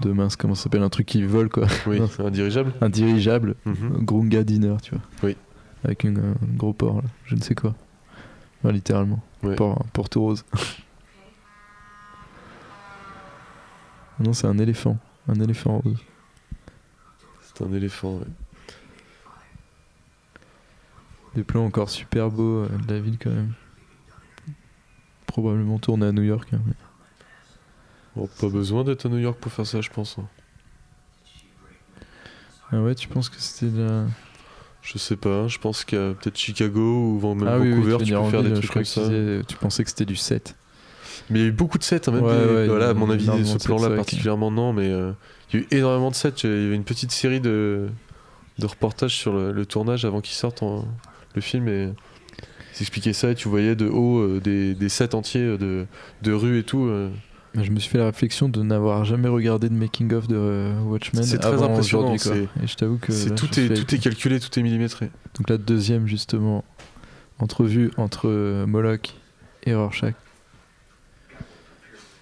[0.00, 2.72] de mince comment ça s'appelle un truc qui vole quoi, Oui, un dirigeable.
[2.80, 4.04] un dirigeable, Mhm.
[4.04, 5.02] Grunga Dinner, tu vois.
[5.22, 5.36] Oui.
[5.84, 7.08] Avec une, un gros port, là.
[7.24, 7.74] je ne sais quoi.
[8.62, 9.22] Enfin, littéralement.
[9.42, 9.54] Ouais.
[9.54, 10.44] Port, un Porto Rose.
[14.20, 14.98] non, c'est un éléphant.
[15.28, 16.02] Un éléphant rose.
[17.42, 18.26] C'est un éléphant, ouais.
[21.34, 23.52] Des plans encore super beaux euh, de la ville quand même.
[25.26, 26.48] Probablement tourné à New York.
[26.54, 26.72] hein, mais-
[28.16, 30.16] Bon, pas besoin d'être à New York pour faire ça, je pense.
[30.18, 30.26] hein.
[32.72, 34.04] Ah ouais, tu penses que c'était de la...
[34.82, 38.04] Je sais pas, je pense qu'à peut-être Chicago ou même ah oui, oui, Vancouver, tu
[38.04, 39.02] tu peux faire ville, des trucs comme ça.
[39.08, 40.54] disais- tu pensais que c'était du 7.
[41.28, 42.94] Mais il y a eu beaucoup de sets, hein, même Ouais, des- ouais, voilà, à
[42.94, 45.12] mon avis, ce plan-là particulièrement non, mais euh,
[45.52, 46.34] il y a eu énormément de sets.
[46.44, 47.88] Il y avait une petite série de,
[48.58, 50.86] de reportages sur le, le tournage avant qu'il sorte en-
[51.34, 51.88] le film et
[52.76, 55.86] ils expliquaient ça et tu voyais de haut euh, des, des sets entiers euh, de,
[56.22, 56.84] de rues et tout.
[56.84, 57.10] euh.
[57.58, 60.78] Je me suis fait la réflexion de n'avoir jamais regardé de making of de euh,
[60.82, 61.22] Watchmen.
[61.22, 62.36] C'est très avant impressionnant, quoi.
[62.36, 65.10] Et je t'avoue que là, tout, est, fais- tout est calculé, tout est millimétré.
[65.36, 66.64] Donc la deuxième justement
[67.38, 69.14] entrevue entre euh, Moloch
[69.64, 70.14] et Rorschach.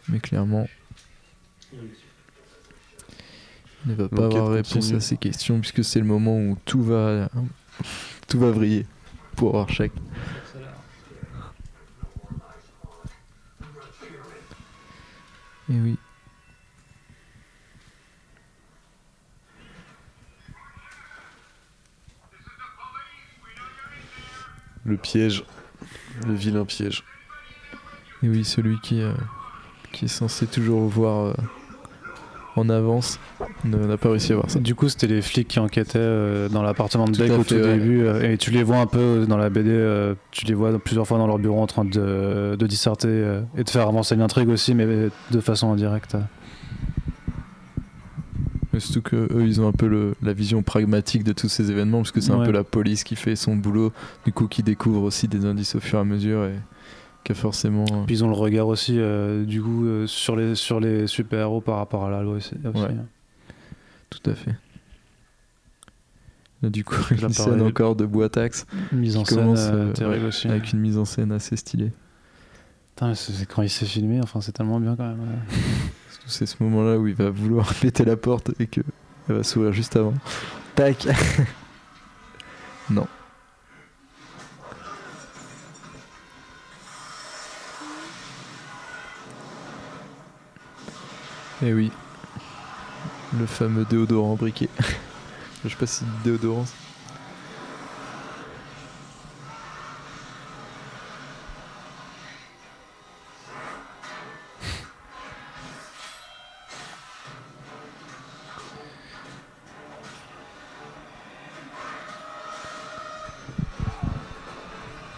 [0.09, 0.67] Mais clairement,
[3.87, 4.97] il ne va pas avoir réponse continue.
[4.97, 7.29] à ces questions puisque c'est le moment où tout va
[8.29, 8.87] tout va vriller
[9.37, 9.91] pour Rorschach.
[15.71, 15.97] Et oui.
[24.85, 25.45] Le piège,
[26.27, 27.05] le vilain piège.
[28.23, 29.15] Et oui, celui qui, euh,
[29.93, 31.35] qui est censé toujours voir euh,
[32.57, 33.19] en avance
[33.65, 34.61] ne- n'a pas réussi à voir ça.
[34.61, 37.79] Du coup, c'était les flics qui enquêtaient euh, dans l'appartement de Beck au tout ouais.
[37.79, 38.03] début.
[38.07, 41.07] euh, et tu les vois un peu dans la BD, euh, tu les vois plusieurs
[41.07, 44.49] fois dans leur bureau en train de, de disserter euh, et de faire avancer l'intrigue
[44.51, 44.87] aussi, mais
[45.31, 46.17] de façon indirecte.
[48.73, 51.71] Mais surtout que eux, ils ont un peu le- la vision pragmatique de tous ces
[51.71, 53.93] événements, parce que c'est un peu la police qui fait son boulot,
[54.25, 56.55] du coup qui découvre aussi des indices au fur et à mesure et
[57.25, 57.85] qui a forcément.
[57.93, 61.07] euh, Puis ils ont le regard aussi, euh, du coup, euh, sur les, sur les
[61.07, 62.55] super-héros par rapport à la loi aussi.
[62.65, 62.83] aussi.
[62.83, 62.95] Ouais.
[64.11, 64.55] Tout à fait.
[66.63, 70.27] Là, du coup, une scène encore de boîte axe Mise en scène commence, euh, terrible
[70.27, 70.49] aussi.
[70.49, 71.93] avec une mise en scène assez stylée.
[72.95, 75.21] Putain, c'est quand il s'est filmé, enfin c'est tellement bien quand même.
[75.21, 75.57] ouais.
[76.27, 78.81] C'est ce moment-là où il va vouloir péter la porte et que
[79.29, 80.15] elle va s'ouvrir juste avant.
[80.75, 81.07] Tac
[82.91, 83.07] Non.
[91.63, 91.93] Eh oui.
[93.39, 94.69] Le fameux déodorant briquet.
[95.65, 96.67] Je sais pas si déodorant.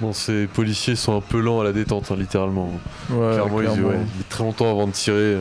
[0.00, 2.70] Bon, ces policiers sont un peu lents à la détente, hein, littéralement.
[3.08, 5.38] Ouais, clairement, clairement, ils ouais, très longtemps avant de tirer.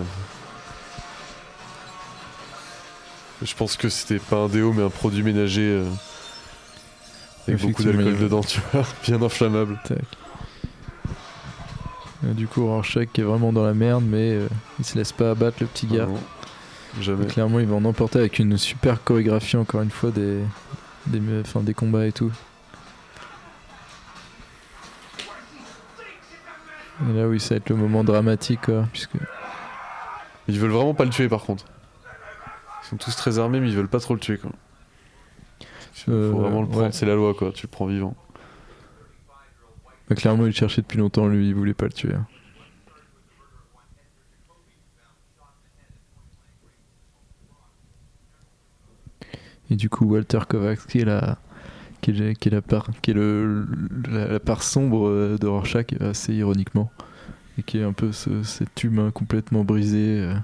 [3.42, 5.86] Je pense que c'était pas un déo, mais un produit ménager euh,
[7.48, 9.78] avec beaucoup d'alcool dedans, tu vois, bien inflammable.
[9.84, 10.00] Tac.
[12.24, 14.48] Euh, Du coup, Rorschach qui est vraiment dans la merde, mais euh,
[14.80, 16.08] il se laisse pas abattre le petit gars.
[16.08, 17.26] Ah non, jamais.
[17.26, 20.40] Et clairement, il va en emporter avec une super chorégraphie, encore une fois, des,
[21.08, 22.32] des, enfin, des combats et tout.
[27.10, 29.16] Et là, oui, ça va être le moment dramatique, quoi, puisque
[30.48, 31.66] Ils veulent vraiment pas le tuer, par contre.
[32.86, 34.52] Ils sont tous très armés, mais ils veulent pas trop le tuer, quoi.
[35.94, 36.92] Faut Euh, vraiment le prendre, ouais.
[36.92, 37.52] c'est la loi, quoi.
[37.52, 38.16] Tu le prends vivant.
[40.08, 42.14] bah, clairement, il le cherchait depuis longtemps, lui, il voulait pas le tuer.
[42.14, 42.28] hein.
[49.70, 51.38] Et du coup, Walter Kovacs, qui est la,
[52.02, 53.66] qui est, qui est la part, qui est le,
[54.10, 56.92] la, la part sombre euh, de Rorschach, assez ironiquement,
[57.58, 60.36] et qui est un peu ce- cet humain complètement brisé, euh,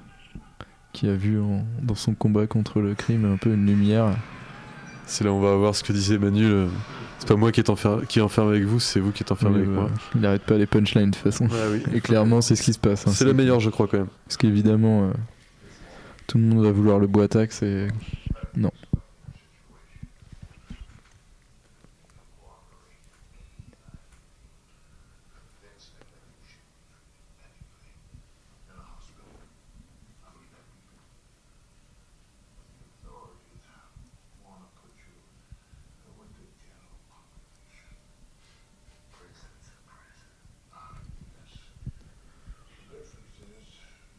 [0.93, 4.15] qui a vu en- dans son combat contre le crime un peu une lumière.
[5.05, 6.47] C'est là où on va voir ce que disait Manu.
[6.47, 6.67] le-
[7.19, 9.31] C'est pas moi qui est, enfer- qui est enfermé avec vous, c'est vous qui êtes
[9.31, 9.91] enfermé Oui, avec bah, moi.
[10.15, 11.47] il n'arrête pas les punchlines de toute façon.
[11.71, 11.83] Oui.
[11.93, 13.05] Et clairement, c'est ce qui se passe.
[13.07, 13.11] hein.
[13.13, 14.07] C'est la meilleure, je crois, quand même.
[14.25, 15.11] Parce qu'évidemment, euh,
[16.27, 17.87] tout le monde va vouloir le boitax et.
[18.57, 18.71] Non.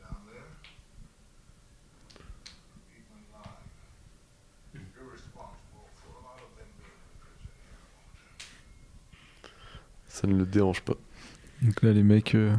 [0.01, 0.49] down there,
[2.91, 3.69] people alive.
[4.75, 7.83] You're responsible for a lot of them being in prison here.
[10.23, 10.95] Ça ne le dérange pas.
[11.63, 12.55] Donc là, les mecs euh,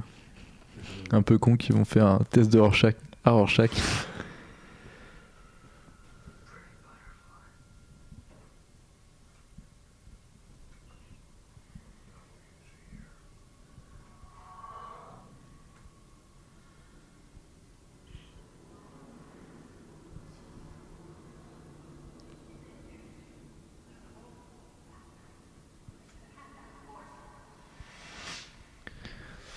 [1.11, 3.69] un peu cons qui vont faire un test de Rorschach à Rorschach.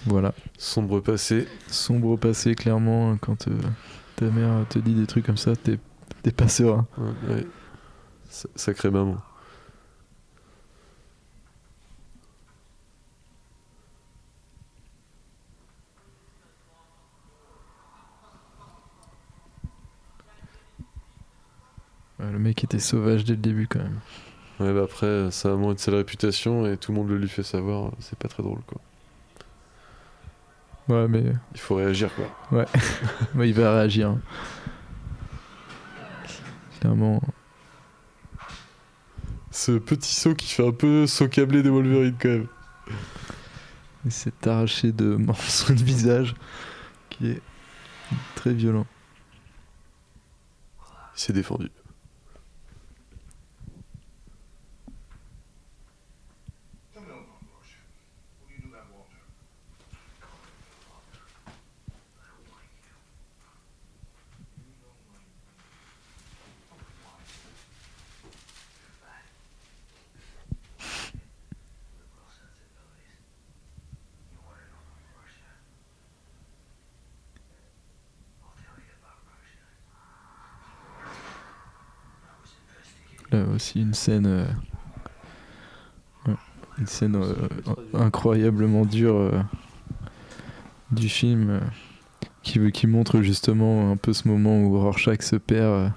[0.06, 0.32] Voilà.
[0.58, 1.46] Sombre passé.
[1.68, 3.58] Sombre passé, clairement, quand euh,
[4.16, 5.78] ta mère te dit des trucs comme ça, t'es
[6.22, 6.86] t'es pas serein.
[6.98, 7.46] Ouais, ouais.
[8.28, 9.18] Sa- Sacré maman.
[22.18, 24.00] Ouais, le mec était sauvage dès le début quand même.
[24.60, 27.28] Ouais, bah après, ça a moins de sale réputation et tout le monde le lui
[27.28, 27.92] fait savoir.
[28.00, 28.80] C'est pas très drôle, quoi.
[30.88, 32.26] Ouais, mais Il faut réagir, quoi.
[32.58, 32.66] ouais,
[33.34, 34.10] Ouais, il va réagir.
[34.10, 34.20] hein.
[36.80, 37.20] Clairement.
[39.50, 42.46] Ce petit saut qui fait un peu saut câblé des Wolverine, quand même.
[44.04, 46.34] Il s'est arraché de morceaux de visage
[47.10, 47.42] qui est
[48.36, 48.86] très violent.
[51.16, 51.70] Il s'est défendu.
[56.92, 57.82] Tell me about Rorschach.
[58.40, 59.20] What do you do that, Walter?
[70.96, 73.20] Liberal sensibilities.
[74.32, 75.60] You want to know about Rorschach?
[78.42, 79.76] I'll tell you about Rorschach.
[82.24, 83.28] I was investigating.
[83.30, 84.46] Là aussi une scène, euh,
[86.78, 87.34] une scène euh,
[87.94, 89.40] incroyablement dure euh,
[90.90, 91.60] du film
[92.42, 95.90] qui, qui montre justement un peu ce moment où Rorschach se perd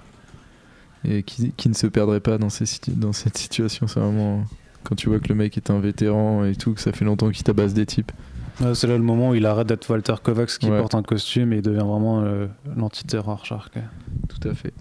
[1.04, 3.86] et qui, qui ne se perdrait pas dans, ces, dans cette situation.
[3.86, 4.44] C'est vraiment
[4.84, 7.30] quand tu vois que le mec est un vétéran et tout, que ça fait longtemps
[7.30, 8.12] qu'il tabasse des types.
[8.60, 10.78] Ouais, c'est là le moment où il arrête d'être Walter Kovacs qui Ouais.
[10.78, 12.46] porte un costume et il devient vraiment euh,
[12.76, 13.68] l'entité Rorschach.
[13.72, 13.82] quoi.
[14.28, 14.72] Tout à fait.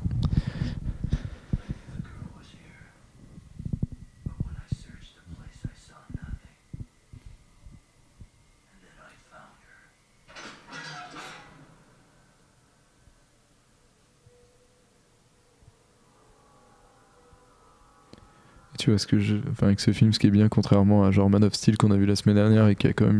[18.89, 21.43] Tu vois ce que avec ce film, ce qui est bien, contrairement à genre Man
[21.43, 23.19] of Steel qu'on a vu la semaine dernière et qui a quand même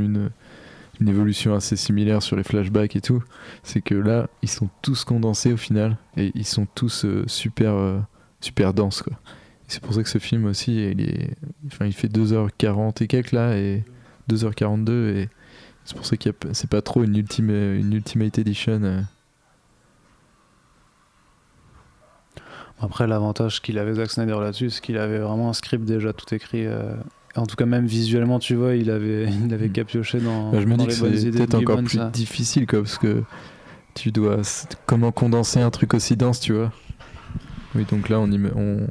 [1.00, 3.22] une évolution assez similaire sur les flashbacks et tout,
[3.62, 7.76] c'est que là ils sont tous condensés au final et ils sont tous euh, super
[7.76, 8.00] euh,
[8.42, 9.14] super denses quoi.
[9.68, 11.38] C'est pour ça que ce film aussi, il, est,
[11.68, 13.84] enfin, il fait 2h40 et quelques là, et
[14.28, 15.30] 2h42, et
[15.86, 18.82] c'est pour ça que c'est pas trop une Ultimate Edition.
[18.82, 19.02] euh.
[22.82, 26.34] Après, l'avantage qu'il avait Zack Snyder là-dessus, c'est qu'il avait vraiment un script déjà tout
[26.34, 26.66] écrit.
[26.66, 26.94] euh,
[27.36, 29.74] En tout cas, même visuellement, tu vois, il avait, il avait Mm.
[29.74, 31.98] capioché dans, Bah, je me dans dis que les bonnes c'est peut-être encore Gibbons, plus
[31.98, 32.10] ça.
[32.10, 33.24] difficile, quoi, parce que
[33.96, 34.38] tu dois.
[34.86, 36.72] Comment condenser un truc aussi dense, tu vois
[37.76, 38.88] Oui, donc là, on, y met- on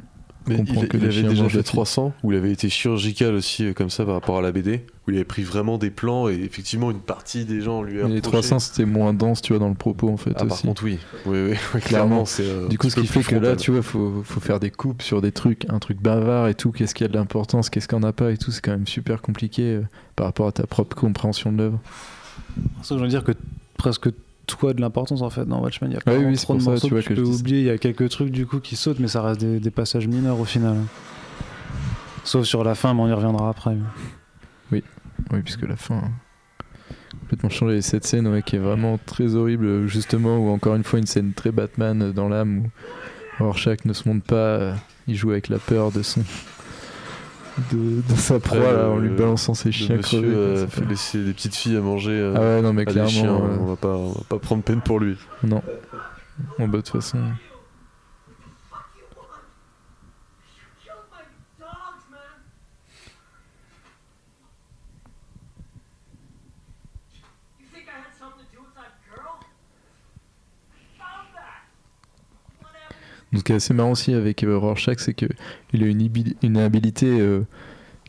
[0.49, 1.63] Mais comprend il, que il les avait chiens déjà fait là-dessus.
[1.73, 4.85] 300, où il avait été chirurgical aussi, euh, comme ça, par rapport à la BD,
[5.07, 8.03] où il avait pris vraiment des plans et effectivement une partie des gens lui a
[8.03, 8.47] Mais les reproché.
[8.49, 10.67] 300, c'était moins dense, tu vois, dans le propos, en fait, Ah, par aussi.
[10.67, 10.99] contre, oui.
[11.25, 12.25] Oui, oui, oui, Clairement.
[12.25, 12.43] c'est.
[12.43, 15.01] euh, Du coup, ce qui fait que là, tu vois, faut, faut faire des coupes
[15.01, 17.87] sur des trucs, un truc bavard et tout, qu'est-ce qu'il y a de l'importance, qu'est-ce
[17.87, 19.81] qu'il n'y en a pas et tout, c'est quand même super compliqué euh,
[20.15, 21.79] par rapport à ta propre compréhension de l'œuvre.
[22.83, 23.31] Ça que je veux dire que
[23.77, 24.09] presque
[24.57, 25.91] tout a de l'importance en fait dans Watchmen.
[25.91, 27.09] Il y a Ouais, pas oui, vraiment c'est trop de ça, morceaux tu vois, que
[27.09, 27.59] que tu peux oublier.
[27.59, 30.07] Il y a quelques trucs du coup qui sautent, mais ça reste des, des passages
[30.07, 30.77] mineurs au final.
[32.23, 33.75] Sauf sur la fin, mais on y reviendra après.
[34.71, 34.83] Oui,
[35.43, 36.01] puisque la fin
[37.21, 37.81] complètement changé.
[37.81, 41.33] Cette scène ouais, qui est vraiment très horrible, justement, ou encore une fois une scène
[41.33, 42.65] très Batman dans l'âme
[43.39, 44.73] où Rorschach ne se montre pas, euh,
[45.07, 46.21] il joue avec la peur de son.
[47.71, 50.35] De, de sa proie Après, là, le- en lui balançant ses chiens monsieur crevés.
[50.35, 52.91] euh, fait laisser des petites filles à manger euh, Ah ouais, non, mais à des
[52.91, 53.09] clairement.
[53.09, 55.17] chiens, euh, on, va pas, on va pas prendre peine pour lui.
[55.43, 55.61] Non.
[56.57, 57.17] Bon, bah, de toute façon.
[73.33, 75.29] Ce qui est assez marrant aussi avec euh, Rorschach, c'est qu'il
[75.83, 76.09] a une,
[76.41, 77.41] une habilité euh,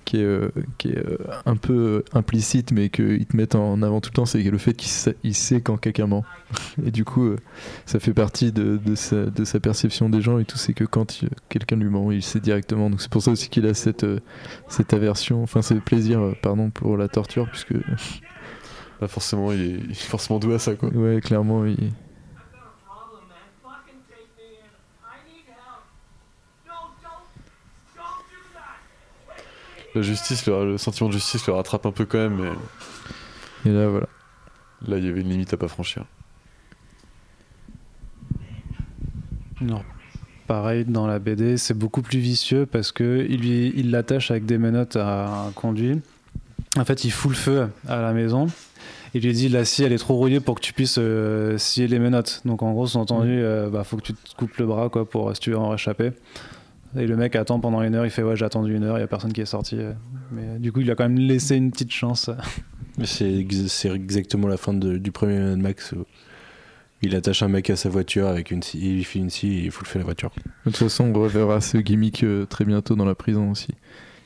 [0.05, 4.01] qui est, euh, qui est euh, un peu implicite, mais qu'ils te mettent en avant
[4.01, 6.25] tout le temps, c'est le fait qu'il sait, quand quelqu'un ment.
[6.85, 7.37] Et du coup, euh,
[7.87, 10.85] ça fait partie de, de sa, de sa perception des gens et tout, c'est que
[10.85, 12.91] quand quelqu'un lui ment, il sait directement.
[12.91, 14.07] Donc, c'est pour ça aussi qu'il a cette,
[14.69, 17.75] cette aversion, enfin, ce plaisir, pardon, pour la torture, puisque,
[19.07, 20.89] forcément, il est, il est forcément doué à ça, quoi.
[20.91, 21.75] ouais, clairement, il.
[21.75, 21.87] I've
[22.53, 23.37] got a problem, man.
[23.63, 24.71] Fucking take me in.
[25.05, 25.85] I need help.
[26.67, 27.25] No, don't,
[27.95, 28.79] don't do that.
[29.95, 32.37] La justice, le, le sentiment de justice le rattrape un peu quand même,
[33.65, 34.07] mais Et là, voilà.
[34.87, 36.05] là, il y avait une limite à pas franchir.
[39.61, 39.83] Non.
[40.47, 44.47] Pareil dans la BD, c'est beaucoup plus vicieux parce que il lui- il l'attache avec
[44.47, 46.01] des menottes à un conduit.
[46.77, 48.47] En fait, il fout le feu à la maison.
[49.13, 51.89] Il lui dit la scie elle est trop rouillée pour que tu puisses euh, scier
[51.89, 52.43] les menottes.
[52.45, 55.35] Donc en gros, sous-entendu, euh, bah, faut que tu te coupes le bras quoi pour
[55.35, 56.13] si tu veux en réchapper.
[56.97, 58.05] Et le mec attend pendant une heure.
[58.05, 58.99] Il fait ouais j'ai attendu une heure.
[58.99, 59.77] Il y a personne qui est sorti.
[59.79, 59.93] euh.
[60.33, 62.31] Mais euh, du coup, il a quand même laissé une petite chance.
[63.05, 65.93] C'est ex- c'est exactement la fin de- du premier Mad Max.
[65.93, 66.05] où
[67.03, 69.55] il attache un mec à sa voiture avec une scie, il lui fait une scie
[69.61, 70.31] et il fout le feu à la voiture.
[70.67, 73.69] De toute façon, on reverra ce gimmick euh, très bientôt dans la prison aussi.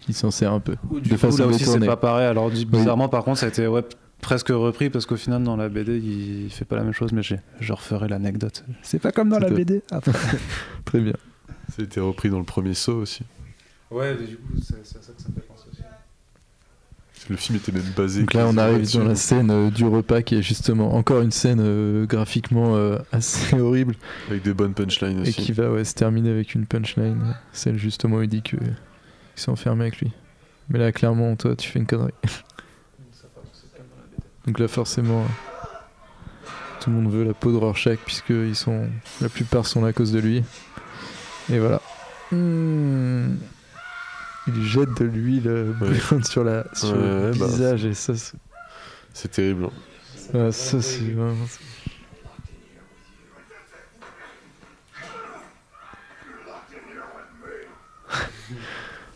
[0.09, 0.75] Il s'en sert un peu.
[0.91, 2.27] Du de coup, façon là aussi, c'est pas pareil.
[2.27, 3.83] Alors, bizarrement, par contre, ça a été ouais,
[4.21, 7.13] presque repris parce qu'au final, dans la BD, il fait pas la même chose.
[7.13, 8.65] Mais je referai l'anecdote.
[8.83, 9.51] C'est pas comme dans la.
[9.51, 9.83] BD.
[9.93, 10.13] Après.
[10.85, 11.15] Très bien.
[11.75, 13.25] Ça a été repris dans le premier saut aussi.
[13.91, 15.83] Ouais, du coup, c'est à ça que ça me fait penser aussi.
[17.29, 18.21] Le film était même basé.
[18.21, 21.33] Donc là, on arrive dans la scène euh, du repas qui est justement encore une
[21.33, 23.97] scène euh, graphiquement euh, assez horrible
[24.29, 25.33] Avec des bonnes punchlines et aussi.
[25.33, 27.35] qui va ouais, se terminer avec une punchline.
[27.53, 30.13] Celle justement où il dit que ils sont enfermés avec lui.
[30.69, 32.15] Mais là, clairement, toi, tu fais une connerie.
[34.47, 35.25] Donc là, forcément,
[36.81, 38.89] tout le monde veut la peau de Rorschach puisque ils sont,
[39.21, 40.45] la plupart sont là à cause de lui.
[41.53, 41.81] Et voilà.
[42.33, 43.37] Hmm.
[44.47, 47.95] Il jette de l'huile euh, brûlante sur, la, sur Ouais, le ouais, bah, visage et
[47.95, 48.37] ça, c'est-
[49.13, 49.67] C'est terrible.
[49.67, 50.39] hein.
[50.39, 51.35] Ouais, ça c'est vraiment.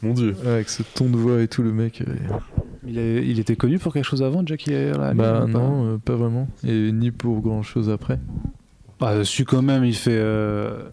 [0.02, 0.36] Mon dieu.
[0.46, 2.02] Avec ce ton de voix et tout, le mec.
[2.02, 2.14] euh,
[2.86, 5.98] Il, est- il était connu pour quelque chose avant, Jackie là, Bah pas non, euh,
[5.98, 6.48] pas vraiment.
[6.64, 8.18] Et ni pour grand chose après.
[9.00, 10.16] Bah, su quand même, il fait.
[10.16, 10.88] euh,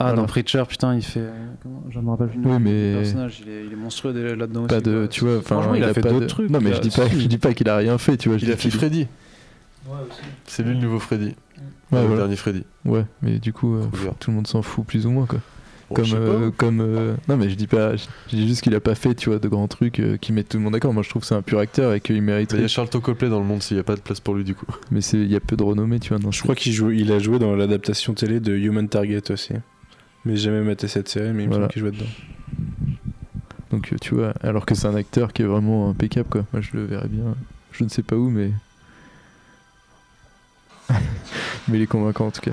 [0.00, 0.20] Ah, Voilà.
[0.20, 1.18] dans Preacher, putain, il fait.
[1.20, 2.38] euh, Comment Je me rappelle plus.
[2.44, 4.80] Oui, mais- personnage, il est, il est monstrueux là-dedans aussi.
[4.82, 6.50] de, tu vois, enfin, Franchement, il, a, fait pas d'autres de- trucs.
[6.50, 8.38] Non, mais je a- dis pas, je dis pas qu'il a rien fait, tu vois.
[8.38, 9.08] je Il a fait Freddy.
[10.46, 11.34] C'est lui le nouveau Freddy.
[11.90, 12.16] Ouais, le voilà.
[12.22, 12.64] dernier Freddy.
[12.84, 13.82] Ouais, mais du coup, euh,
[14.20, 15.40] tout le monde s'en fout plus ou moins, quoi.
[15.90, 18.80] Bon, comme, euh, comme, euh, non, mais je dis pas, je dis juste qu'il a
[18.80, 20.92] pas fait, tu vois, de grands trucs euh, qui mettent tout le monde d'accord.
[20.92, 23.00] Moi, je trouve que c'est un pur acteur et qu'il Mais Il y a Charlton
[23.00, 24.66] Copley dans le monde s'il n'y a pas de place pour lui du coup.
[24.90, 26.18] Mais c'est, il y a peu de renommée, tu vois.
[26.18, 29.54] dans Je crois qu'il joue, il a joué dans l'adaptation télé de Human Target aussi.
[30.28, 31.64] Mais j'ai jamais maté cette série, mais il me Voilà.
[31.64, 32.04] semble qu'il jouait dedans.
[33.70, 36.44] Donc, euh, tu vois, alors que c'est un acteur qui est vraiment impeccable, quoi.
[36.52, 37.34] Moi, je le verrais bien.
[37.72, 38.52] Je ne sais pas où, mais.
[40.90, 42.52] mais il est convaincant en tout cas.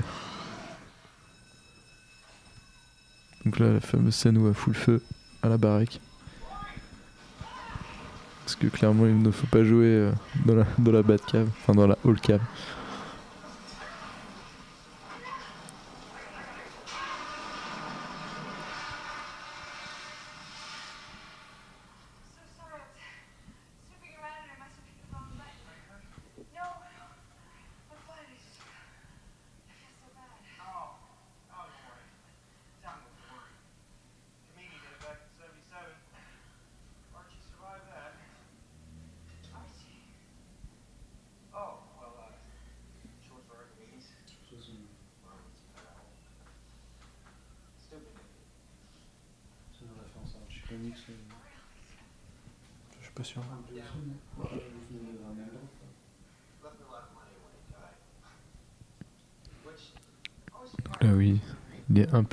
[3.44, 5.02] Donc là, la fameuse scène où elle fout le feu
[5.42, 6.00] à la baraque.
[8.44, 10.12] Parce que clairement, il ne faut pas jouer euh,
[10.46, 12.40] dans la, dans la Batcave, enfin dans la Hall Cave.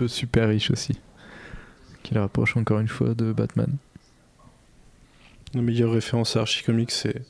[0.04, 1.00] Peu super riche aussi.
[2.04, 3.78] Qui le rapproche encore une fois de Batman.
[5.54, 7.22] La meilleure référence à Archie Comics, c'est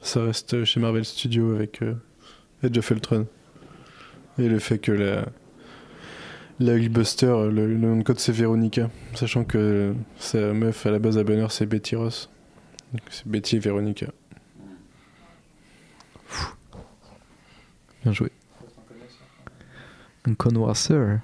[0.00, 1.94] ça reste chez Marvel Studios avec euh,
[2.62, 3.26] Edge of Ultron.
[4.38, 5.26] Et le fait que la,
[6.58, 10.98] la Hulkbuster, le, le nom de code c'est Veronica, sachant que sa meuf à la
[10.98, 12.30] base à Banner c'est Betty Ross.
[12.92, 14.06] Donc c'est Betty et Veronica.
[18.02, 18.32] Bien joué.
[20.24, 21.20] Un connoisseur.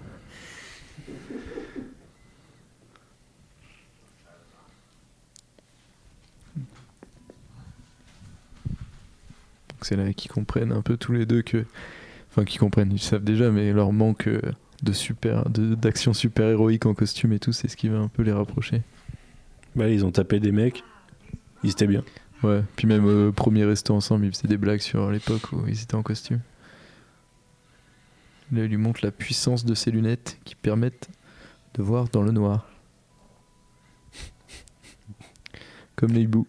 [9.96, 11.64] Là qu'ils comprennent un peu tous les deux que.
[12.30, 14.40] Enfin, qu'ils comprennent, ils savent déjà, mais leur manque euh,
[14.82, 18.08] de super, de- d'action super héroïque en costume et tout, c'est ce qui va un
[18.08, 18.82] peu les rapprocher.
[19.74, 20.84] Bah, ils ont tapé des mecs,
[21.64, 22.04] ils étaient bien.
[22.42, 25.82] Ouais, puis même au premier resto ensemble, ils faisaient des blagues sur l'époque où ils
[25.82, 26.40] étaient en costume.
[28.52, 31.08] Là, il lui montre la puissance de ses lunettes qui permettent
[31.74, 32.68] de voir dans le noir.
[35.96, 36.46] Comme les hiboux.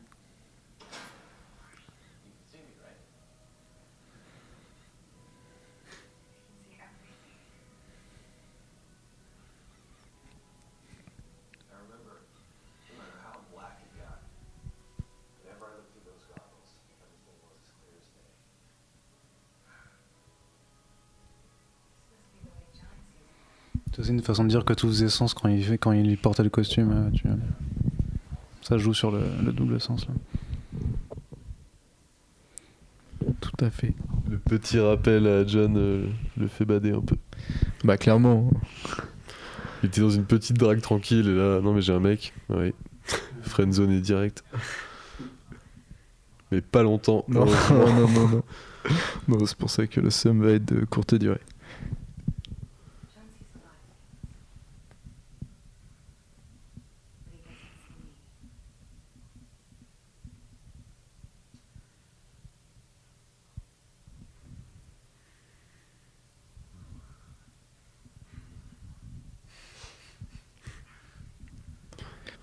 [23.99, 26.43] C'est aussi une façon de dire que tout faisait sens quand il, quand il portait
[26.43, 26.89] le costume.
[26.89, 27.35] euh, tu vois.
[28.61, 30.07] Ça joue sur le, le double sens.
[30.07, 30.13] Là.
[33.41, 33.93] Tout à fait.
[34.29, 36.07] Le petit rappel à John euh,
[36.37, 37.17] le fait bader un peu.
[37.83, 38.49] Bah, clairement.
[39.83, 42.33] Il était dans une petite drague tranquille et là, non mais j'ai un mec.
[42.47, 42.73] Oui.
[43.41, 44.45] Friendzone est direct.
[46.53, 47.25] Mais pas longtemps.
[47.27, 47.85] Non, heureusement.
[47.85, 48.43] non, non, non.
[49.27, 51.41] Non, c'est pour ça que le sum va être de courte durée.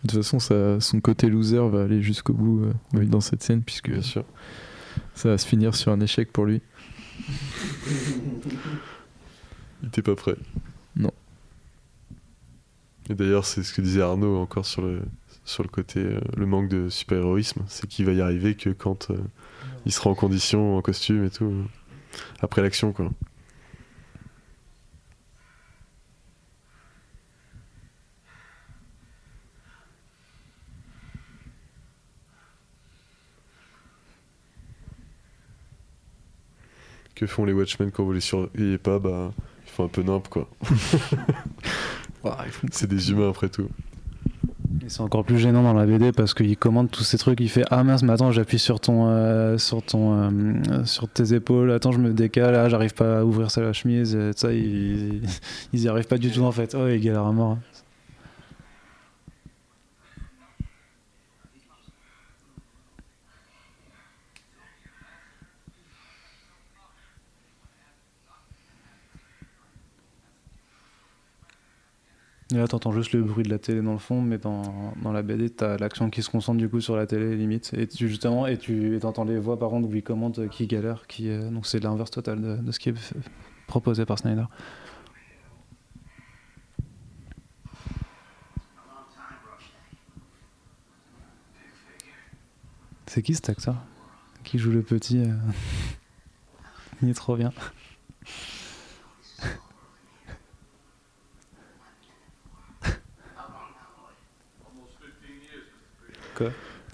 [0.06, 2.62] De toute façon, ça, son côté loser va aller jusqu'au bout
[2.94, 4.24] euh, dans cette scène, puisque Bien sûr.
[5.14, 6.62] ça va se finir sur un échec pour lui.
[9.82, 10.36] Il était pas prêt.
[10.94, 11.10] Non.
[13.10, 15.02] Et d'ailleurs, c'est ce que disait Arnaud encore sur le,
[15.44, 17.62] sur le côté, euh, le manque de super-héroïsme.
[17.66, 19.16] C'est qu'il va y arriver que quand euh,
[19.86, 21.52] il sera en condition, en costume et tout.
[22.40, 23.10] après l'action, quoi.
[37.16, 39.32] Que font les Watchmen quand vous les surveillez pas Bah,
[39.66, 40.48] ils font un peu nimp, quoi.
[42.70, 43.68] C'est des humains après tout.
[44.84, 47.40] Et c'est encore plus gênant dans la BD parce qu'il commande tous ces trucs.
[47.40, 51.34] Il fait Ah mince, mais attends, j'appuie sur ton, euh, sur ton, euh, sur tes
[51.34, 51.70] épaules.
[51.70, 52.54] Attends, je me décale.
[52.54, 54.14] Ah, j'arrive pas à ouvrir ça la chemise.
[54.14, 55.22] Et ça, ils,
[55.72, 56.76] ils y arrivent pas du tout en fait.
[56.78, 57.58] Oh, il galère à mort.
[72.52, 75.10] Et là, t'entends juste le bruit de la télé dans le fond, mais dans, dans
[75.10, 77.72] la BD, t'as l'action qui se concentre du coup sur la télé, limite.
[77.74, 80.46] Et tu, justement, et tu et t'entends les voix par contre où ils commentent euh,
[80.46, 83.14] qui galère, qui, euh, donc c'est l'inverse total de, ce qui est
[83.66, 84.44] proposé par Snyder.
[93.06, 93.76] C'est qui cet acteur?
[94.44, 95.32] Qui joue le petit euh,
[97.02, 97.52] Il est trop bien.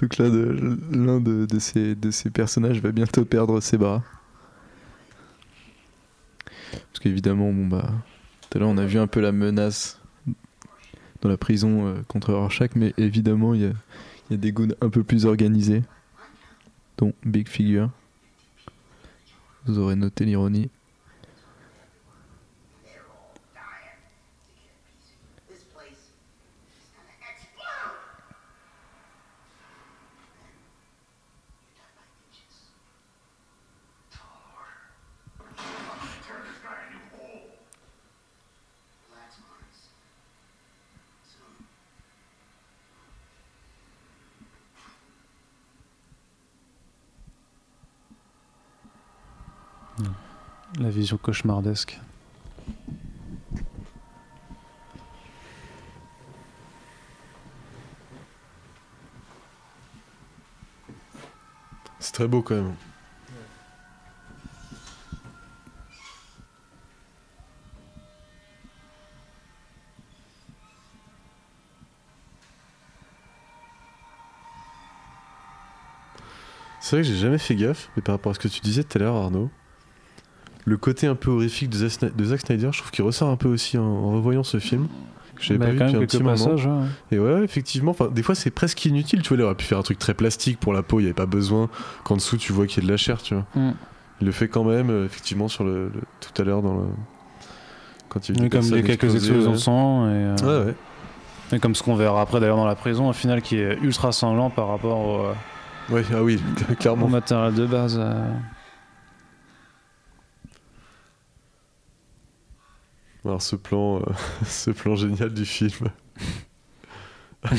[0.00, 4.02] Donc là, l'un de, ces, personnages va bientôt perdre ses bras.
[6.70, 7.90] Parce qu'évidemment, bon bah,
[8.48, 10.00] tout à l'heure on a vu un peu la menace
[11.20, 13.72] dans la prison euh, contre Rorschach, mais évidemment il y a,
[14.30, 15.82] y a des goons un peu plus organisés,
[16.98, 17.90] dont Big Figure.
[19.66, 20.70] Vous aurez noté l'ironie.
[51.18, 51.98] Cauchemardesque.
[61.98, 62.74] C'est très beau quand même.
[76.80, 78.84] C'est vrai que j'ai jamais fait gaffe, mais par rapport à ce que tu disais
[78.84, 79.50] tout à l'heure, Arnaud,
[80.64, 83.78] le côté un peu horrifique de Zack, Snyder, je trouve qu'il ressort un peu aussi
[83.78, 84.88] en, en revoyant ce film.
[85.40, 86.36] J'avais Bah, pas vu depuis un petit quelques moment.
[86.36, 86.72] passages, ouais.
[87.10, 89.82] Et ouais, effectivement, des fois c'est presque inutile, tu vois, il aurait pu faire un
[89.82, 91.68] truc très plastique pour la peau, il n'y avait pas besoin
[92.04, 93.44] qu'en dessous tu vois qu'il y ait de la chair, tu vois.
[93.56, 93.72] Mm.
[94.20, 96.84] Il le fait quand même, euh, effectivement, sur le, le- tout à l'heure dans le.
[98.08, 99.52] Quand il y a Oui, comme les quelques explosions ouais.
[99.52, 100.06] de sang.
[100.06, 100.74] Et, euh, Ouais, ouais.
[101.56, 104.12] et comme ce qu'on verra après d'ailleurs dans la prison, au final, qui est ultra
[104.12, 105.32] sanglant par rapport au, euh,
[105.90, 106.40] Ouais, ah oui,
[106.78, 107.06] clairement.
[107.06, 107.96] au matériel de base.
[108.00, 108.22] euh.
[113.24, 114.04] Alors ce plan, euh,
[114.44, 115.88] ce plan génial du film.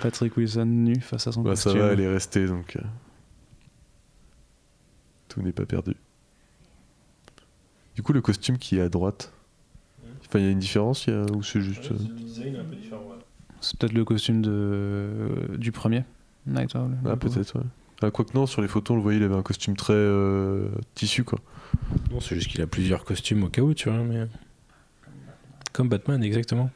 [0.00, 1.82] Patrick Wilson nu face à son Bah, ça costume.
[1.82, 2.76] va, elle est restée donc.
[2.76, 2.80] euh,
[5.28, 5.94] Tout n'est pas perdu.
[7.94, 9.32] Du coup, le costume qui est à droite.
[10.28, 11.90] Enfin, il y a une différence il y a- ou c'est juste.
[11.92, 11.96] euh,
[13.60, 15.56] C'est peut-être le costume de...
[15.58, 16.04] du premier
[16.46, 16.96] Night Owl.
[17.04, 17.64] Ah, peut-être, ouais.
[18.02, 20.68] Ah, quoique non, sur les photos, on le voyait, il avait un costume très euh,
[20.94, 21.38] tissu, quoi.
[22.10, 24.26] Non, c'est juste qu'il a plusieurs costumes au cas où, tu vois, mais.
[25.72, 26.70] Comme Batman, exactement.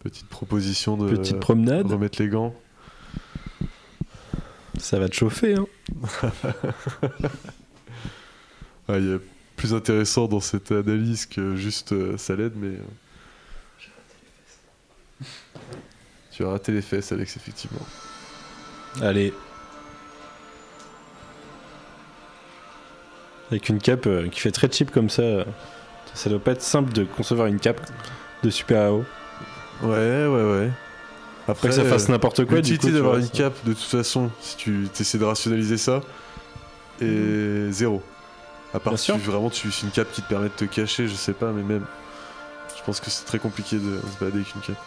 [0.00, 1.10] Petite proposition de.
[1.10, 1.86] Petite promenade.
[1.86, 2.54] Remettre les gants.
[4.80, 5.66] Ça va te chauffer, hein.
[8.88, 9.18] Ah, il y a
[9.56, 12.76] plus intéressant dans cette analyse que juste euh, ça l'aide, mais.
[12.76, 12.82] euh,
[16.32, 17.86] Tu as raté les fesses, Alex, effectivement.
[19.00, 19.32] Allez.
[23.50, 25.44] Avec une cape euh, qui fait très cheap comme ça, euh,
[26.14, 27.80] ça doit pas être simple de concevoir une cape
[28.42, 29.04] de super-héros.
[29.82, 30.70] Ouais, ouais, ouais.
[31.50, 34.56] Après que ça fasse n'importe quoi, L'utilité tu d'avoir ça- cape, de toute façon, si
[34.56, 36.00] tu essaies de rationaliser ça,
[37.00, 38.02] est zéro.
[38.74, 39.16] À part Bien si sûr.
[39.18, 41.62] vraiment tu c'est une cape qui te permet de te cacher, je sais pas, mais
[41.62, 41.84] même.
[42.78, 44.82] Je pense que c'est très compliqué de se balader avec une cape.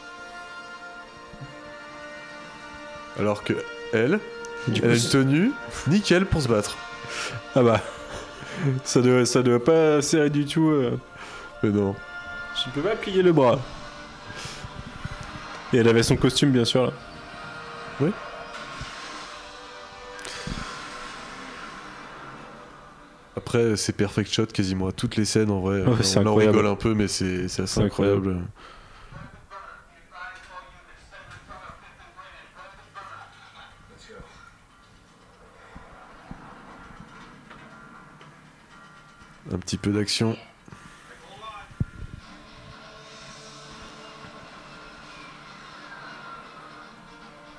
[3.20, 3.54] Alors que
[3.92, 4.20] elle,
[4.68, 5.52] Du elle coup, a une tenue
[5.88, 6.76] nickel pour se battre.
[7.56, 7.82] Ah bah.
[8.84, 10.70] ça, doit, ça doit pas serrer du tout.
[10.70, 10.98] euh.
[11.62, 11.96] Mais non.
[12.56, 13.60] Je peux pas plier le bras.
[15.74, 16.94] Et elle avait son costume, bien sûr, là.
[23.36, 25.82] Après, c'est perfect shot quasiment à toutes les scènes en vrai.
[25.82, 28.38] Ouais, c'est on en rigole un peu, mais c'est assez incroyable.
[39.52, 40.38] Un petit peu d'action.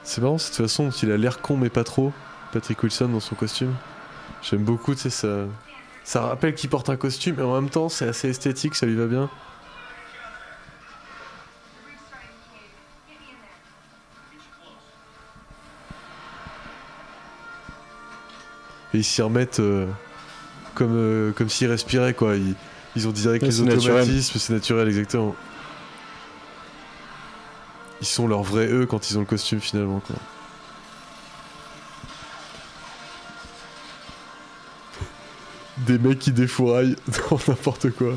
[0.05, 2.13] C'est marrant cette façon dont il a l'air con mais pas trop,
[2.53, 3.75] Patrick Wilson dans son costume.
[4.43, 5.47] J'aime beaucoup, tu sais, ça,
[6.05, 8.95] ça rappelle qu'il porte un costume et en même temps c'est assez esthétique, ça lui
[8.95, 9.31] va bien.
[18.93, 19.87] Et ils s'y remettent euh,
[20.75, 22.37] comme, euh, comme s'ils respiraient quoi.
[22.37, 22.55] Ils,
[22.95, 25.35] ils ont direct Ouais, les automatismes, c'est naturel exactement
[28.05, 30.17] ils sont leur vrai eux quand ils ont le costume finalement quoi.
[35.79, 36.97] Des mecs qui défouraillent
[37.31, 38.15] dans n'importe quoi.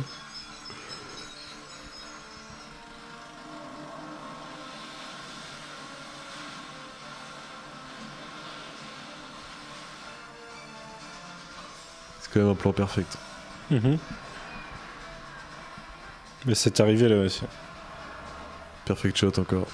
[12.20, 13.18] C'est quand même un plan perfect.
[13.72, 13.98] Mm-hmm.
[16.46, 17.44] Mais c'est arrivé là aussi.
[18.88, 19.68] Perfect shot encore.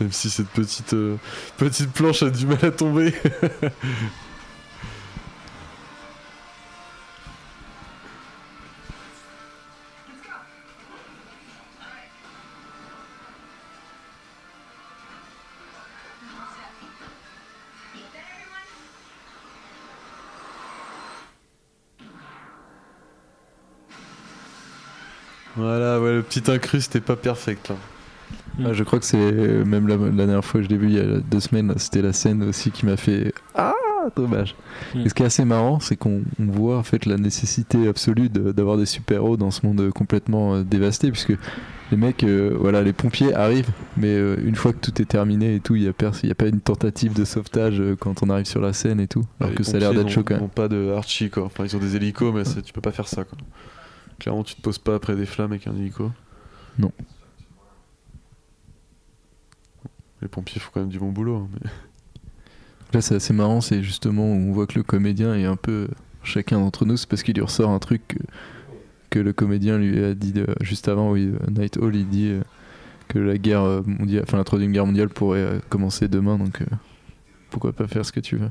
[0.00, 1.16] Même si cette petite, euh,
[1.58, 3.14] petite planche a du mal à tomber.
[26.44, 27.68] voilà, ouais, le petit incruste n'est pas perfect.
[27.68, 27.76] là.
[28.64, 30.94] Ah, je crois que c'est même la, la dernière fois que je l'ai vu il
[30.94, 33.72] y a deux semaines, c'était la scène aussi qui m'a fait ah
[34.16, 34.54] dommage.
[34.94, 35.00] Mm.
[35.00, 38.28] Et ce qui est assez marrant, c'est qu'on on voit en fait la nécessité absolue
[38.28, 41.34] de- d'avoir des super-héros dans ce monde complètement euh, dévasté, puisque
[41.90, 45.54] les mecs, euh, voilà, les pompiers arrivent, mais euh, une fois que tout est terminé
[45.56, 47.94] et tout, il y a pers- il y a pas une tentative de sauvetage euh,
[47.98, 50.08] quand on arrive sur la scène et tout, alors Les que ça a l'air d'être
[50.08, 50.42] chaud quand même.
[50.42, 51.44] n'ont pas de Archie quoi.
[51.44, 53.36] Enfin, ils ont des hélicos, mais tu peux pas faire ça quoi.
[54.18, 56.10] Clairement, tu te poses pas après des flammes avec un hélico.
[56.78, 56.92] Non.
[60.22, 61.36] Les pompiers font quand même du bon boulot.
[61.36, 61.70] hein, mais-
[62.92, 65.88] Là, c'est assez marrant, c'est justement où on voit que le comédien est un peu
[66.22, 68.18] chacun d'entre nous, c'est parce qu'il lui ressort un truc que,
[69.10, 72.28] que le comédien lui a dit de- juste avant, oui, euh, Night Hall, il dit
[72.30, 72.42] euh,
[73.08, 76.66] que la guerre euh, mondiale, enfin la troisième guerre mondiale pourrait commencer demain, donc euh,
[77.50, 78.50] pourquoi pas faire ce que tu veux.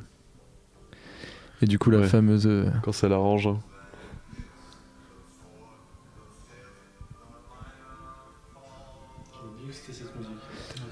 [1.62, 2.08] Et du coup, la Ouais.
[2.08, 2.50] fameuse.
[2.84, 3.48] Quand ça l'arrange.
[3.48, 3.60] hein.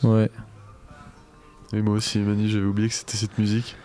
[0.04, 0.30] Ouais.
[1.74, 3.76] Et moi aussi, Mani, j'avais oublié que c'était cette musique.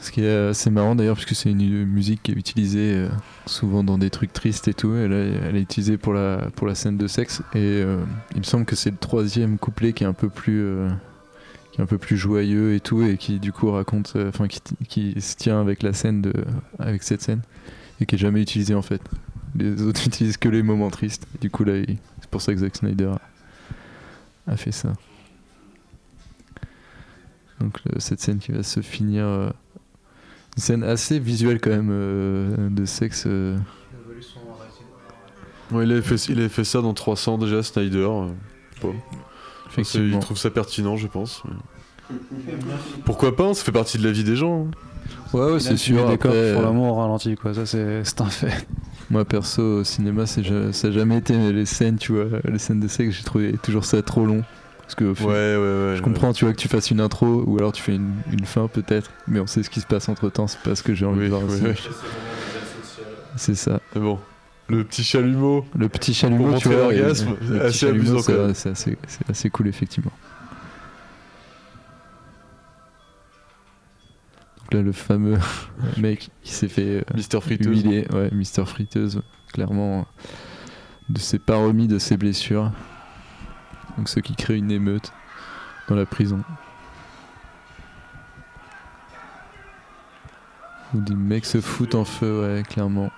[0.00, 3.08] Ce qui est assez marrant d'ailleurs, parce que c'est une musique qui est utilisée euh,
[3.46, 4.94] souvent dans des trucs tristes et tout.
[4.94, 7.42] Et là, elle est utilisée pour la, pour la scène de sexe.
[7.54, 10.62] Et euh, il me semble que c'est le troisième couplet qui est un peu plus,
[10.62, 10.88] euh,
[11.72, 14.46] qui est un peu plus joyeux et tout, et qui du coup raconte, euh, enfin
[14.46, 16.32] qui, qui se tient avec la scène de,
[16.78, 17.42] avec cette scène,
[18.00, 19.02] et qui est jamais utilisé en fait.
[19.56, 21.26] Les autres utilisent que les moments tristes.
[21.40, 21.74] Du coup là,
[22.20, 23.12] c'est pour ça que Zack Snyder
[24.48, 24.92] a, fait ça.
[27.60, 29.24] Donc le- cette scène qui va se finir.
[29.24, 29.50] euh,
[30.56, 33.24] une scène assez visuelle quand même euh, de sexe.
[33.26, 33.56] euh,
[35.70, 37.98] Ouais, il, avait fait, il avait fait ça dans 300 déjà, Snyder.
[37.98, 38.28] euh,
[38.80, 38.88] pas.
[39.66, 41.42] Enfin, il trouve ça pertinent, je pense.
[43.04, 44.66] Pourquoi pas Ça fait partie de la vie des gens.
[44.66, 44.70] hein.
[45.32, 46.08] Ouais, ouais, c'est sûr.
[46.08, 47.52] après, euh, l'amour au ralenti, quoi.
[47.54, 48.66] Ça, c'est c'est un fait.
[49.10, 50.42] Moi perso au cinéma c'est
[50.72, 53.86] ça a jamais été les scènes tu vois les scènes de sexe j'ai trouvé toujours
[53.86, 54.44] ça trop long
[54.82, 55.56] parce que au Ouais, ouais,
[55.92, 55.96] ouais.
[55.96, 58.44] je comprends tu vois que tu fasses une intro ou alors tu fais une, une
[58.44, 60.92] fin peut-être mais on sait ce qui se passe entre temps c'est pas ce que
[60.94, 61.74] j'ai envie Oui, de voir ouais.
[63.36, 64.18] c'est ça Mais bon,
[64.68, 65.64] le petit chalumeau.
[65.74, 69.48] le petit chalumeau Pour tu vois l'orgasme, le assez amusant, c'est c'est assez, c'est assez
[69.48, 70.12] cool effectivement
[74.72, 75.38] là le fameux
[75.96, 77.66] mec qui s'est fait euh, Mister Friteuse.
[77.66, 79.22] humilié, ouais, Mister Friteuse,
[79.52, 80.06] clairement,
[81.08, 82.70] de s'est pas remis de ses blessures.
[83.96, 85.12] Donc ce qui crée une émeute
[85.88, 86.42] dans la prison.
[90.94, 93.10] Où des mecs se foutent en feu, ouais, clairement.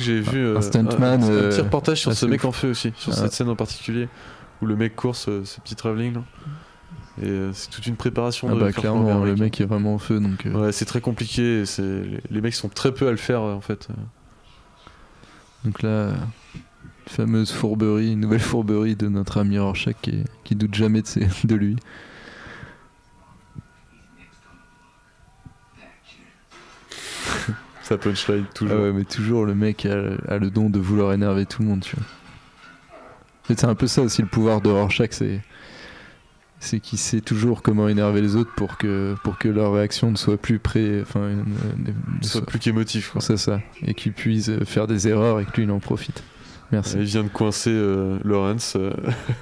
[0.00, 2.70] J'ai vu Un euh, stuntman, un, un euh, petit reportage sur ce mec en feu
[2.70, 3.16] aussi, sur Ah.
[3.16, 4.08] cette scène en particulier,
[4.62, 6.16] où le mec court ce, ce petit travelling.
[7.22, 9.98] Et euh, c'est toute une préparation Ah de bah clairement, le mec est vraiment en
[9.98, 10.46] feu, donc...
[10.46, 11.64] euh, Ouais, c'est très compliqué.
[11.64, 13.88] c'est- Les, mecs sont très peu à le faire euh, en fait.
[15.64, 16.12] Donc là,
[17.06, 21.28] fameuse fourberie, une nouvelle fourberie de notre ami Rorschach qui, qui doute jamais de, ses-
[21.44, 21.76] de lui.
[27.82, 28.76] Ça punchline toujours.
[28.78, 31.68] Ah ouais, mais toujours le mec a, a le don de vouloir énerver tout le
[31.68, 32.04] monde, tu vois.
[33.48, 35.42] C'est un peu ça aussi le pouvoir de Rorschach, c'est
[36.64, 40.16] c'est qu'il sait toujours comment énerver les autres pour que pour que leur réaction ne
[40.16, 41.92] soit plus près, enfin, ne-
[42.26, 43.12] soit plus qu'émotif.
[43.20, 46.22] C'est ça, et qu'ils puissent euh, faire des erreurs et que lui il en profite.
[46.72, 46.96] Merci.
[46.98, 48.74] Il vient de coincer euh, Lawrence.
[48.76, 48.92] euh,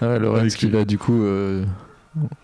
[0.02, 1.64] Ah Avec qui là du coup euh,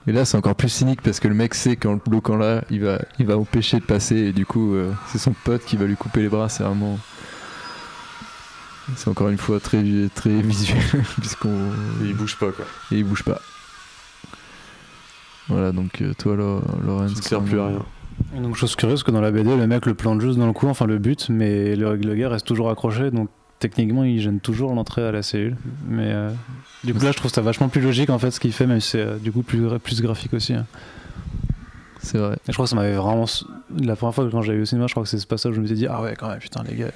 [0.06, 2.64] et là c'est encore plus cynique parce que le mec sait qu'en le bloquant là
[2.70, 5.76] il va il va empêcher de passer et du coup euh, c'est son pote qui
[5.76, 6.98] va lui couper les bras c'est vraiment
[8.96, 9.82] c'est encore une fois très
[10.14, 10.80] très visuel
[11.20, 11.50] puisqu'on
[12.02, 12.64] et il bouge pas quoi.
[12.92, 13.42] et il bouge pas
[15.48, 17.82] voilà donc euh, toi Lorenz Ça ne sert plus à rien.
[18.36, 20.52] Et donc, chose curieuse, que dans la BD, le mec le plante juste dans le
[20.52, 23.28] cou, enfin le but, mais le, le gars reste toujours accroché, donc
[23.60, 25.56] techniquement il gêne toujours l'entrée à la cellule.
[25.88, 26.30] Mais euh,
[26.84, 28.80] du coup, là, je trouve ça vachement plus logique en fait ce qu'il fait, même
[28.80, 30.52] si c'est euh, du coup plus, plus graphique aussi.
[30.54, 30.66] hein.
[32.00, 33.26] c'est vrai Et je crois que ça m'avait vraiment.
[33.80, 35.52] La première fois que quand j'avais vu au cinéma, je crois que c'est ce passage
[35.52, 36.90] où je me suis dit, ah ouais, quand même, putain, les gars.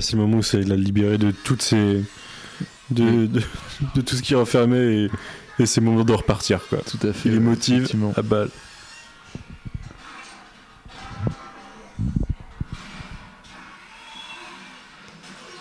[0.00, 2.04] C'est le moment où c'est la libérer de toutes ces.
[2.90, 3.42] de, de,
[3.94, 5.10] de tout ce qui renfermait et,
[5.58, 6.78] et c'est le moment de repartir, quoi.
[6.78, 7.28] Tout à fait.
[7.30, 8.12] Il les effectivement.
[8.16, 8.50] à balle.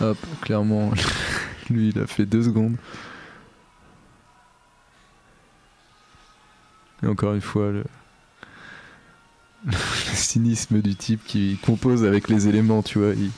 [0.01, 0.91] Hop, clairement,
[1.69, 2.75] lui il a fait deux secondes.
[7.03, 7.83] Et encore une fois, le,
[9.65, 9.73] le
[10.13, 13.13] cynisme du type qui compose avec les éléments, tu vois.
[13.13, 13.31] il-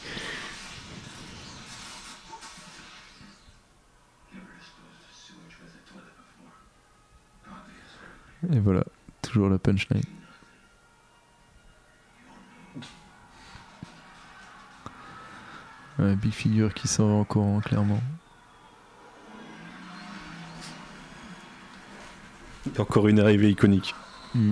[9.27, 10.01] toujours la punchline.
[15.99, 17.99] Ouais, Big Figure qui s'en va en courant, clairement.
[22.77, 23.95] Encore une arrivée iconique.
[24.35, 24.51] Mm.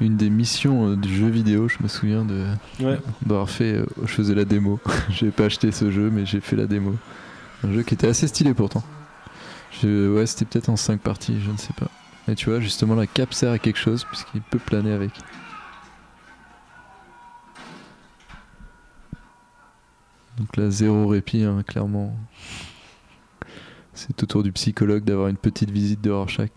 [0.00, 2.44] Une des missions euh, du jeu vidéo, je me souviens de
[2.80, 3.00] Ouais.
[3.24, 3.72] d'avoir fait.
[3.78, 4.78] euh, je faisais la démo.
[5.08, 6.94] j'ai pas acheté ce jeu, mais j'ai fait la démo.
[7.64, 8.84] Un jeu qui était assez stylé pourtant.
[9.82, 11.88] Je- ouais, c'était peut-être en 5 parties, je ne sais pas.
[12.28, 15.12] Et tu vois, justement, la cape sert à quelque chose puisqu'il peut planer avec.
[20.38, 22.14] Donc là, zéro répit, hein, clairement.
[23.94, 26.50] C'est au tour du psychologue d'avoir une petite visite de Rorschach.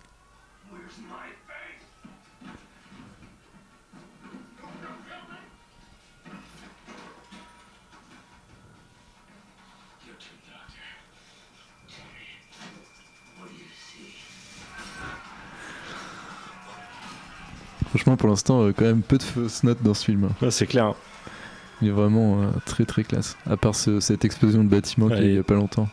[18.19, 20.25] Pour l'instant, euh, quand même peu de fausses notes dans ce film.
[20.25, 20.35] hein.
[20.41, 20.85] Ouais, c'est clair.
[20.85, 20.95] hein.
[21.81, 23.35] Il est vraiment euh, très très classe.
[23.49, 25.55] À part ce- cette explosion de bâtiment qu'il y a eu il y a pas
[25.55, 25.87] longtemps.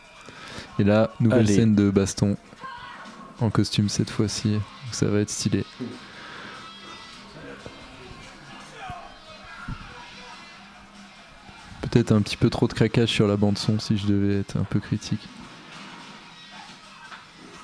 [0.79, 1.55] Et là, nouvelle Allez.
[1.55, 2.37] scène de baston.
[3.39, 4.51] En costume cette fois-ci.
[4.53, 5.63] Donc Ça va être stylé.
[11.81, 14.57] Peut-être un petit peu trop de craquage sur la bande son si je devais être
[14.57, 15.27] un peu critique.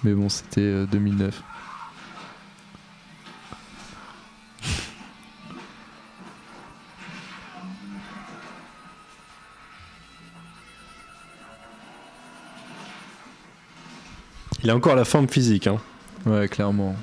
[0.04, 1.42] Mais bon, c'était euh, 2009.
[14.64, 15.68] Il a encore la forme physique.
[15.68, 15.78] Hein.
[16.26, 16.96] Ouais, clairement.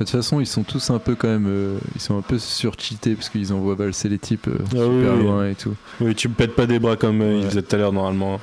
[0.00, 1.46] De toute façon, ils sont tous un peu quand même.
[1.48, 4.88] euh, ils sont un peu surcheatés parce qu'ils envoient valser les types euh, Ah super
[4.90, 5.22] oui, oui.
[5.24, 5.74] loin et tout.
[6.00, 7.50] Oui, tu me pètes pas des bras comme euh, il Ouais.
[7.50, 8.40] faisait tout à l'heure normalement.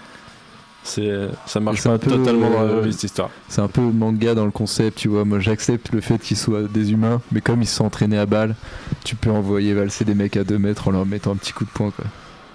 [0.83, 1.11] C'est,
[1.47, 3.29] ça marche pas un peu, totalement dans la euh, cette histoire.
[3.47, 5.25] C'est un peu manga dans le concept, tu vois.
[5.25, 8.25] Moi, j'accepte le fait qu'ils soient des humains, mais comme ils se sont entraînés à
[8.27, 8.55] balle,
[9.03, 11.63] tu peux envoyer valser des mecs à 2 mètres en leur mettant un petit coup
[11.65, 12.05] de poing, quoi.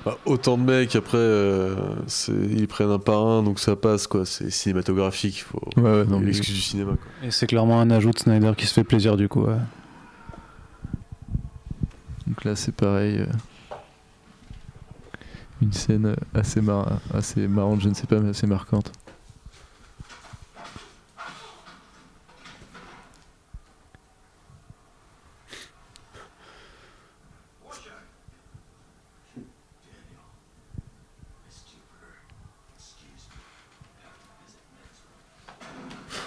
[0.05, 1.75] Bah, autant de mecs, après, euh,
[2.29, 4.25] ils prennent un par un, donc ça passe, quoi.
[4.25, 5.61] C'est cinématographique, il faut.
[5.77, 7.29] Ouais, ouais, non, mais- l'excuse du cinéma, quoi.
[7.29, 9.43] Et c'est clairement un ajout de Snyder qui se fait plaisir du coup.
[9.45, 9.57] ouais.
[12.27, 13.19] Donc là, c'est pareil.
[13.19, 13.27] euh,
[15.63, 18.93] Une scène assez, mar- assez marrante, je ne sais pas, mais assez marquante.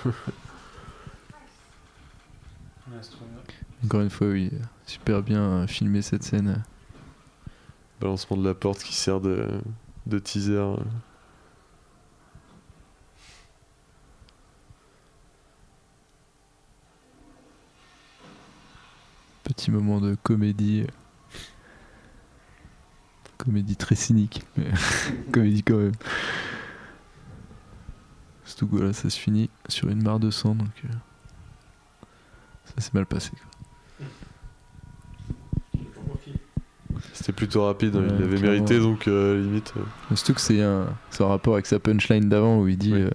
[3.86, 4.52] Encore une fois, oui,
[4.86, 6.64] super bien euh, filmé cette scène.
[8.00, 9.62] Balancement de la porte qui sert de,
[10.06, 10.76] de teaser.
[19.44, 20.86] Petit moment de comédie.
[23.38, 24.72] Comédie très cynique, mais
[25.32, 25.92] comédie quand même.
[28.56, 30.88] Que voilà, ça se finit sur une mare de sang, donc euh,
[32.66, 33.32] ça s'est mal passé.
[33.32, 34.08] quoi.
[37.14, 39.74] C'était plutôt rapide, hein, Ouais, il l'avait mérité, donc euh, limite.
[39.78, 40.88] euh, Surtout que c'est un,
[41.20, 43.10] rapport avec sa punchline d'avant où il dit euh,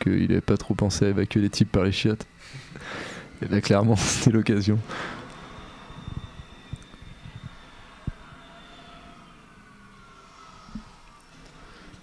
[0.00, 2.26] qu'il avait pas trop pensé à évacuer les types par les chiottes.
[3.42, 4.78] Et là, clairement, c'était l'occasion.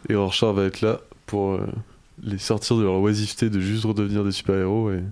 [0.09, 1.65] Et Rorschach va être là pour euh,
[2.23, 5.03] les sortir de leur oisiveté de juste redevenir des super-héros et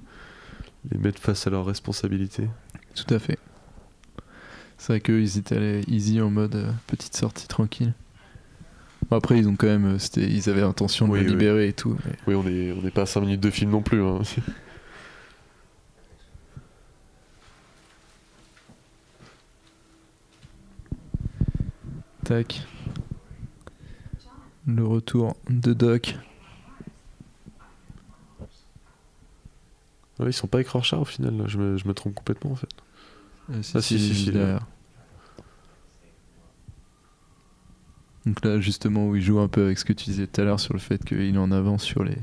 [0.92, 2.48] les mettre face à leurs responsabilités.
[2.96, 3.38] Tout à fait.
[4.78, 7.94] C'est vrai qu'eux, ils étaient allés easy en mode euh, petite sortie tranquille.
[9.10, 11.32] Bon, après, ils ont quand même, euh, c'était, ils avaient l'intention de Oui, le oui.
[11.32, 11.98] libérer et tout.
[12.06, 14.02] mais- Oui, on est, on n'est pas à 5 minutes de film non plus.
[14.02, 14.22] hein.
[22.24, 22.62] Tac.
[24.68, 26.16] Le retour de Doc.
[30.22, 31.44] Ouais, ils sont pas avec Rorschach au final, là.
[31.48, 32.70] Je, me, je me trompe complètement en fait.
[33.52, 34.66] Euh, si, Ah, si, si, derrière.
[38.26, 40.44] Donc là, justement, où il joue un peu avec ce que tu disais tout à
[40.44, 42.18] l'heure sur le fait qu'il est en avance sur les,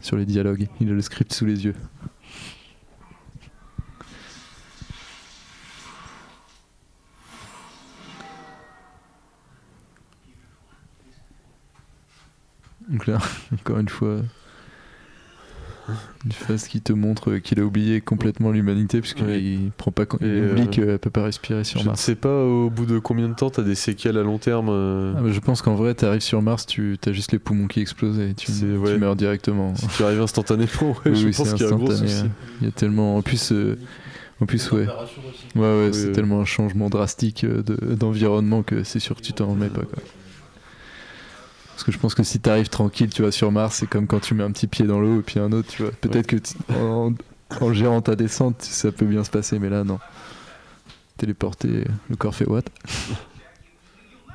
[0.00, 0.68] sur les dialogues.
[0.80, 1.74] Il a le script sous les yeux.
[12.88, 13.18] Donc là,
[13.52, 14.20] encore une fois,
[16.24, 19.58] une phase qui te montre qu'il a oublié complètement l'humanité puisqu'il Ouais.
[19.76, 22.00] prend pas, con- il oublie euh, qu'elle peut pas respirer sur Je ne Mars.
[22.00, 24.68] sais pas au bout de combien de temps t'as des séquelles à long terme.
[24.70, 27.80] euh, Ah, je pense qu'en vrai, t'arrives sur Mars, tu as juste les poumons qui
[27.80, 28.64] explosent et tu, tu
[28.98, 29.74] meurs directement.
[29.76, 32.24] Si tu arrives instantanément, ouais, Oui, je oui, pense qu'il y a un gros souci.
[32.60, 33.16] Il y a tellement.
[33.16, 33.78] En plus, euh,
[34.40, 34.86] en plus ouais.
[34.86, 36.12] Ouais, ouais, Oui, c'est oui.
[36.12, 39.82] tellement un changement drastique euh, de- d'environnement que c'est sûr que tu t'en remets pas.
[39.82, 40.02] Quoi.
[41.76, 44.18] Parce que je pense que si t'arrives tranquille, tu vois, sur Mars, c'est comme quand
[44.20, 45.92] tu mets un petit pied dans l'eau et puis un autre, tu vois.
[45.92, 47.12] Peut-être que tu- en,
[47.60, 49.98] en gérant ta descente, ça peut bien se passer, mais là, non.
[51.18, 52.62] Téléporté, le corps fait what?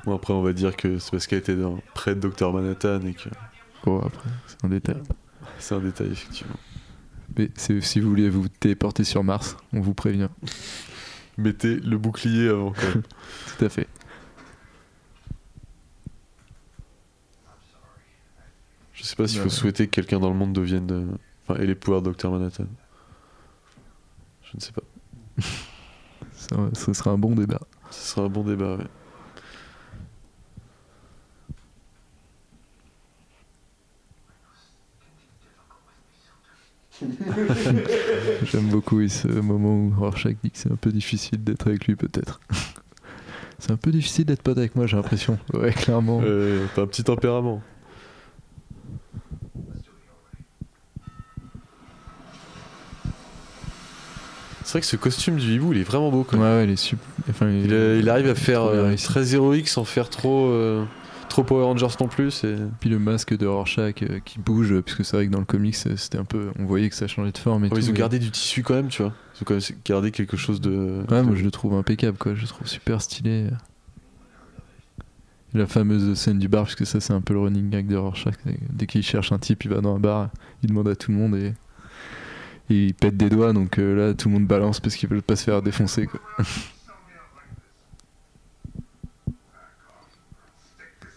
[0.04, 3.00] Bon, après, on va dire que c'est parce qu'elle était dans, près de Dr Manhattan
[3.06, 3.28] et que
[3.84, 4.96] Bon, après, c'est un détail.
[5.60, 6.56] c'est un détail, effectivement.
[7.36, 10.28] Mais c'est- si vous voulez vous téléporter sur Mars, on vous prévient.
[11.38, 13.02] Mettez le bouclier avant, quand même.
[13.58, 13.86] Tout à fait.
[19.02, 20.86] Je sais pas s'il faut souhaiter que quelqu'un dans le monde devienne.
[20.86, 21.06] de-
[21.48, 22.66] Enfin, ait les pouvoirs de Dr Manhattan.
[24.44, 24.82] Je ne sais pas.
[26.34, 27.60] Ça, ce sera un bon débat.
[27.90, 28.84] Ce sera un bon débat, ouais.
[38.44, 41.86] J'aime beaucoup oui, ce moment où Rorschach dit que c'est un peu difficile d'être avec
[41.86, 42.40] lui, peut-être.
[43.58, 45.38] c'est un peu difficile d'être pote avec moi, j'ai l'impression.
[45.54, 46.20] Ouais, clairement.
[46.22, 47.62] Euh, T'as un petit tempérament.
[54.64, 56.56] C'est vrai que ce costume du hibou, il est vraiment beau quand Ouais, même.
[56.58, 57.04] ouais, il est super.
[57.28, 60.84] Enfin, Il, il arrive à faire euh, très héroïque sans faire trop, euh,
[61.28, 62.30] trop Power Rangers non plus.
[62.30, 65.44] c'est- Puis le masque de Rorschach euh, qui bouge, puisque c'est vrai que dans le
[65.44, 66.50] comics, euh, c'était un peu.
[66.58, 67.76] On voyait que ça changeait de forme et tout.
[67.76, 69.12] ils ont mais- gardé du tissu quand même, tu vois.
[69.34, 71.02] Ils ont quand même gardé quelque chose de.
[71.10, 72.34] Ouais, moi je le trouve impeccable, quoi.
[72.34, 73.48] Je le trouve super stylé.
[75.54, 78.34] La fameuse scène du bar, puisque ça c'est un peu le running gag de Rorschach.
[78.70, 80.30] Dès qu'il cherche un type, il va dans un bar,
[80.62, 81.52] il demande à tout le monde et,
[82.72, 83.52] et il pète des doigts.
[83.52, 86.20] Donc euh, là, tout le monde balance parce qu'ils veulent pas se faire défoncer, quoi.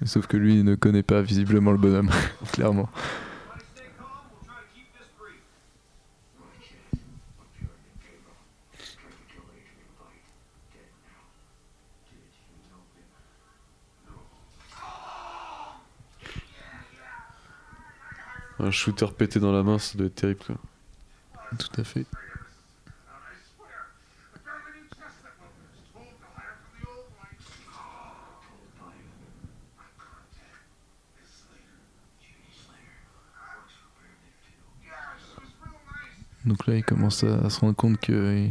[0.06, 2.11] Sauf que lui, il ne connaît pas visiblement le bonhomme,
[2.52, 2.90] clairement.
[18.60, 20.40] Un shooter pété dans la main, ça doit être terrible.
[21.57, 22.05] Tout à fait.
[36.45, 38.49] Donc là, il commence à, se rendre compte qu'il y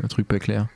[0.00, 0.66] a un truc pas clair.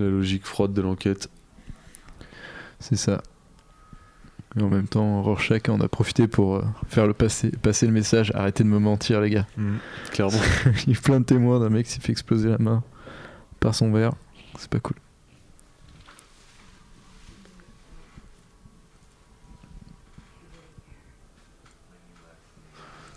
[0.00, 1.28] La logique froide de l'enquête.
[2.78, 3.22] C'est ça.
[4.56, 7.92] Et en même temps, Rorschach en a profité pour euh, faire le passer, passer le
[7.92, 9.46] message arrêtez de me mentir, les gars.
[10.10, 10.40] Clairement.
[10.86, 12.82] il y a plein de témoins d'un mec qui s'est fait exploser la main
[13.60, 14.12] par son verre.
[14.58, 14.96] C'est pas cool.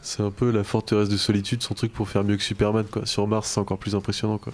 [0.01, 3.05] C'est un peu la forteresse de solitude, son truc pour faire mieux que Superman, quoi.
[3.05, 4.53] Sur Mars, c'est encore plus impressionnant, quoi.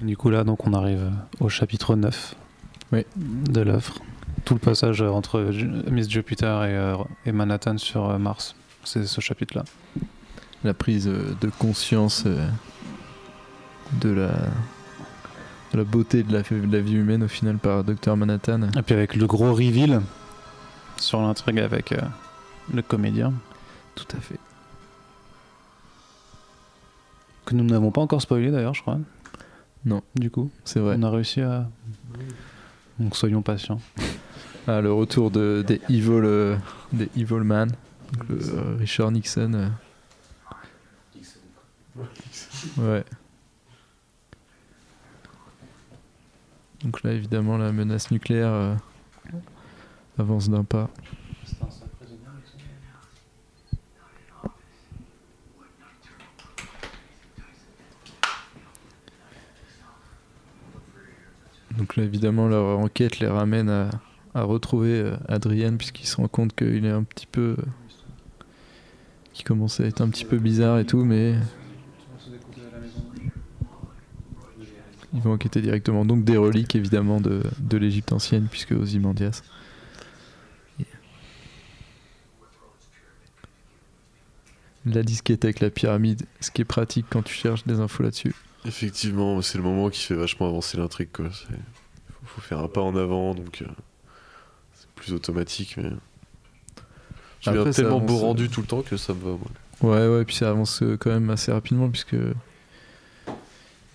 [0.00, 1.10] Du coup, là, donc, on arrive euh,
[1.44, 2.34] au chapitre 9
[2.92, 3.04] Oui.
[3.16, 3.94] de l'œuvre.
[4.44, 5.40] Tout le passage euh, entre
[5.90, 8.54] Miss Jupiter et, euh, et Manhattan sur Mars.
[8.84, 9.64] C'est ce chapitre-là.
[10.64, 14.28] La prise de conscience de la,
[15.72, 18.62] de la beauté de la, de la vie humaine au final par Dr Manhattan.
[18.76, 20.00] Et puis avec le gros reveal
[20.98, 22.00] sur l'intrigue avec euh,
[22.72, 23.32] le comédien.
[23.94, 24.38] Tout à fait.
[27.44, 28.98] Que nous n'avons pas encore spoilé d'ailleurs, je crois.
[29.86, 30.02] Non.
[30.16, 30.96] Du coup, C'est vrai.
[30.98, 31.68] on a réussi à.
[32.98, 33.80] Donc soyons patients.
[34.68, 36.56] Ah, le retour de, des Evil, euh,
[36.92, 37.70] des Evil Man,
[38.12, 39.52] donc le, euh, Richard Nixon.
[39.54, 39.68] euh.
[42.76, 43.04] Ouais.
[46.82, 48.76] Donc là, évidemment, la menace nucléaire
[50.18, 50.90] avance d'un pas.
[61.78, 63.90] Donc là, évidemment, leur enquête les ramène à,
[64.42, 67.56] retrouver euh, Adrienne, puisqu'ils se rendent compte qu'il est un petit peu.
[69.32, 71.34] qui commence à être un petit peu bizarre et tout, mais.
[75.14, 76.04] Ils vont enquêter directement.
[76.04, 79.42] Donc des reliques, évidemment, de, de l'Égypte ancienne, puisque Ozymandias.
[84.84, 88.34] La disquette avec la pyramide, ce qui est pratique quand tu cherches des infos là-dessus.
[88.66, 91.08] Effectivement, c'est le moment qui fait vachement avancer l'intrigue.
[91.16, 91.54] C'est-
[92.08, 93.66] Faut, faut faire un pas en avant, donc euh,
[94.74, 95.76] c'est plus automatique.
[95.76, 95.90] Mais
[97.40, 99.30] j'ai un tellement beau rendu euh, tout le temps que ça me va.
[99.30, 99.40] Moi.
[99.82, 102.16] Ouais, ouais, puis ça avance euh, quand même assez rapidement, puisque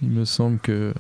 [0.02, 0.94] il me semble que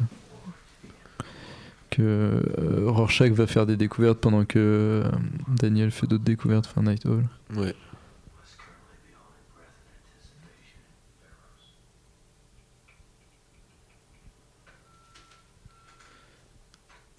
[1.90, 2.42] que
[2.88, 5.04] Rorschach va faire des découvertes pendant que
[5.50, 7.26] Daniel fait d'autres découvertes, enfin Night Owl.
[7.56, 7.76] Ouais.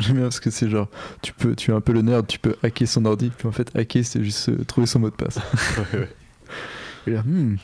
[0.02, 0.88] J'aime bien parce que c'est genre,
[1.22, 3.52] tu peux, tu es un peu le nerd, tu peux hacker son ordi, puis en
[3.52, 5.36] fait hacker c'est juste euh, trouver son mot de passe.
[5.92, 6.08] ouais, ouais.
[7.06, 7.56] Et là, hmm,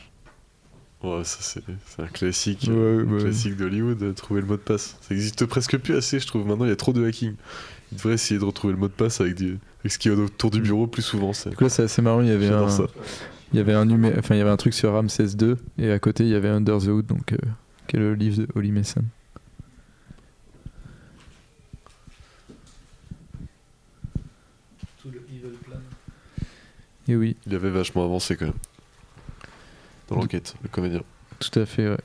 [1.01, 1.61] Ouais, ça c'est
[2.01, 3.21] un classique, Ouais, euh, ouais.
[3.23, 4.97] classique d'Hollywood, euh, trouver le mot de passe.
[5.01, 6.45] Ça existe presque plus assez, je trouve.
[6.45, 7.35] Maintenant, il y a trop de hacking.
[7.91, 10.17] Il devrait essayer de retrouver le mot de passe avec, avec ce qu'il y a
[10.17, 11.31] autour du bureau plus souvent.
[11.31, 12.83] Du coup là c'est assez marrant, il y avait un, ça.
[13.53, 15.89] il y avait un numé- enfin il y avait un truc sur Ramsès 2 et
[15.91, 17.37] à côté il y avait Under the Hood, donc euh,
[17.87, 19.01] qui est le livre de Holly Mason?
[27.09, 28.53] Et oui, Il avait vachement avancé quand même.
[30.07, 31.01] Dans l'enquête, le comédien.
[31.39, 31.97] tout à fait, ouais.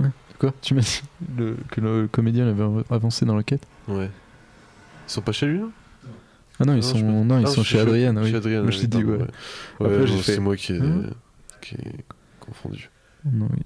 [0.00, 0.54] Ouais, quoi?
[0.62, 1.02] Tu m'as dit
[1.36, 3.66] le- que le comédien avait av- avancé dans l'enquête?
[3.88, 4.10] Ouais.
[5.06, 5.66] Ils sont pas chez lui là
[6.60, 8.20] Ah non, ils Non, sont, non, ils Ah, sont je- chez Moi,
[8.70, 9.18] je t'ai dit, ouais.
[10.22, 11.02] C'est moi qui ai, Hein?
[11.60, 12.04] qui ai
[12.40, 12.90] confondu.
[13.24, 13.62] Non, oui.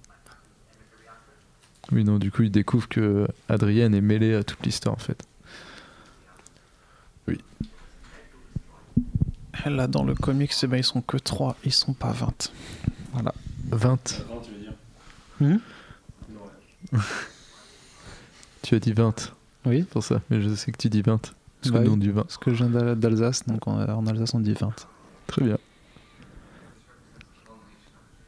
[1.93, 5.23] Oui, non, du coup, il découvre que Adrienne est mêlée à toute l'histoire, en fait.
[9.66, 12.51] Là, dans le comics, eh ben, ils sont que 3, ils sont pas 20.
[13.12, 13.32] Voilà.
[13.70, 14.24] 20
[15.40, 15.56] Hmm?
[18.62, 19.32] Tu as dit 20.
[19.66, 19.82] Oui.
[19.85, 21.19] Pour ça, mais je sais que tu dis 20.
[21.60, 21.94] Parce que Bah nous, oui.
[21.94, 22.23] on dit 20.
[22.23, 24.73] Parce que je viens d'Al- d'Alsace, donc en, en Alsace, on dit 20.
[25.28, 25.59] Très bien.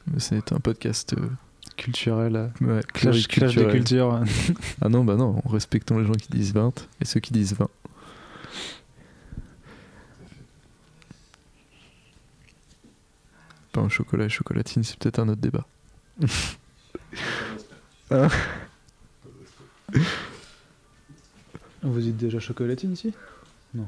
[0.06, 1.28] Mais C'est un podcast euh,
[1.76, 2.36] Culturel.
[2.36, 4.22] euh, ouais, Clash, clash des cultures.
[4.80, 7.68] Ah non, bah non, respectons les gens qui disent 20 et ceux qui disent 20.
[13.72, 15.66] Pain au chocolat et chocolatine, c'est peut-être un autre débat.
[18.10, 18.28] Hein
[21.82, 23.14] Vous dites déjà chocolatine ici?
[23.74, 23.86] Non,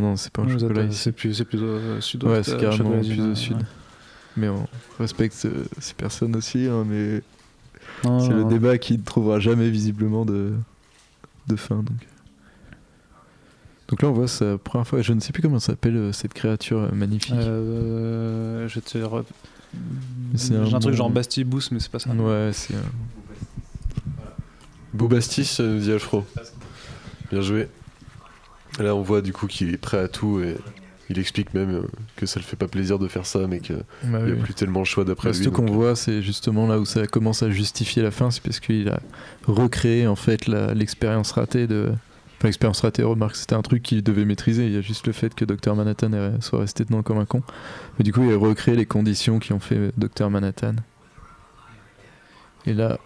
[0.00, 0.90] non, c'est pas un chocolat.
[0.92, 2.36] C'est plus, c'est plus au sud-ouest.
[2.36, 3.62] Ouais, c'est euh, carrément plus au ouais.
[4.36, 4.66] Mais on
[4.98, 7.22] respecte euh, ces personnes aussi, hein, mais
[8.02, 10.52] c'est le débat qui ne trouvera jamais visiblement de,
[11.48, 11.76] de fin.
[11.76, 11.96] Donc.
[13.88, 15.02] donc là, on voit sa première fois.
[15.02, 17.34] Je ne sais plus comment s'appelle euh, cette créature euh, magnifique.
[17.36, 19.24] Euh, je te re-
[20.34, 22.10] J'ai un, un truc bon- genre Bastibous, mais c'est pas ça.
[22.10, 22.74] Ouais, c'est.
[22.74, 22.78] euh,
[24.92, 26.24] Boubastis, nous dit Alfro.
[27.30, 27.68] Bien joué.
[28.78, 30.56] Là, on voit du coup qu'il est prêt à tout et
[31.10, 31.82] il explique même euh,
[32.16, 34.40] que ça le fait pas plaisir de faire ça, mais qu'il bah n'y a oui.
[34.40, 35.44] plus tellement le choix d'après Bah, lui.
[35.44, 38.42] ce qu'on donc, voit, c'est justement là où ça commence à justifier la fin, c'est
[38.42, 39.00] parce qu'il a
[39.46, 41.92] recréé en fait l'expérience ratée de.
[42.38, 44.66] Enfin, l'expérience ratée, remarque, c'était un truc qu'il devait maîtriser.
[44.66, 47.42] Il y a juste le fait que Dr Manhattan soit resté dedans comme un con.
[47.98, 50.76] Mais du coup, il a recréé les conditions qui ont fait Dr Manhattan.
[52.66, 52.98] Et là,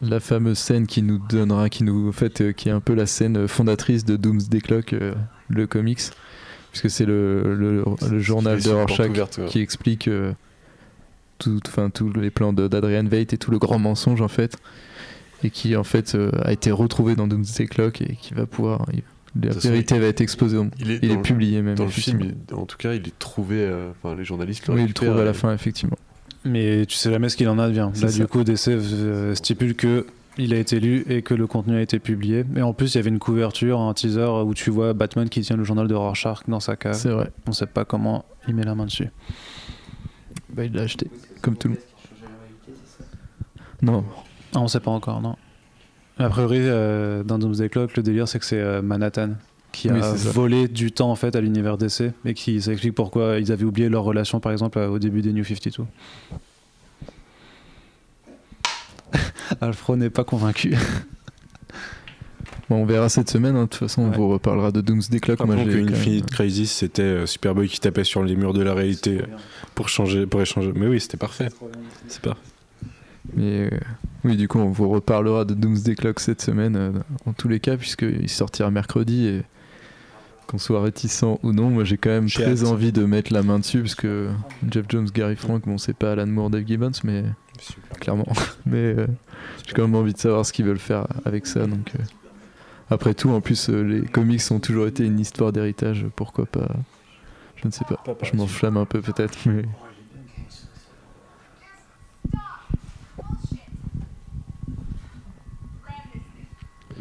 [0.00, 2.94] la fameuse scène qui nous donnera, qui nous, en fait, euh, qui est un peu
[2.94, 5.14] la scène fondatrice de Doomsday Clock, euh,
[5.48, 6.00] le comics,
[6.72, 9.46] puisque c'est le, le, le journal de Rorschach ouverte, ouais.
[9.46, 10.32] qui explique euh,
[11.38, 14.56] tout, enfin, tous les plans de- d'Adrian Veidt et tout le grand mensonge en fait,
[15.44, 18.86] et qui en fait euh, a été retrouvé dans Doomsday Clock et qui va pouvoir,
[18.92, 19.02] il-
[19.42, 21.74] la vérité va être exposée au il est, Il dans est le- publié même.
[21.74, 23.56] Dans le film, il- en tout cas, il est trouvé.
[23.60, 25.96] euh, Enfin, les journalistes le Oui, il le trouve à la fin effectivement.
[26.44, 27.88] Mais tu sais jamais ce qu'il en advient.
[28.00, 28.18] Là, ça.
[28.18, 30.06] du coup, DC euh, stipule que
[30.38, 32.44] il a été lu et que le contenu a été publié.
[32.56, 35.42] Et en plus, il y avait une couverture, un teaser où tu vois Batman qui
[35.42, 36.94] tient le journal de Rorschach dans sa cave.
[36.94, 37.30] C'est vrai.
[37.46, 39.08] On sait pas comment il met la main dessus.
[40.52, 41.10] Bah, il l'a acheté
[41.40, 41.82] comme tout le monde.
[43.82, 44.04] Non.
[44.54, 45.36] Ah, on sait pas encore, non.
[46.18, 49.30] A priori, euh, dans Doomsday Clock, le délire, c'est que c'est euh, Manhattan
[49.72, 52.94] qui Oui, a volé du temps en fait à l'univers DC et qui ça explique
[52.94, 55.84] pourquoi ils avaient oublié leur relation, par exemple, euh, au début des New 52.
[59.60, 60.74] Alfro n'est pas convaincu.
[62.70, 63.64] Bon, on verra cette semaine, hein.
[63.64, 64.16] de toute façon, on Ouais.
[64.16, 65.44] vous reparlera de Doomsday Clock.
[65.44, 68.62] Moi, l'ai quand même- Infinite Crisis, c'était euh, Superboy qui tapait sur les murs de
[68.62, 69.20] la réalité
[69.74, 70.72] pour changer, pour échanger.
[70.74, 71.48] Mais oui, c'était parfait.
[72.08, 72.40] C'est parfait.
[73.34, 73.78] Mais euh,
[74.24, 76.92] oui, du coup, on vous reparlera de Doomsday Clock cette semaine, euh,
[77.26, 79.42] en tous les cas, puisqu'il sortira mercredi et
[80.46, 82.68] qu'on soit réticent ou non, moi j'ai quand même très hâte.
[82.68, 84.28] envie de mettre la main dessus, parce que
[84.70, 87.24] Jeff Jones, Gary Frank, bon, c'est pas Alan Moore, Dave Gibbons, mais
[88.00, 88.26] clairement.
[88.66, 89.06] mais euh,
[89.66, 91.92] j'ai quand même envie de savoir ce qu'ils veulent faire avec ça, donc.
[91.98, 92.02] euh,
[92.90, 96.68] après tout, en plus, euh, les comics ont toujours été une histoire d'héritage, pourquoi pas
[97.56, 98.02] Je ne sais pas.
[98.22, 99.64] Je m'enflamme un peu peut-être, mais.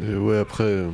[0.01, 0.85] Et ouais, après,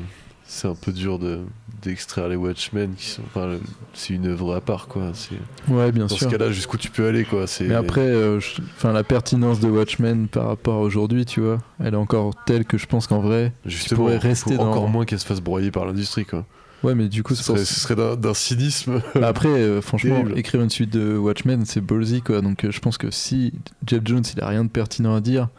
[0.45, 1.45] c'est un peu dur de
[1.81, 3.21] d'extraire les Watchmen qui sont.
[3.27, 3.57] Enfin,
[3.93, 5.11] c'est une œuvre à part, quoi.
[5.13, 5.35] C'est
[5.71, 6.29] Ouais, bien dans sûr.
[6.29, 7.47] ce cas-là, jusqu'où tu peux aller, quoi.
[7.47, 7.65] C'est.
[7.65, 11.59] Mais après, euh, je- enfin, la pertinence de Watchmen par rapport à aujourd'hui, tu vois,
[11.83, 14.69] elle est encore telle que je pense qu'en vrai, Justement, pourrais il faut rester dans-
[14.71, 16.45] encore moins qu'elle se fasse broyer par l'industrie, quoi.
[16.83, 19.01] ouais, mais du coup, Ce serait, ce serait d'un d'un cynisme.
[19.15, 20.37] Bah après, euh, franchement, Terrible.
[20.39, 22.41] écrire une suite de Watchmen, c'est ballsy, quoi.
[22.41, 23.53] Donc, euh, je pense que si
[23.85, 25.49] Jeff Jones, il a rien de pertinent à dire,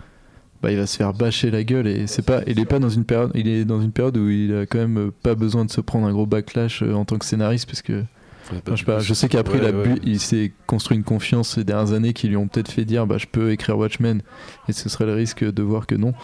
[0.63, 2.89] bah, il va se faire bâcher la gueule et c'est pas, il est pas dans
[2.89, 5.65] une période, il est dans une période où il a quand même euh, pas besoin
[5.65, 8.05] de se prendre un gros backlash euh, en tant que scénariste, parce que
[8.51, 10.01] Enfin, je, sais du pas, coup, je sais qu'après, ouais, ouais.
[10.05, 13.19] il s'est construit une confiance ces dernières années qui lui ont peut-être fait dire bah,
[13.19, 14.23] je peux écrire Watchmen
[14.69, 16.15] et ce serait le risque de voir que non.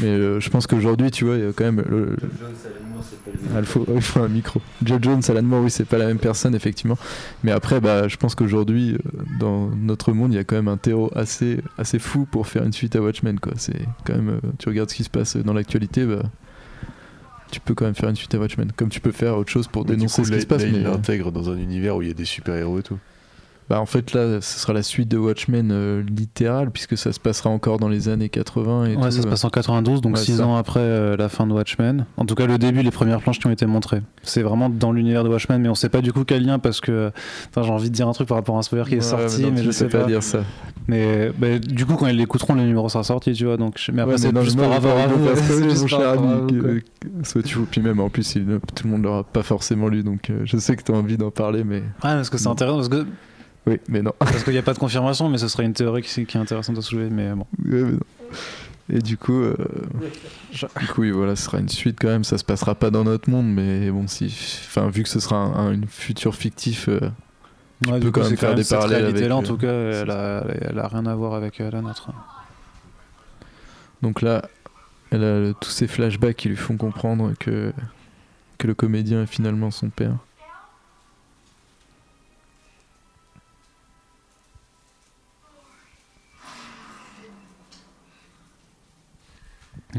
[0.00, 1.82] Mais euh, je pense qu'aujourd'hui, tu vois, il y a quand même.
[1.88, 2.16] Le...
[3.54, 4.60] Ah, il, faut, il faut un micro.
[4.84, 6.98] Jeff Jones, Alan Moore, oui, c'est pas la même personne, effectivement.
[7.42, 8.98] Mais après, bah, je pense qu'aujourd'hui, euh,
[9.40, 12.64] dans notre monde, il y a quand même un terreau assez, assez fou pour faire
[12.64, 13.40] une suite à Watchmen.
[13.40, 13.52] Quoi.
[13.56, 16.22] C'est quand même, euh, tu regardes ce qui se passe dans l'actualité, bah,
[17.50, 18.70] tu peux quand même faire une suite à Watchmen.
[18.76, 20.64] Comme tu peux faire autre chose pour Mais dénoncer coup, ce qui se passe.
[20.64, 22.98] mais, il l'intègre dans un univers où il y a des super-héros et tout.
[23.70, 27.20] Bah en fait là, ce sera la suite de Watchmen euh, littérale puisque ça se
[27.20, 29.10] passera encore dans les années 80 et Ouais, tout.
[29.10, 30.46] ça se passe en 92, donc Ouais, 6 ça.
[30.46, 32.06] ans après euh, la fin de Watchmen.
[32.16, 34.00] En tout cas, le début, les premières planches qui ont été montrées.
[34.22, 36.80] C'est vraiment dans l'univers de Watchmen, mais on sait pas du coup quel lien parce
[36.80, 37.10] que.
[37.54, 39.42] J'ai envie de dire un truc par rapport à un spoiler qui est Ouais, sorti,
[39.42, 40.04] non, mais je sais pas.
[40.04, 40.44] dire ça.
[40.86, 43.58] Mais bah, du coup, quand ils l'écouteront, le numéro sera sorti, tu vois.
[43.58, 46.52] Donc, mais après, Ouais, c'est mais mais par rapport à pas juste mon cher ami,
[46.58, 46.80] que-
[47.22, 50.40] soit tu puis même en plus tout le monde l'aura pas forcément lu donc euh,
[50.44, 52.88] je sais que tu as envie d'en parler mais Ouais, parce que c'est intéressant, parce
[52.88, 53.06] que
[53.66, 54.12] oui mais non.
[54.18, 56.40] parce qu'il n'y a pas de confirmation, mais ce serait une théorie qui, qui est
[56.40, 57.10] intéressante à soulever.
[57.10, 57.46] Mais bon.
[57.64, 57.98] Ouais, mais non.
[58.90, 59.54] Et du coup, euh,
[60.80, 62.24] du coup, oui, voilà, ce sera une suite quand même.
[62.24, 64.26] Ça se passera pas dans notre monde, mais bon, si,
[64.66, 67.00] enfin, vu que ce sera un, un- une futur fictif, euh,
[67.84, 69.66] tu Ouais, peux du quand même faire des cette parallèles réalité-là, en avec, tout cas,
[69.66, 72.08] euh, elle a, elle a rien à voir avec euh, la nôtre.
[74.00, 74.42] Donc là,
[75.10, 77.72] elle a le- tous ces flashbacks qui lui font comprendre que,
[78.56, 80.16] que le comédien est finalement son père.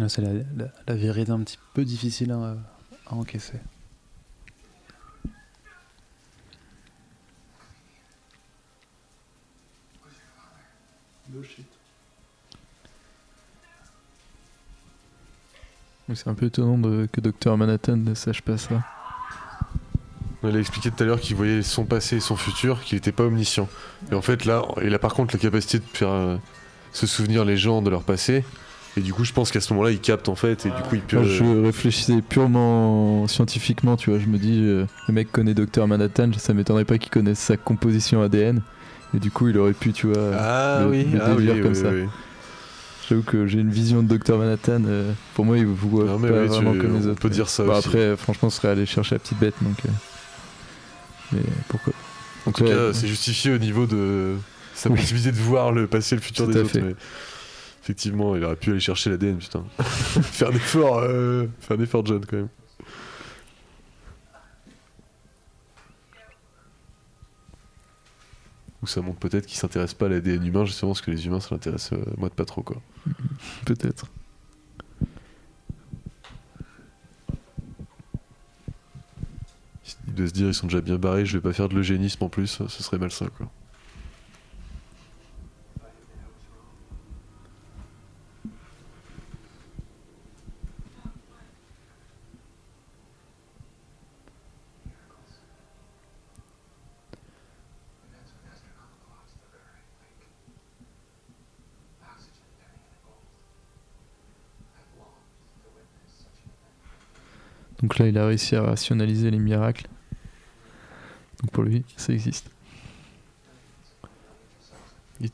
[0.07, 2.55] C'est la, la- la vérité un petit peu difficile à,
[3.07, 3.59] à encaisser.
[16.13, 18.81] C'est un peu étonnant de- que Dr Manhattan ne sache pas ça.
[20.43, 23.11] Il a expliqué tout à l'heure qu'il voyait son passé et son futur, qu'il n'était
[23.11, 23.67] pas omniscient.
[24.11, 26.37] Et en fait, là, il a par contre la capacité de faire euh,
[26.93, 28.43] se souvenir les gens de leur passé.
[28.99, 30.95] Et du coup, je pense qu'à ce moment-là, il capte en fait, et du coup,
[30.95, 31.15] il peut.
[31.15, 34.19] Moi, je réfléchissais purement scientifiquement, tu vois.
[34.19, 37.55] Je me dis, euh, le mec connaît Dr Manhattan, ça m'étonnerait pas qu'il connaisse sa
[37.55, 38.61] composition ADN.
[39.15, 41.71] Et du coup, il aurait pu, tu vois, Ah le, oui, le ah oui, comme
[41.71, 41.91] oui, ça.
[41.91, 42.03] oui.
[43.07, 44.81] J'avoue que j'ai une vision de Dr Manhattan.
[44.85, 47.21] euh, pour moi, il vous voit Non, pas oui, vraiment tu- comme les on autres.
[47.21, 47.87] peut mais- dire ça aussi.
[47.87, 49.77] Après, franchement, ce serait aller chercher la petite bête, donc.
[49.85, 49.89] euh,
[51.31, 51.93] Mais pourquoi
[52.47, 54.35] En tout cas, c'est justifié au niveau de
[54.75, 56.71] sa possibilité de voir le passé et le futur des autres.
[56.81, 56.95] mais
[57.89, 59.65] effectivement, il aurait pu aller chercher l'ADN, putain.
[59.79, 62.49] faire un effort, euh, faire un effort, John, quand même.
[68.83, 71.39] Ou ça montre peut-être qu'il s'intéresse pas à l'ADN humain, justement, parce que les humains,
[71.39, 72.79] ça l'intéresse, euh, moi, de pas trop, quoi.
[73.65, 74.05] Peut-être.
[80.07, 82.23] Il doit se dire, ils sont déjà bien barrés, je vais pas faire de l'eugénisme
[82.23, 83.49] en plus, ce serait malsain, quoi.
[107.81, 109.87] Donc là, il a réussi à rationaliser les miracles.
[111.41, 112.49] Donc pour lui, ça existe.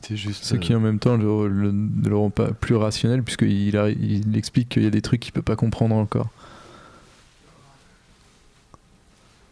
[0.02, 4.68] Ce qui en même temps le, ne le rend pas plus rationnel puisqu'il il explique
[4.68, 6.28] qu'il y a des trucs qu'il peut pas comprendre encore.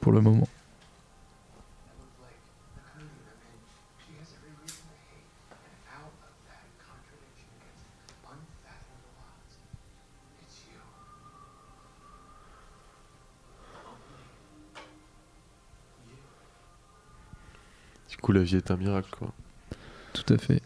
[0.01, 0.49] Pour le moment.
[18.25, 19.29] Coup, la vie est un miracle, quoi.
[20.15, 20.63] Tout à fait.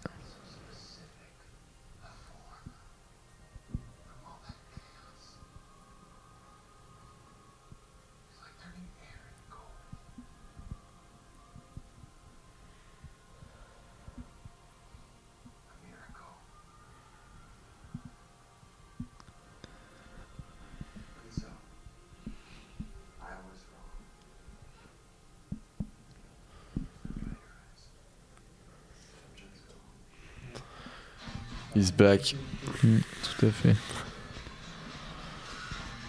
[31.79, 32.35] He's back.
[32.83, 32.99] Mm,
[33.39, 33.77] tout à fait.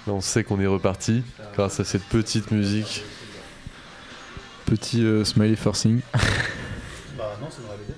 [0.07, 1.23] Là, on sait qu'on est reparti
[1.55, 3.03] grâce à cette petite musique.
[4.65, 6.01] Petit euh, smiley forcing.
[7.17, 7.93] Bah non, c'est dans la BD.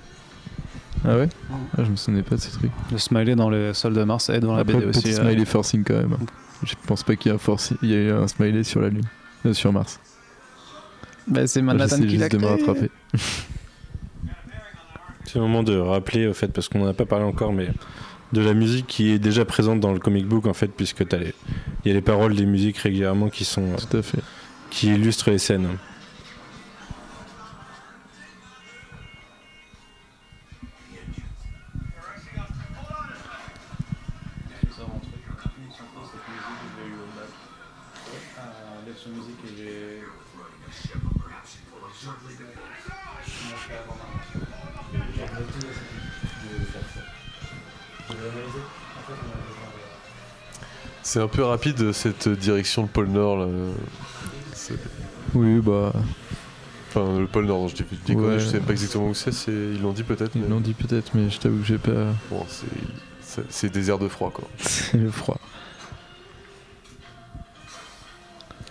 [1.04, 1.28] Ah ouais?
[1.78, 2.72] Ah, Je me souvenais pas de ce truc.
[2.90, 5.12] Le smiley dans le sol de Mars et dans la Après, BD petit aussi.
[5.12, 6.16] euh, smiley forcing quand même.
[6.64, 8.88] Je pense pas qu'il y ait un, forci- il y ait un smiley sur la
[8.88, 9.04] Lune.
[9.46, 10.00] Euh, sur Mars.
[11.28, 12.90] Bah, c'est Manhattan qui l'a juste de me rattraper.
[15.24, 17.68] C'est le moment de rappeler, au fait, parce qu'on n'en a pas parlé encore, mais
[18.32, 21.34] de la musique qui est déjà présente dans le comic book, en fait, puisque les-
[21.84, 23.66] il y a les paroles des musiques régulièrement qui sont.
[23.90, 24.18] Tout à fait.
[24.70, 25.68] Qui illustrent les scènes.
[51.12, 53.46] C'est un peu rapide cette direction le pôle Nord là.
[55.34, 55.92] Oui, bah.
[56.88, 58.38] Enfin, le pôle Nord, non, je dis, je dis quoi, Ouais.
[58.38, 60.30] je sais pas exactement où c'est, c'est- ils l'ont dit peut-être.
[60.36, 62.14] Ils mais- l'ont dit peut-être, mais je t'avoue que j'ai pas.
[62.30, 62.46] Bon,
[63.50, 64.48] c'est- désert de froid quoi.
[64.56, 65.38] C'est le froid.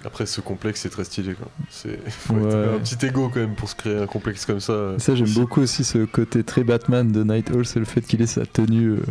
[0.04, 1.48] Après, ce complexe c'est très stylé quoi.
[1.70, 2.50] C'est faut Ouais.
[2.50, 4.96] être un petit ego quand même pour se créer un complexe comme ça.
[4.98, 8.20] Ça, j'aime beaucoup aussi ce côté très Batman de Night Owl, c'est le fait qu'il
[8.24, 8.94] ait sa tenue.
[8.94, 9.02] euh,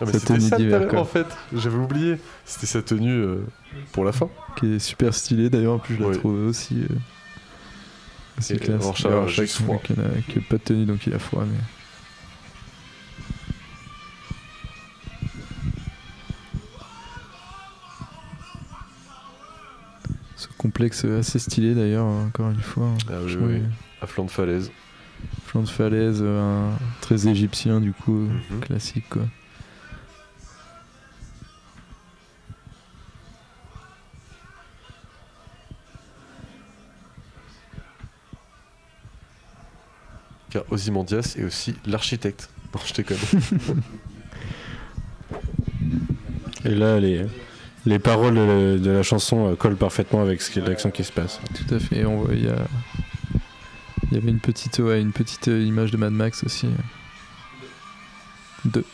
[0.00, 1.26] Ah, mais c'était tenue ça d'hiver, en fait.
[1.52, 2.16] J'avais oublié.
[2.46, 3.44] C'était sa tenue euh,
[3.92, 4.28] pour la fin.
[4.56, 6.16] Qui est super stylée d'ailleurs, en plus je la Ouais.
[6.16, 6.82] trouve aussi.
[6.90, 6.94] euh,
[8.38, 8.82] aussi Et classe.
[8.82, 9.80] Rorschach, euh, Rorschach, juste froid.
[9.84, 10.04] qui n'a
[10.48, 11.44] pas de tenue donc il a froid.
[11.46, 11.58] Mais...
[20.36, 22.88] Ce complexe assez stylé d'ailleurs, encore une fois.
[23.08, 23.62] Ah oui.
[24.00, 24.70] À flanc de falaise.
[25.44, 28.60] Flanc de falaise, euh, un- très égyptien du coup, Mhm.
[28.60, 29.22] classique quoi.
[40.50, 42.48] Car Ozymandias est aussi l'architecte.
[42.74, 43.18] Non, je déconne.
[46.64, 47.26] Et là, les,
[47.86, 51.10] les paroles de, de la chanson euh, collent parfaitement avec ce qui- l'action qui se
[51.12, 51.40] passe.
[51.54, 52.04] Tout à fait.
[52.04, 52.56] On voit, il y a,
[54.10, 56.68] il y avait une petite, ouais, une petite euh, image de Mad Max aussi.
[58.64, 58.84] Deux.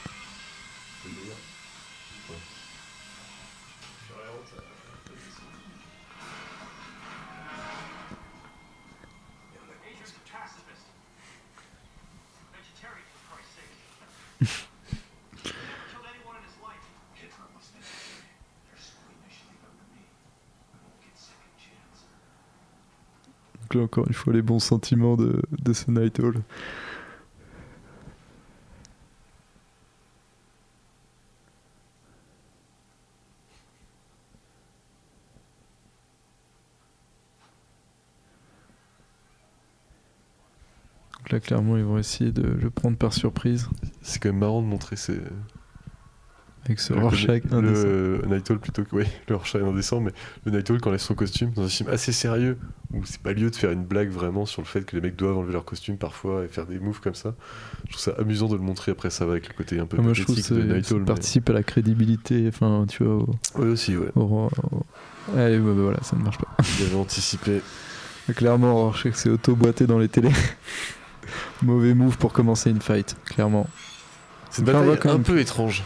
[23.81, 26.35] Encore une fois les bons sentiments de, de ce Night Hall.
[41.27, 43.69] Donc là clairement ils vont essayer de le prendre par surprise
[44.01, 45.19] C'est quand même marrant de montrer ces.
[46.67, 47.87] Avec ce Rorschach le, indécent.
[47.87, 48.95] le Night Owl plutôt que.
[48.97, 50.13] Oui, le Rorschach indécent, mais
[50.45, 52.59] le Night Owl quand a son costume, dans un film assez sérieux,
[52.93, 55.17] où c'est pas lieu de faire une blague vraiment sur le fait que les mecs
[55.17, 57.35] doivent enlever leur costume parfois et faire des moves comme ça.
[57.87, 59.97] Je trouve ça amusant de le montrer après, ça va avec le côté un peu
[59.99, 63.15] Ah, Moi je trouve de ça- mais- participe à la crédibilité, enfin tu vois.
[63.17, 64.09] Au, Oui, aussi, ouais.
[64.15, 64.51] au- au-
[65.37, 66.47] Allez, bah, bah, voilà, ça ne marche pas.
[66.81, 67.61] Il avait anticipé.
[68.37, 70.31] Clairement, Rorschach s'est auto-boité dans les télés.
[71.63, 73.67] Mauvais move pour commencer une fight, clairement.
[74.51, 75.83] C'est une bataille un peu étrange.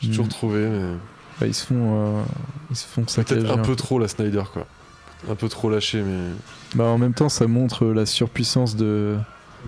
[0.00, 0.94] J'ai toujours trouvé, mais.
[1.40, 1.74] Bah, ils se font,
[2.18, 2.22] euh,
[2.70, 4.66] ils se font Peut-être un peu trop la Snyder, quoi.
[5.30, 6.30] Un peu trop lâché, mais.
[6.74, 9.16] Bah, en même temps, ça montre la surpuissance de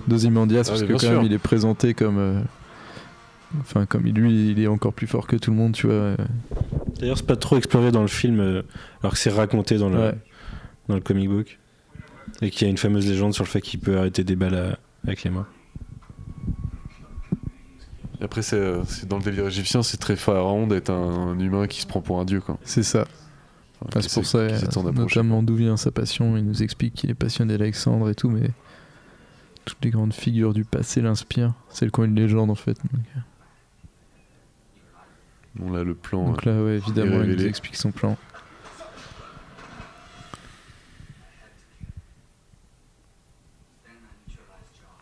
[0.07, 1.11] d'Ozymandias Ah, parce que quand sûr.
[1.13, 2.41] même, il est présenté comme, euh,
[3.61, 5.95] enfin, comme lui, il est encore plus fort que tout le monde, tu vois.
[5.97, 6.17] euh.
[7.01, 8.63] D'ailleurs, c'est pas trop exploré dans le film, euh,
[9.03, 10.15] alors que c'est raconté dans le, Ouais.
[10.89, 11.59] dans le comic book.
[12.43, 14.55] Et qu'il y a une fameuse légende sur le fait qu'il peut arrêter des balles
[14.55, 15.47] à- avec les mains.
[18.21, 21.67] Après, c'est euh, c'est dans le délire égyptien, c'est très pharaon d'être un, un humain
[21.69, 22.59] qui se prend pour un dieu, quoi.
[22.65, 23.07] C'est ça.
[23.87, 24.59] Enfin, c'est pour ça, euh,
[24.93, 26.37] notamment d'où vient sa passion.
[26.37, 28.51] Il nous explique qu'il est passionné d'Alexandre et tout, mais
[29.65, 31.55] toutes les grandes figures du passé l'inspirent.
[31.69, 32.77] C'est le coin une légende en fait.
[32.93, 33.21] Donc, euh,
[35.55, 36.25] Bon, là, le plan.
[36.27, 38.17] donc là, ouais, évidemment, il nous explique son plan.
[43.87, 45.01] Then I neutralized John.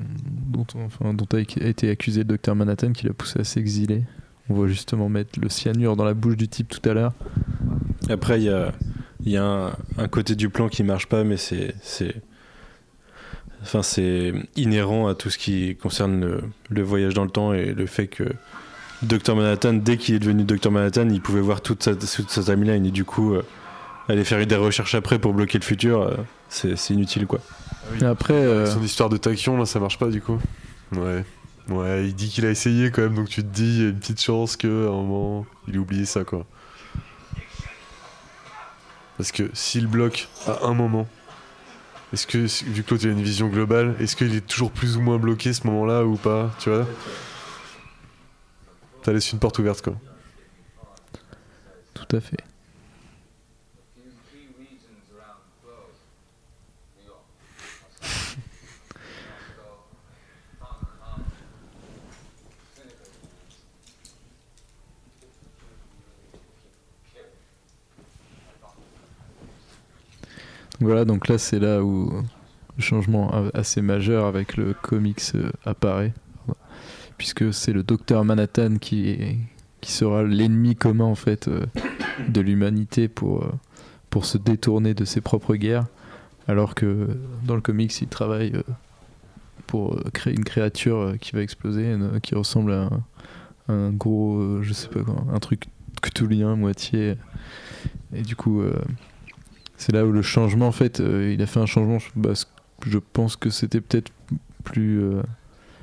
[0.49, 4.03] dont, on- enfin, dont a été accusé le docteur Manhattan qui l'a poussé à s'exiler.
[4.49, 7.13] On voit justement mettre le cyanure dans la bouche du type tout à l'heure.
[8.11, 8.73] Après, il y a,
[9.25, 9.67] il y a un,
[9.99, 11.75] un côté du plan qui marche pas, mais c'est.
[11.83, 12.17] c'est-
[13.63, 17.73] Enfin, c'est inhérent à tout ce qui concerne le, le voyage dans le temps et
[17.73, 18.25] le fait que
[19.03, 22.43] Dr Manhattan, dès qu'il est devenu Dr Manhattan, il pouvait voir toute sa, toute sa
[22.43, 23.43] timeline et du coup, euh,
[24.09, 26.17] aller faire des recherches après pour bloquer le futur, euh,
[26.49, 27.41] c'est inutile quoi.
[28.01, 30.39] Et après, euh, Son histoire de tachyon, là, ça marche pas, du coup.
[30.93, 31.25] Ouais.
[31.69, 33.89] Ouais, il dit qu'il a essayé quand même, donc tu te dis, il y a
[33.91, 36.47] une petite chance qu'à un moment, il ait oublié ça, quoi.
[39.17, 41.07] Parce que s'il bloque à un moment,
[42.13, 44.97] est-ce que, vu que l'autre il a une vision globale, est-ce qu'il est toujours plus
[44.97, 46.87] ou moins bloqué ce moment-là ou pas Tu vois?
[49.05, 49.95] Ça laisse une porte ouverte, quoi.
[51.95, 52.39] tout à fait.
[70.81, 72.13] Voilà, donc là c'est là où
[72.77, 76.13] le changement assez majeur avec le comics euh, apparaît,
[77.17, 79.39] puisque c'est le docteur Manhattan qui,
[79.81, 81.67] qui sera l'ennemi commun en fait euh,
[82.29, 83.53] de l'humanité pour, euh,
[84.11, 85.87] pour se détourner de ses propres guerres,
[86.49, 87.09] alors que
[87.45, 88.53] dans le comics il travaille
[89.69, 92.91] pour créer une créature qui va exploser, qui ressemble à
[93.69, 95.69] un, gros, je sais pas quoi, un truc
[96.03, 97.17] cthulhien moitié,
[98.13, 98.63] et du coup...
[99.77, 101.99] c'est là où le changement, en fait, euh, il a fait un changement.
[102.87, 104.11] Je, pense que c'était peut-être
[104.63, 105.01] plus.
[105.03, 105.23] euh,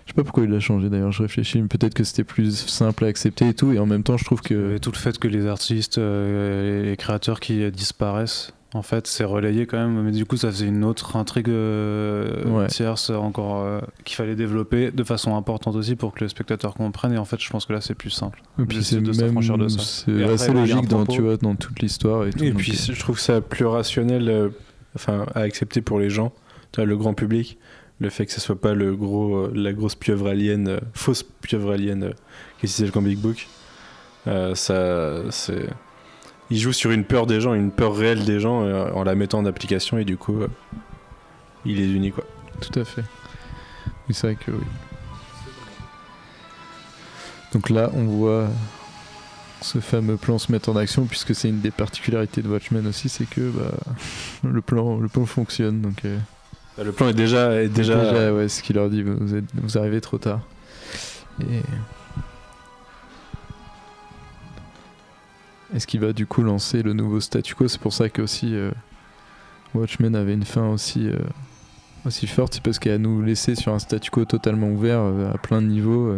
[0.06, 2.68] je sais pas pourquoi il l'a changé d'ailleurs, je réfléchis, mais peut-être que c'était plus
[2.68, 3.72] simple à accepter et tout.
[3.72, 4.78] Et en même temps, je trouve que.
[4.78, 9.66] Tout le fait que les artistes euh, les créateurs qui disparaissent, en fait, c'est relayé
[9.66, 10.01] quand même.
[10.03, 12.67] Mais du coup, ça faisait une autre intrigue euh, Ouais.
[12.67, 17.14] tierce encore euh, qu'il fallait développer de façon importante aussi pour que le spectateur comprenne.
[17.14, 18.41] Et en fait, je pense que là, c'est plus simple.
[18.59, 19.80] Et puis c'est de s'affranchir de ça.
[19.80, 22.43] c'est assez logique dans, tu vois, dans toute l'histoire et tout.
[22.43, 24.50] Et donc, puis euh, je trouve ça plus rationnel euh,
[24.95, 26.32] enfin, à accepter pour les gens,
[26.77, 27.58] le grand public,
[28.00, 31.24] le fait que ce soit pas le gros, euh, la grosse pieuvre alien, euh, fausse
[31.24, 32.11] pieuvre alien euh,
[32.59, 33.48] qui c'est le comic book.
[34.27, 35.67] Euh, ça, c'est...
[36.52, 39.16] Il joue sur une peur des gens, une peur réelle des gens euh, en la
[39.16, 40.48] mettant en application et du coup, euh,
[41.64, 42.26] il est uni quoi.
[42.60, 43.04] Tout à fait.
[44.08, 44.66] Oui, c'est vrai que oui.
[47.54, 48.50] Donc là, on voit
[49.62, 53.08] ce fameux plan se mettre en action, puisque c'est une des particularités de Watchmen aussi,
[53.08, 53.72] c'est que bah,
[54.44, 55.80] le, plan, le plan fonctionne.
[55.80, 56.18] Donc, euh,
[56.78, 59.78] Bah, Le plan est déjà, est déjà, ouais, ce qu'il leur dit, vous, êtes, vous
[59.78, 60.42] arrivez trop tard.
[61.42, 61.62] Et.
[65.74, 67.67] Est-ce qu'il va du coup lancer le nouveau statu quo?
[67.69, 68.72] C'est pour ça que aussi euh,
[69.74, 71.17] Watchmen avait une fin aussi, euh,
[72.06, 75.32] aussi forte, c'est parce qu'elle a nous laissé sur un statu quo totalement ouvert euh,
[75.33, 76.14] à plein de niveaux.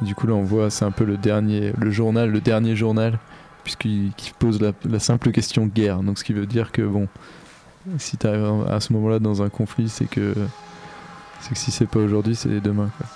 [0.00, 3.18] Du coup là on voit c'est un peu le dernier le journal le dernier journal
[3.62, 6.02] puisqu'il qui pose la, la simple question guerre.
[6.02, 7.08] Donc ce qui veut dire que bon
[7.98, 10.34] si tu arrives à ce moment-là dans un conflit c'est que
[11.40, 13.06] c'est que si c'est pas aujourd'hui c'est demain quoi.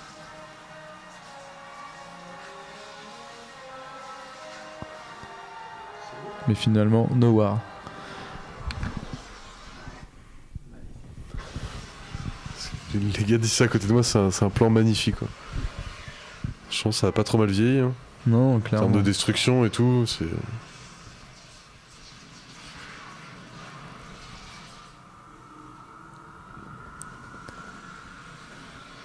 [6.46, 7.58] Mais finalement no war.
[12.94, 15.16] Les gars d'ici à côté de moi, c'est un, c'est un plan magnifique.
[15.16, 15.28] Quoi.
[16.70, 17.80] Je pense que ça a pas trop mal vieilli.
[17.80, 17.92] Hein.
[18.26, 18.88] Non, En clairement.
[18.88, 20.24] termes de destruction et tout, c'est.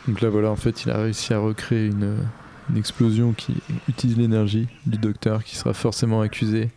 [0.07, 2.17] Donc là, voilà, en fait, il a réussi à recréer une,
[2.69, 3.56] une explosion qui
[3.88, 6.72] utilise l'énergie du docteur, qui sera forcément accusé.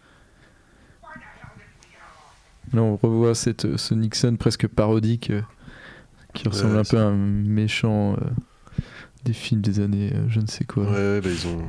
[2.72, 5.42] Là, on revoit cette, ce Nixon presque parodique, euh,
[6.34, 8.16] qui ressemble Ouais, un peu à un méchant euh,
[9.24, 10.84] des films des années euh, je ne sais quoi.
[10.84, 11.62] Ouais, ouais, bah, ils, ont,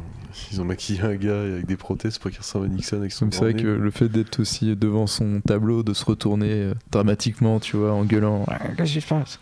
[0.52, 3.30] ils ont maquillé un gars avec des prothèses pour qu'il ressemble à Nixon avec son
[3.32, 7.77] c'est vrai que le fait d'être aussi devant son tableau, de se retourner dramatiquement, tu
[7.77, 8.45] vois, en gueulant.
[8.76, 9.40] Qu'est-ce qui se passe?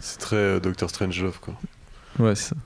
[0.00, 1.54] C'est très euh, Doctor Strangelove, quoi.
[2.18, 2.56] Ouais, c'est ça.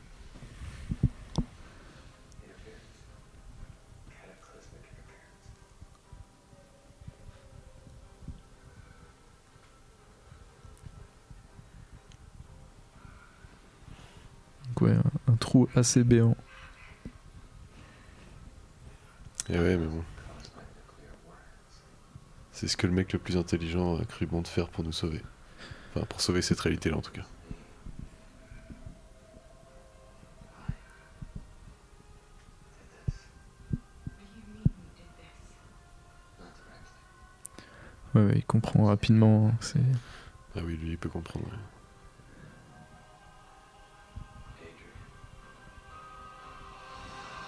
[14.80, 16.34] Ouais, un, un trou assez béant.
[19.50, 20.02] Et ouais, mais bon.
[22.52, 24.92] C'est ce que le mec le plus intelligent a cru bon de faire pour nous
[24.92, 25.22] sauver.
[25.94, 27.22] Enfin, pour sauver cette réalité-là, en tout cas.
[38.14, 39.52] Ouais, ouais, il comprend rapidement.
[39.60, 39.78] C'est
[40.56, 41.46] Ah oui, lui, il peut comprendre.
[41.46, 41.58] ouais.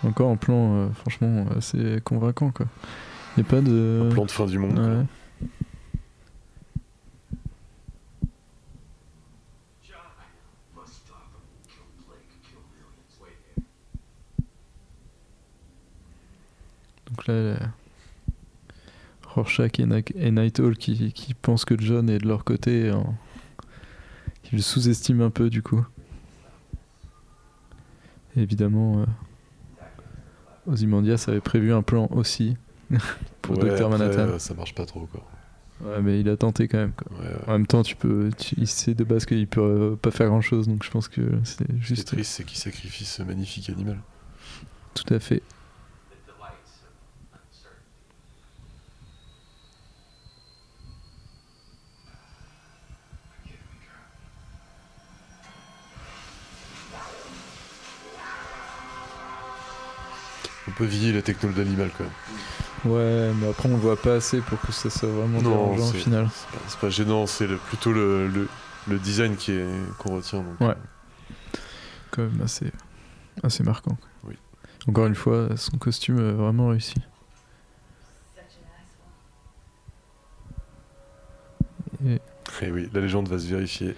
[0.04, 2.66] encore un plan, euh, franchement, assez convaincant, quoi.
[3.36, 4.08] Il n'y a pas de.
[4.10, 4.78] Un plan de fin du monde.
[4.78, 5.06] Ouais.
[17.12, 17.56] Donc là, euh,
[19.34, 23.14] Rorschach et, et Night qui, qui pensent que John est de leur côté, en-
[24.42, 25.84] qui le sous-estiment un peu du coup.
[28.36, 29.06] Et évidemment, euh,
[30.66, 32.56] Ozymandias avait prévu un plan aussi
[33.42, 34.18] pour Ouais, Dr après, Manhattan.
[34.28, 35.22] euh, ça marche pas trop, quoi.
[35.82, 36.92] Ouais, mais il a tenté quand même.
[36.92, 37.10] Quoi.
[37.18, 37.48] Ouais, ouais.
[37.48, 40.28] En même temps, tu peux, tu- il sait de base qu'il peut euh, pas faire
[40.28, 42.06] grand chose, donc je pense que c'est Ce qui est juste.
[42.06, 43.98] triste, c'est qu'il sacrifie ce magnifique animal.
[44.94, 45.42] Tout à fait.
[60.82, 62.92] On peut vieillir la techno de l'animal, quand même.
[62.92, 65.92] Ouais, mais après on le voit pas assez pour que ça soit vraiment dérangeant au
[65.92, 66.28] final.
[66.66, 68.48] c'est pas, gênant, c'est plutôt le, le,
[68.88, 70.40] le design qui est qu'on retient.
[70.40, 70.60] Donc.
[70.60, 70.74] Ouais.
[72.10, 72.72] Quand même assez,
[73.44, 73.96] assez marquant.
[74.24, 74.34] Oui.
[74.88, 76.96] Encore une fois, son costume est vraiment réussi.
[82.04, 82.20] Et
[82.60, 83.94] Et oui, la légende va se vérifier.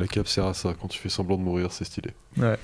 [0.00, 0.72] La cape sert à ça.
[0.80, 2.14] Quand tu fais semblant de mourir, c'est stylé.
[2.38, 2.58] ouais.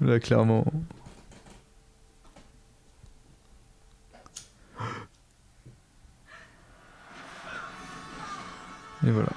[0.00, 0.64] Là, clairement.
[9.04, 9.30] Et voilà.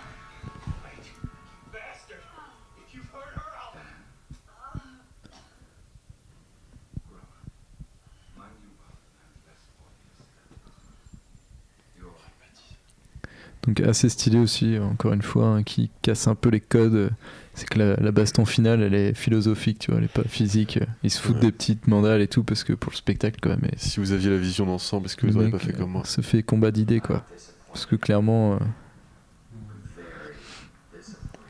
[13.94, 17.12] Assez stylé aussi, encore une fois, hein, qui casse un peu les codes.
[17.56, 20.80] C'est que la, la baston finale, elle est philosophique, tu vois, elle est pas physique.
[21.04, 21.42] Ils se foutent Ouais.
[21.42, 23.64] des petites mandales et tout parce que pour le spectacle, quand même.
[23.72, 25.92] et Si vous aviez la vision d'ensemble, est-ce que vous auriez mec, pas fait comme
[25.92, 27.24] moi se fait combat d'idées, quoi.
[27.72, 28.58] Parce que clairement.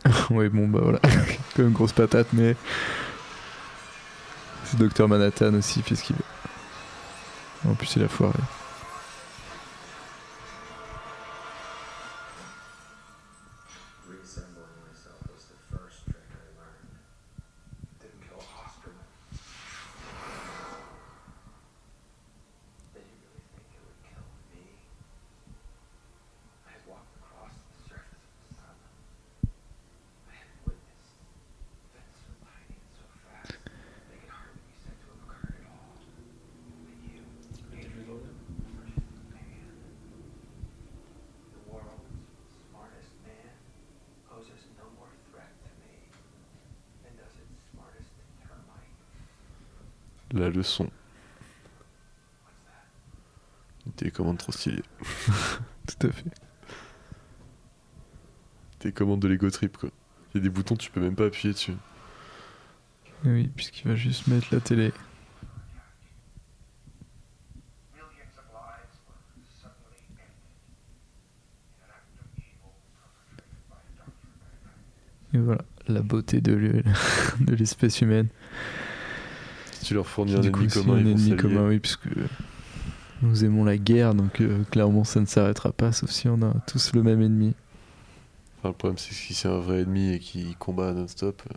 [0.06, 1.00] euh, ouais, bon, bah voilà.
[1.56, 2.56] quand même grosse patate, mais.
[4.66, 7.70] C'est Docteur Manhattan aussi, fait ce qu'il veut.
[7.72, 8.34] En plus, il a foiré.
[59.54, 59.90] Trip, quoi.
[60.34, 61.74] Il y a des boutons, tu peux même pas appuyer dessus.
[63.26, 64.92] Et oui, puisqu'il va juste mettre la télé.
[75.34, 76.84] Et voilà, la beauté de l'e-
[77.40, 78.28] de l'espèce humaine.
[79.72, 82.08] Si tu leur fournis un du ennemi coup, commun, un ils ennemi commun, oui, puisque
[83.22, 86.54] nous aimons la guerre, donc euh, clairement ça ne s'arrêtera pas, sauf si on a
[86.68, 87.56] tous le même ennemi.
[88.64, 91.54] Enfin, le problème, c'est que si c'est un vrai ennemi et qui combat non-stop, euh,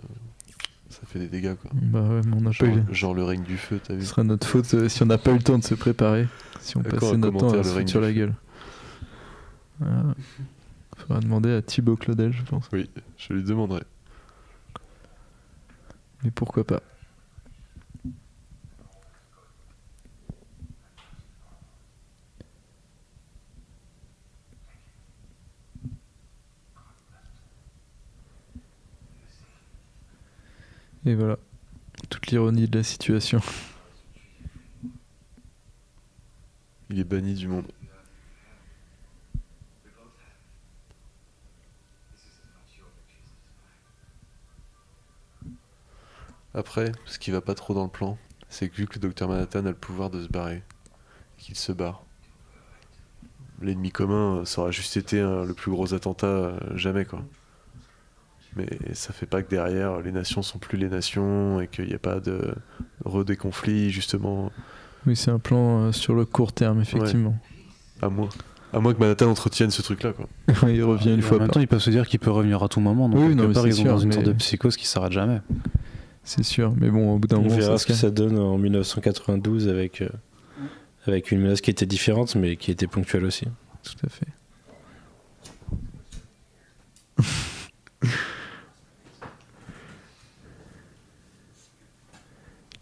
[0.91, 1.71] ça fait des dégâts, quoi.
[1.73, 2.95] Bah ouais, mais on n'a pas Genre, eu.
[2.95, 5.17] genre le règne du feu, t'as vu Ce sera notre faute euh, si on n'a
[5.17, 6.27] pas eu le temps de se préparer,
[6.61, 8.35] si on D'accord, passait notre temps à se foutre sur la gueule.
[9.79, 10.15] Voilà.
[10.97, 12.69] Faudra demander à Thibaut Claudel, je pense.
[12.73, 13.83] Oui, je lui demanderai.
[16.25, 16.83] Mais pourquoi pas
[31.07, 31.39] Et voilà,
[32.11, 33.41] toute l'ironie de la situation.
[36.91, 37.71] Il est banni du monde.
[46.55, 48.19] Après, ce qui va pas trop dans le plan,
[48.49, 50.65] c'est que vu que le docteur Manhattan a le pouvoir de se barrer,
[51.39, 52.03] qu'il se barre,
[53.61, 57.23] l'ennemi commun, euh, ça aura juste été euh, le plus gros attentat euh, jamais, quoi.
[58.57, 61.95] Mais ça fait pas que derrière, les nations sont plus les nations et qu'il n'y
[61.95, 62.55] a pas de
[63.05, 64.51] re des conflits, justement.
[65.07, 67.37] Oui, c'est un plan euh, sur le court terme, effectivement.
[68.01, 68.31] À moins.
[68.73, 70.27] À moins que Manhattan entretienne ce truc-là, quoi.
[70.71, 72.63] il revient une fois En même par temps, ils peuvent se dire qu'il peut revenir
[72.63, 73.09] à tout moment.
[73.09, 74.77] Donc, Oui, quelque non, mais part, c'est ils sont dans une mais- sorte de psychose
[74.77, 75.41] qui s'arrête jamais.
[76.25, 78.37] C'est sûr, mais bon, au bout d'un On moment, verra ça ce que ça donne
[78.39, 80.09] en 1992 avec, euh,
[81.07, 83.45] avec une menace qui était différente, mais qui était ponctuelle aussi.
[83.85, 84.27] Tout à fait.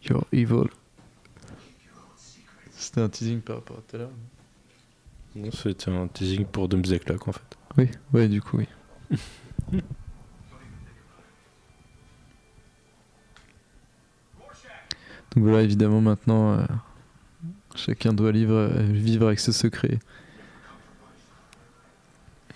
[0.08, 0.68] You're evil.
[2.70, 4.10] C'était un teasing par rapport à tout à l'heure.
[5.34, 7.58] Non, C'était un teasing pour Doomsday Clock en fait.
[7.76, 8.68] Oui, ouais, du coup, oui.
[15.34, 16.65] Donc voilà, évidemment, maintenant, euh,
[17.74, 19.99] chacun doit vivre, euh, vivre avec ce secret.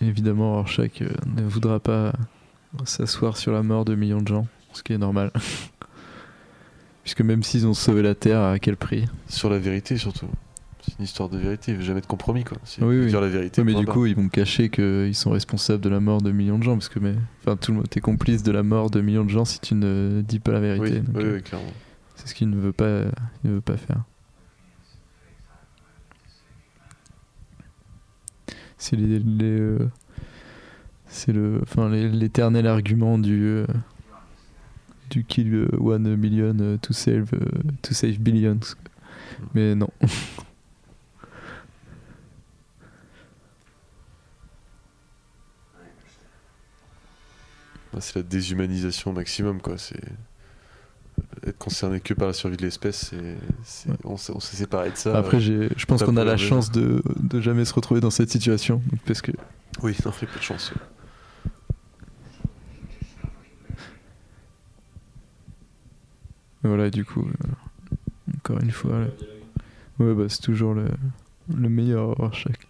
[0.00, 2.12] Évidemment, Rorschach euh, ne voudra pas
[2.84, 5.32] s'asseoir sur la mort de millions de gens, ce qui est normal.
[7.08, 10.28] Puisque même s'ils ont sauvé la Terre, à quel prix Sur la vérité, surtout.
[10.82, 12.58] C'est une histoire de vérité, il veut jamais de compromis, quoi.
[12.64, 13.06] C'est Oui, oui.
[13.06, 13.64] dire la vérité.
[13.64, 16.64] Mais du coup, ils vont cacher qu'ils sont responsables de la mort de millions de
[16.64, 19.24] gens, parce que mais, enfin, tout le monde est complice de la mort de millions
[19.24, 20.98] de gens si tu ne dis pas la vérité.
[20.98, 21.72] Oui, Donc, oui, euh, oui, clairement.
[22.16, 23.04] C'est ce qu'il ne veut pas,
[23.42, 24.02] il ne veut pas faire.
[28.76, 29.78] C'est les, les, euh,
[31.06, 33.66] c'est le, enfin l'éternel argument du euh,
[35.10, 37.46] du kill euh, one million euh, to save euh,
[37.82, 38.60] to save billions.
[39.54, 39.90] Mais non.
[47.90, 49.78] Bah, c'est la déshumanisation au maximum, quoi.
[49.78, 49.96] C'est
[51.46, 53.12] être concerné que par la survie de l'espèce,
[53.64, 55.16] c'est, on, s'est, on s'est séparé de ça.
[55.16, 58.10] Après, euh, je pense qu'on a pas la chance de, de jamais se retrouver dans
[58.10, 59.32] cette situation, parce que
[59.82, 60.72] Oui, non, il peu de chance.
[66.62, 69.06] Voilà, du coup, euh, encore une fois,
[69.98, 70.88] ouais, bah, c'est toujours le,
[71.54, 72.67] le meilleur Rorschach.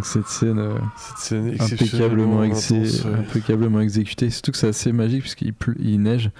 [0.00, 3.14] Donc cette scène euh, Cette scène impeccablement, exceptionnellement exé- intense, ouais.
[3.18, 4.30] impeccablement exécutée.
[4.30, 6.30] Surtout que c'est assez magique puisqu'il il neige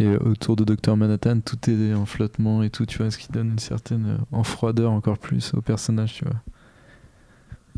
[0.00, 3.18] et euh, autour de Dr Manhattan tout est en flottement et tout, tu vois, ce
[3.18, 6.34] qui donne une certaine euh, en froideur encore plus au personnage, tu vois.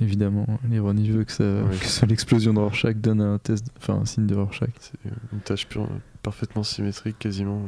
[0.00, 1.76] Évidemment, l'ironie veut que, ça, Ouais.
[1.78, 4.70] que ça- l'explosion de Rorschach donne un test, enfin un signe de Rorschach.
[4.80, 4.98] C'est
[5.32, 5.88] une tâche pure-
[6.22, 7.62] parfaitement symétrique, quasiment.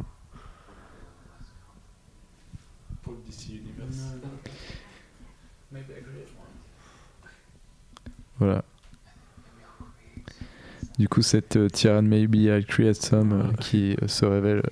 [8.41, 8.65] Voilà.
[10.99, 14.63] Du coup, cette euh, Tyrann Maybe I'll Create Some euh, qui euh, se révèle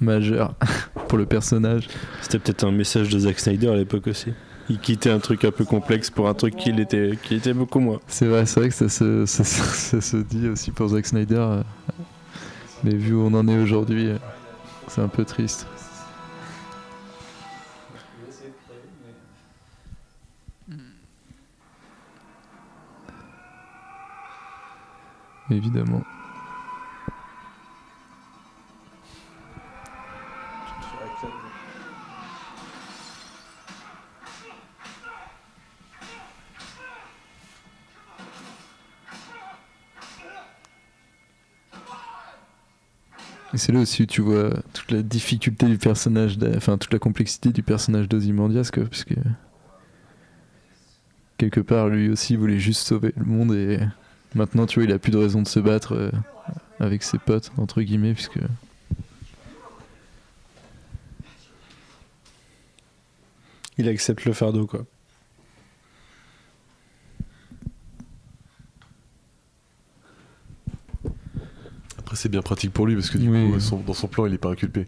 [0.00, 0.54] majeure
[1.08, 1.88] pour le personnage.
[2.20, 4.32] C'était peut-être un message de Zack Snyder à l'époque aussi.
[4.68, 7.80] Il quittait un truc un peu complexe pour un truc qui était, qui était beaucoup
[7.80, 8.00] moins.
[8.06, 11.06] C'est vrai, c'est vrai que ça se, ça, se- ça se dit aussi pour Zack
[11.06, 11.34] Snyder.
[11.36, 11.62] euh,
[12.84, 14.18] Mais vu où on en est aujourd'hui, euh,
[14.86, 15.66] c'est un peu triste.
[25.52, 26.02] Évidemment.
[43.54, 47.50] C'est là aussi où tu vois toute la difficulté du personnage, enfin toute la complexité
[47.50, 49.14] du personnage d'Ozymandias, parce que
[51.36, 53.78] quelque part lui aussi voulait juste sauver le monde et
[54.34, 56.10] maintenant tu vois il a plus de raison de se battre euh,
[56.80, 58.38] avec ses potes entre guillemets, puisque
[63.78, 64.84] Il accepte le fardeau, quoi.
[72.12, 73.52] Après, c'est bien pratique pour lui parce que du Oui.
[73.52, 74.84] coup, son- dans son plan, il est pas inculpé.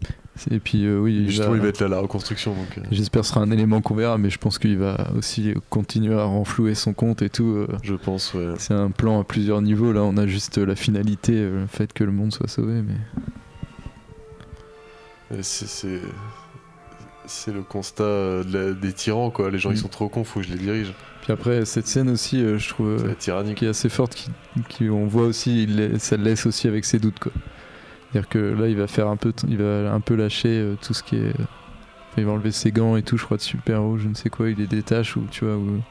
[0.51, 2.53] et puis euh, oui, Et justement, va- il va être là la reconstruction.
[2.53, 5.09] Donc, euh, j'espère que ce sera un élément qu'on verra, mais je pense qu'il va
[5.17, 7.47] aussi continuer à renflouer son compte et tout.
[7.47, 8.53] euh, je pense, ouais.
[8.59, 9.91] C'est un plan à plusieurs niveaux.
[9.91, 12.83] Là, on a juste la finalité, le fait que le monde soit sauvé.
[12.83, 12.93] Mais
[15.41, 16.01] C'est
[17.27, 19.49] c'est- le constat euh, de la- des tyrans, quoi.
[19.51, 19.77] Les gens, ils Mm.
[19.77, 20.93] sont trop cons, faut que je les dirige.
[21.23, 23.55] puis après, cette scène aussi, euh, je trouve, C'est euh, la tyrannie.
[23.55, 24.29] qui est assez forte, qui,
[24.69, 27.31] qui- on voit aussi, il ça le laisse aussi avec ses doutes, quoi.
[28.11, 30.93] C'est-à-dire que là, il va faire un peu, il va un peu lâcher euh, tout
[30.93, 31.33] ce qui est,
[32.17, 34.29] il va enlever ses gants et tout, je crois de super haut, je ne sais
[34.29, 35.81] quoi, il les détache ou tu vois, où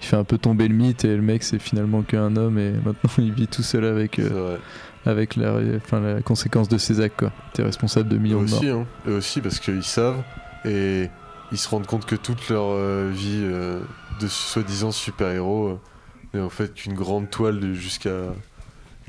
[0.00, 2.72] il fait un peu tomber le mythe et le mec c'est finalement qu'un homme et
[2.84, 4.58] maintenant il vit tout seul avec, C'est vrai.
[5.06, 7.30] avec la, enfin, la conséquence de ses actes, quoi.
[7.52, 8.58] T'es responsable de Eux millions de morts.
[8.58, 8.86] aussi, hein.
[9.06, 10.22] Eux aussi, parce qu'ils savent
[10.68, 11.10] et
[11.50, 13.80] ils se rendent compte que toute leur euh, vie euh,
[14.20, 15.80] de soi-disant super-héros euh,
[16.34, 18.10] n'est en fait qu'une grande toile jusqu'à.
[18.10, 18.34] une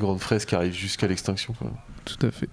[0.05, 1.53] grande fresque qui arrive jusqu'à l'extinction.
[2.05, 2.49] Tout à fait.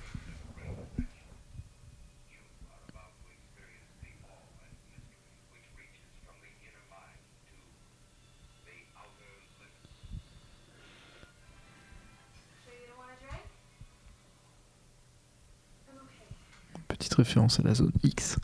[16.88, 18.38] Petite référence à la zone X.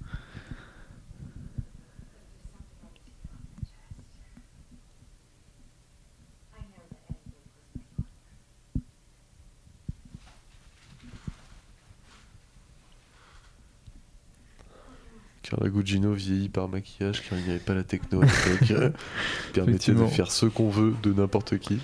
[15.93, 18.93] Gugino vieillit par maquillage car il n'y avait pas la techno à l'époque.
[19.47, 21.79] qui permettait de faire ce qu'on veut de n'importe qui.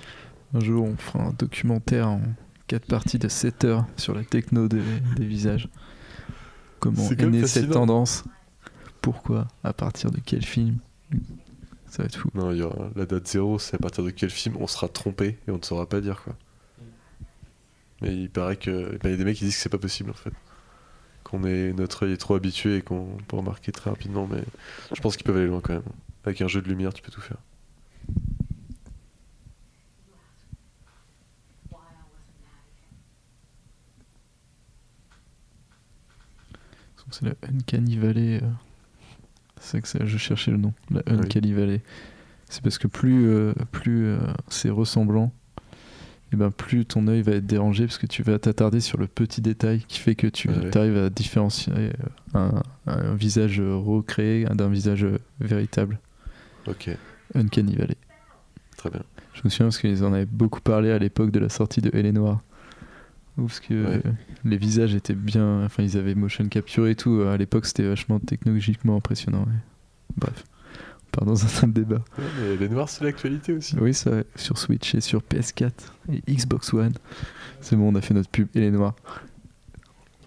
[0.53, 2.21] Un jour, on fera un documentaire en
[2.67, 4.81] 4 parties de 7 heures sur la techno des,
[5.15, 5.69] des visages.
[6.79, 8.23] Comment est même née cette tendance?
[9.01, 9.47] Pourquoi?
[9.63, 10.77] À partir de quel film?
[11.87, 12.29] Ça va être fou.
[12.33, 14.87] Non, il y aura la date zéro, c'est à partir de quel film on sera
[14.87, 16.35] trompé et on ne saura pas dire quoi.
[18.01, 18.97] Mais il paraît que.
[18.97, 20.31] ben, Il y a des mecs qui disent que c'est pas possible en fait.
[21.29, 24.43] Qu'on est notre œil est trop habitué et qu'on peut remarquer très rapidement, mais
[24.95, 25.83] je pense qu'ils peuvent aller loin quand même.
[26.25, 27.37] Avec un jeu de lumière, tu peux tout faire.
[37.11, 38.39] C'est la Uncanny Valley.
[38.43, 38.47] euh,
[39.59, 40.73] C'est que ça- je cherchais le nom.
[40.91, 41.13] La Oui.
[41.17, 41.81] Uncanny Valley.
[42.49, 45.33] C'est parce que plus, euh, plus euh, c'est ressemblant,
[46.31, 49.07] et ben plus ton œil va être dérangé parce que tu vas t'attarder sur le
[49.07, 51.73] petit détail qui fait que tu Ouais, arrives à différencier
[52.33, 55.05] un, un visage recréé d'un visage
[55.39, 55.99] véritable.
[56.67, 56.89] Ok,
[57.33, 57.97] Uncanny Valley.
[58.77, 59.01] très bien.
[59.33, 61.89] Je me souviens parce qu'ils en avaient beaucoup parlé à l'époque de la sortie de
[61.95, 62.41] est Noire.
[63.37, 64.01] Ou Parce que Ouais.
[64.43, 65.63] les visages étaient bien.
[65.63, 67.21] Enfin, ils avaient motion capture et tout.
[67.21, 69.43] À l'époque, c'était vachement technologiquement impressionnant.
[69.43, 69.53] ouais.
[70.17, 70.43] Bref,
[71.09, 72.03] on part dans un débat.
[72.17, 73.75] Ouais, mais les noirs, c'est l'actualité aussi.
[73.79, 74.25] Oui, ça, ouais.
[74.35, 75.71] sur Switch et sur PS4
[76.11, 76.93] et Xbox One.
[77.61, 78.47] C'est bon, on a fait notre pub.
[78.55, 78.95] Elle est noire.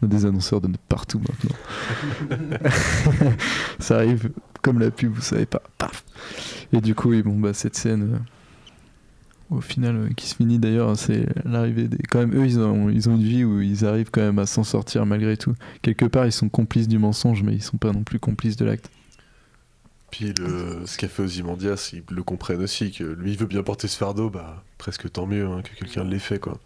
[0.01, 2.41] On a des annonceurs de partout maintenant.
[3.78, 4.31] ça arrive
[4.62, 5.62] comme la pub, vous savez pas.
[5.78, 6.05] Paf
[6.73, 10.59] Et du coup, oui, bon, bah, cette scène, euh, au final, euh, qui se finit
[10.59, 11.99] d'ailleurs, c'est l'arrivée des.
[11.99, 14.47] Quand même, eux, ils ont, ils ont une vie où ils arrivent quand même à
[14.47, 15.55] s'en sortir malgré tout.
[15.83, 18.65] Quelque part, ils sont complices du mensonge, mais ils sont pas non plus complices de
[18.65, 18.91] l'acte.
[20.12, 23.89] Puis ce qu'a fait Ozymandias, ils le comprennent aussi, que lui il veut bien porter
[23.89, 26.60] ce fardeau, bah presque tant mieux hein, que quelqu'un l'ait fait quoi.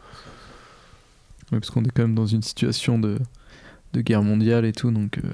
[1.52, 3.18] Ouais, parce qu'on est quand même dans une situation de,
[3.92, 5.33] de guerre mondiale et tout, donc euh,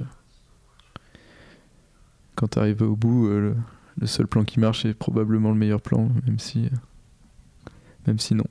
[2.37, 3.57] quand t'arrives au bout, euh, le,
[3.99, 6.77] le seul plan qui marche est probablement le meilleur plan, même si euh,
[8.07, 8.45] Même si non.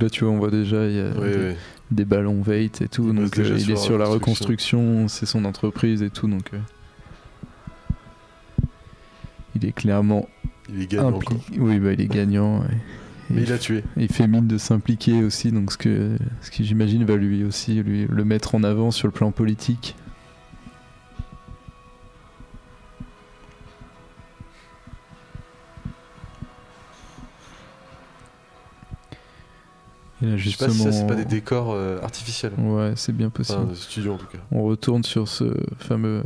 [0.00, 1.54] Là, tu vois, on voit déjà, il y a Oui, des, oui.
[1.90, 3.12] des ballons Veit et tout.
[3.12, 5.08] Donc, euh, il sur est sur la reconstruction.
[5.08, 6.28] c'est son entreprise et tout.
[6.28, 6.58] Donc, euh,
[9.56, 10.28] il est clairement
[10.72, 11.18] Il est gagnant.
[11.58, 12.62] Oui, bah, il est gagnant.
[13.30, 13.84] Mais il a tué.
[13.96, 17.74] il fait mine de s'impliquer aussi, donc ce que, ce qui j'imagine va lui aussi
[17.82, 19.96] lui, le mettre en avant sur le plan politique.
[30.22, 32.52] Et là, Je sais pas si ça, c'est justement- pas des décors euh, artificiels.
[32.58, 33.60] Ouais, c'est bien possible.
[33.64, 34.38] Enfin, studio en tout cas.
[34.50, 35.44] On retourne sur ce
[35.78, 36.22] fameux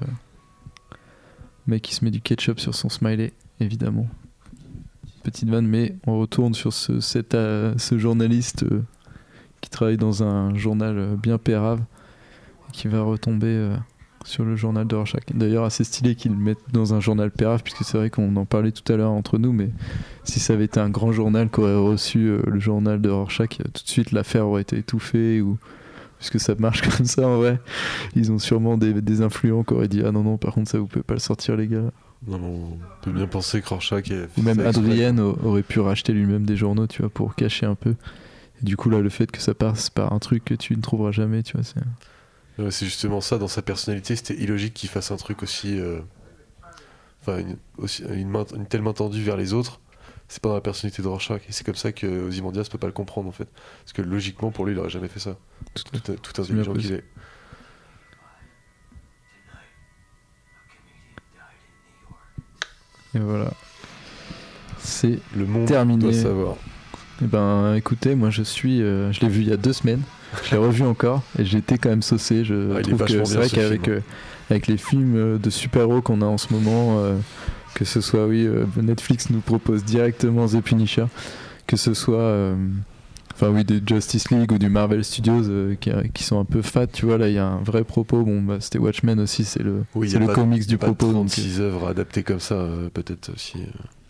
[1.66, 4.06] mec qui se met du ketchup sur son smiley, évidemment.
[5.22, 8.82] Petite vanne, mais on retourne sur ce, cet, euh, ce journaliste euh,
[9.60, 11.80] qui travaille dans un journal bien pérave
[12.68, 13.76] et qui va retomber
[14.26, 15.22] sur le journal de Rorschach.
[15.34, 18.44] D'ailleurs, assez stylé qu'ils le mettent dans un journal pérave, puisque c'est vrai qu'on en
[18.44, 19.70] parlait tout à l'heure entre nous, mais
[20.24, 23.60] si ça avait été un grand journal qui aurait reçu euh, le journal de Rorschach,
[23.60, 25.58] euh, tout de suite l'affaire aurait été étouffée ou
[26.18, 27.60] puisque ça marche comme ça en vrai.
[28.14, 30.78] Ils ont sûrement des, des influents qui auraient dit Ah non, non, par contre, ça
[30.78, 31.90] vous pouvez pas le sortir, les gars.
[32.28, 34.28] Non, mais on peut bien penser que Rorschach est.
[34.38, 34.60] Ou même
[35.18, 37.96] au- aurait pu racheter lui-même des journaux, tu vois, pour cacher un peu.
[38.60, 40.80] Et du coup, là, le fait que ça passe par un truc que tu ne
[40.82, 41.80] trouveras jamais, tu vois, c'est.
[42.58, 45.78] Ouais, c'est justement ça, dans sa personnalité, c'était illogique qu'il fasse un truc aussi.
[45.78, 46.00] euh,
[47.22, 49.80] Enfin, une, aussi- une, main- une telle main tendue vers les autres.
[50.28, 51.40] C'est pas dans la personnalité de Rorschach.
[51.48, 53.48] Et c'est comme ça que Ozymandias peut pas le comprendre en fait.
[53.84, 55.36] Parce que logiquement, pour lui, il aurait jamais fait ça.
[55.74, 57.04] Tout, tout, tout intelligent qu'il est.
[63.14, 63.50] Et voilà.
[64.78, 65.98] C'est Le monde terminé.
[66.02, 66.56] doit savoir.
[67.22, 68.82] Eh ben, écoutez, moi, je suis.
[68.82, 70.02] euh, je l'ai vu il y a deux semaines.
[70.44, 72.44] Je l'ai revu encore et j'étais quand même saucé.
[72.44, 73.96] Je Ah, trouve que c'est vrai qu'avec film.
[73.96, 74.00] euh,
[74.50, 77.16] avec les films euh, de super-héros qu'on a en ce moment, euh,
[77.74, 81.06] que ce soit, oui, euh, Netflix nous propose directement The Punisher,
[81.66, 82.54] que ce soit.
[83.34, 85.42] Enfin oui, des Justice League ou du Marvel Studios
[85.80, 88.22] qui, qui sont un peu fat, tu vois, là il y a un vrai propos,
[88.24, 91.06] bon bah, c'était Watchmen aussi, c'est le, Oui, c'est le pas- comics du pas propos.
[91.06, 93.54] donc, 36 œuvres adaptées comme ça, peut-être aussi.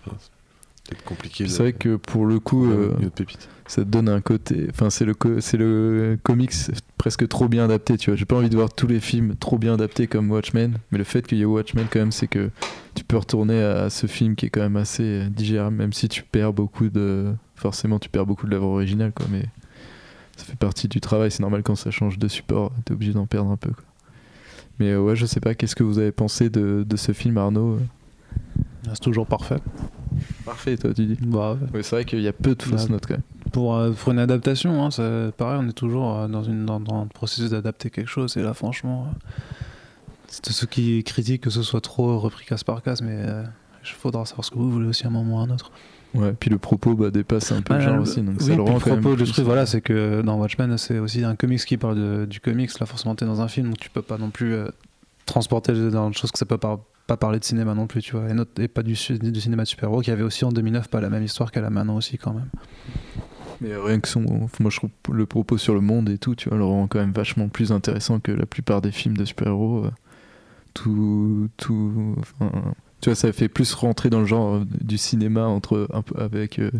[0.04, 1.46] enfin, c'est peut-être compliqué.
[1.48, 2.88] c'est vrai que pour le coup, Ouais,
[3.78, 6.52] euh, ça donne un côté enfin c'est le co- c'est le comics
[6.98, 8.16] presque trop bien adapté tu vois.
[8.16, 11.04] J'ai pas envie de voir tous les films trop bien adaptés comme Watchmen mais le
[11.04, 12.50] fait qu'il y ait Watchmen quand même c'est que
[12.94, 16.08] tu peux retourner à ce film qui est quand même assez euh, digérable même si
[16.08, 19.44] tu perds beaucoup de forcément tu perds beaucoup de l'œuvre originale quoi mais
[20.36, 21.30] ça fait partie du travail.
[21.30, 23.84] C'est normal quand ça change de support t'es obligé d'en perdre un peu quoi.
[24.80, 27.36] Mais euh, ouais je sais pas qu'est-ce que vous avez pensé de, de ce film
[27.38, 27.78] Arnaud
[28.84, 29.58] C'est toujours parfait.
[30.44, 31.18] parfait toi tu dis.
[31.22, 31.76] Bah, ouais.
[31.78, 33.22] ouais, c'est vrai qu'il y a peu de fausses Bah, notes quand même
[33.52, 34.88] Pour, euh, pour une adaptation, hein,
[35.36, 38.36] pareil, on est toujours euh, dans, une, dans, dans le processus d'adapter quelque chose.
[38.36, 39.40] Et là, franchement, euh,
[40.28, 43.42] c'est de ceux qui critiquent que ce soit trop repris case par case, mais euh,
[43.84, 45.70] il faudra savoir ce que vous voulez aussi à un moment ou à un autre.
[46.14, 48.46] ouais puis le propos bah, dépasse un peu le Ouais, genre le- aussi donc oui,
[48.46, 51.22] ça le rend le propos du plus- truc, voilà, c'est que dans Watchmen, c'est aussi
[51.24, 52.78] un comics qui parle de- du comics.
[52.80, 54.68] Là, forcément, t'es dans un film, donc tu peux pas non plus euh,
[55.26, 58.16] transporter dans une chose que ça peut pas, pas parler de cinéma non plus, tu
[58.16, 58.24] vois.
[58.58, 61.22] Et, pas du, du cinéma de super-héros qui avait aussi en 2009 pas la même
[61.24, 62.48] histoire qu'elle a maintenant aussi, quand même.
[63.62, 64.20] Mais rien que son.
[64.60, 66.98] Moi, je trouve le propos sur le monde et tout, tu vois, le rend quand
[66.98, 69.84] même vachement plus intéressant que la plupart des films de super-héros.
[69.86, 69.90] euh.
[70.74, 71.48] Tout.
[71.58, 72.16] tout
[73.00, 76.58] tu vois, ça fait plus rentrer dans le genre du cinéma entre, un peu avec
[76.58, 76.70] euh,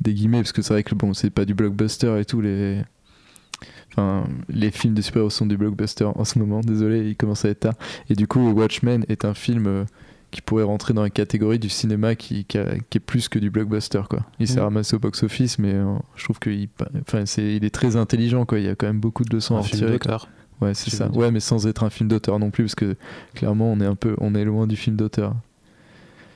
[0.00, 2.40] des guillemets, parce que c'est vrai que bon, c'est pas du blockbuster et tout.
[2.40, 2.80] Les,
[3.90, 7.48] enfin, les films de super-héros sont du blockbuster en ce moment, désolé, il commence à
[7.50, 7.74] être tard.
[8.08, 9.66] Et du coup, Watchmen est un film.
[9.66, 9.84] euh,
[10.30, 13.38] qui pourrait rentrer dans la catégorie du cinéma qui, qui, a- qui est plus que
[13.38, 14.20] du blockbuster quoi.
[14.38, 14.64] Il s'est Mm.
[14.64, 16.68] ramassé au box-office mais euh, je trouve qu'il
[17.00, 18.58] enfin, c'est, il est très intelligent quoi.
[18.60, 19.98] Il y a quand même beaucoup de leçons à un retirer.
[20.60, 21.08] Ouais c'est ça.
[21.10, 22.94] Ouais mais sans être un film d'auteur non plus parce que
[23.34, 25.34] clairement on est un peu on est loin du film d'auteur.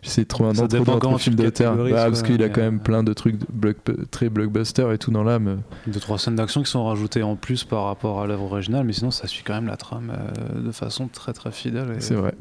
[0.02, 1.76] J'essaie de trouver un autre entre film d'auteur.
[1.76, 4.98] Bah, parce qu'il a quand même euh, plein de trucs de block- très blockbuster et
[4.98, 5.62] tout dans l'âme.
[5.86, 8.92] Deux, trois scènes d'action qui sont rajoutées en plus par rapport à l'œuvre originale, mais
[8.92, 11.94] sinon ça suit quand même la trame euh, de façon très très fidèle.
[11.96, 12.34] et- C'est vrai.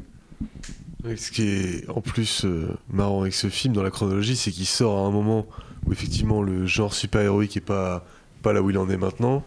[1.16, 4.66] Ce qui est en plus euh, marrant avec ce film dans la chronologie, c'est qu'il
[4.66, 5.46] sort à un moment
[5.86, 8.06] où effectivement le genre super-héroïque est pas,
[8.42, 9.42] pas là où il en est maintenant.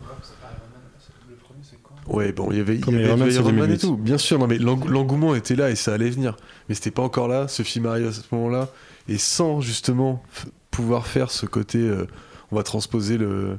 [2.07, 3.77] Ouais, bon, il y avait, il y avait Iron Man, et 2008.
[3.81, 3.97] tout.
[3.97, 6.37] Bien sûr, non, mais l'eng- l'engouement était là et ça allait venir.
[6.69, 7.47] Mais c'était pas encore là.
[7.49, 8.69] Ce film arrive à ce moment-là.
[9.09, 10.23] Et sans justement
[10.71, 12.05] pouvoir faire ce côté, euh,
[12.51, 13.57] on va transposer le,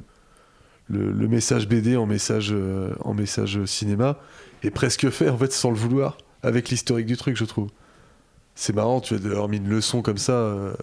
[0.89, 4.17] le, le message BD en message, euh, en message cinéma,
[4.63, 7.69] et presque fait en fait sans le vouloir, avec l'historique du truc, je trouve.
[8.59, 10.73] C'est marrant, tu d'avoir mis une leçon comme ça, euh,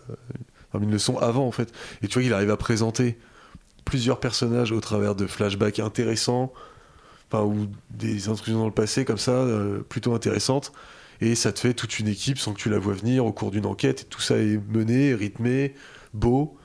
[0.80, 1.74] une leçon avant en fait.
[2.00, 3.18] Et tu vois qu'il arrive à présenter
[3.84, 6.54] plusieurs personnages au travers de flashbacks intéressants,
[7.30, 10.72] enfin, ou des intrusions dans le passé comme ça, euh, plutôt intéressantes.
[11.20, 13.50] Et ça te fait toute une équipe sans que tu la vois venir au cours
[13.50, 14.02] d'une enquête.
[14.02, 15.74] Et tout ça est mené, rythmé,
[16.14, 16.56] beau.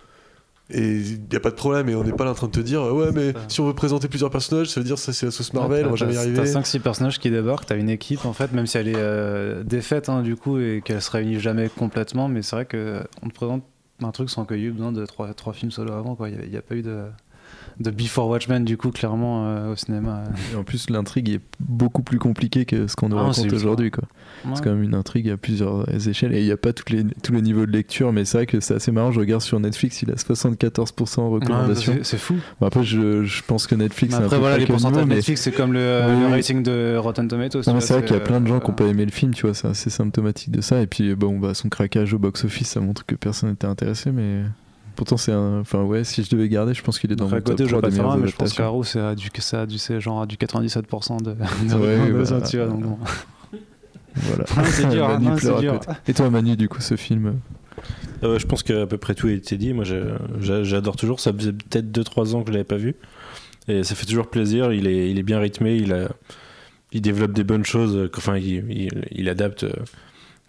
[0.74, 1.90] Et il n'y a pas de problème.
[1.90, 3.74] Et on n'est pas là en train de te dire Ouais, mais si on veut
[3.74, 6.18] présenter plusieurs personnages, ça veut dire ça c'est la sauce Marvel, on va jamais y
[6.18, 6.36] arriver.
[6.36, 9.64] T'as 5-6 personnages qui débarquent, t'as une équipe en fait, même si elle est euh,
[9.64, 13.30] défaite hein, du coup et qu'elle se réunit jamais complètement, mais c'est vrai que on
[13.30, 13.64] te présente
[14.04, 16.16] un truc sans qu'il y ait eu besoin de 3, films solo avant.
[16.16, 16.30] quoi.
[16.30, 17.04] Il n'y a, pas eu de,
[17.80, 20.24] de Before Watchmen du coup clairement euh, au cinéma.
[20.54, 23.92] Et en plus, l'intrigue est beaucoup plus compliquée que ce qu'on nous Ah, raconte aujourd'hui.
[23.92, 24.04] quoi.
[24.46, 24.52] Ouais.
[24.56, 27.04] C'est quand même une intrigue à plusieurs échelles et il n'y a pas toutes les,
[27.24, 29.12] tous les niveaux de lecture, mais c'est vrai que c'est assez marrant.
[29.12, 31.94] Je regarde sur Netflix, il a 74% en recommandation.
[31.94, 32.36] Ouais, c'est- fou.
[32.60, 35.16] Bon, après, je, je pense que Netflix, Mais un après voilà, les pourcentages niveau, mais-
[35.16, 37.64] Netflix c'est comme le, Oui, le rating de Rotten Tomatoes.
[37.64, 39.34] C'est vrai qu'il y a euh, plein de gens qui n'ont pas aimé le film,
[39.34, 40.82] tu vois, c'est assez symptomatique de ça.
[40.82, 44.42] Et puis, bon, bah, son craquage au box-office, ça montre que personne n'était intéressé, mais
[45.02, 45.62] pourtant, c'est un.
[45.62, 47.64] Enfin, ouais, si je devais garder, je pense qu'il est dans mon à top côté,
[47.64, 49.30] je 3 vois pas des faire meilleures un, mais je pense qu'Arrow, c'est à du,
[49.40, 52.26] ça a du, c'est genre à du 97% de, Ouais, bah.
[54.16, 54.44] Voilà.
[54.58, 55.80] Ah, c'est dur, Manu hein, dur.
[56.08, 57.40] Et toi, Manu, du coup, ce film
[58.24, 59.74] Euh, je pense qu'à peu près tout a été dit.
[59.74, 59.86] Moi,
[60.40, 61.20] j'adore toujours.
[61.20, 62.96] Ça faisait peut-être 2-3 ans que je l'avais pas vu.
[63.68, 64.72] Et ça fait toujours plaisir.
[64.74, 65.78] Il est, il est bien rythmé.
[65.78, 66.10] Il, a,
[66.92, 67.96] il développe des bonnes choses.
[67.96, 69.72] euh, Enfin, il, il- il adapte euh,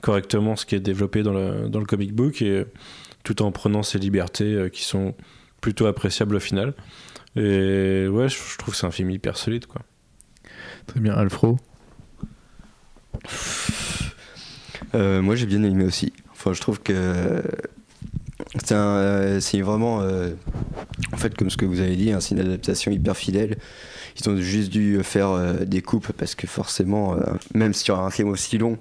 [0.03, 2.43] correctement ce qui est développé dans le, dans le comic book.
[2.43, 2.65] Et euh,
[3.23, 5.15] tout en prenant ses libertés euh, qui sont
[5.61, 6.75] plutôt appréciables au final.
[7.37, 9.67] Et ouais, je, je trouve que c'est un film hyper solide.
[9.67, 9.83] Quoi.
[10.87, 11.57] Très bien, Alfro.
[14.95, 16.13] Euh, moi j'ai bien aimé aussi.
[16.33, 17.43] Enfin, je trouve que
[18.65, 20.31] c'est un- euh, vraiment, euh,
[21.13, 23.57] en fait, comme ce que vous avez dit, hein, c'est une adaptation hyper fidèle.
[24.21, 27.21] Ils ont juste dû faire euh, des coupes parce que forcément, euh,
[27.55, 28.77] même as un film aussi long,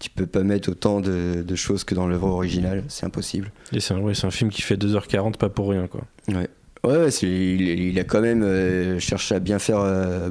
[0.00, 3.52] tu peux pas mettre autant de, de choses que dans l'œuvre originale, c'est impossible.
[3.72, 5.86] Et c'est un, ouais, un film qui fait 2h40, pas pour rien.
[5.86, 6.02] Quoi.
[6.28, 6.48] Ouais.
[6.82, 10.30] Ouais, il, il a quand même euh, cherché à bien faire, euh,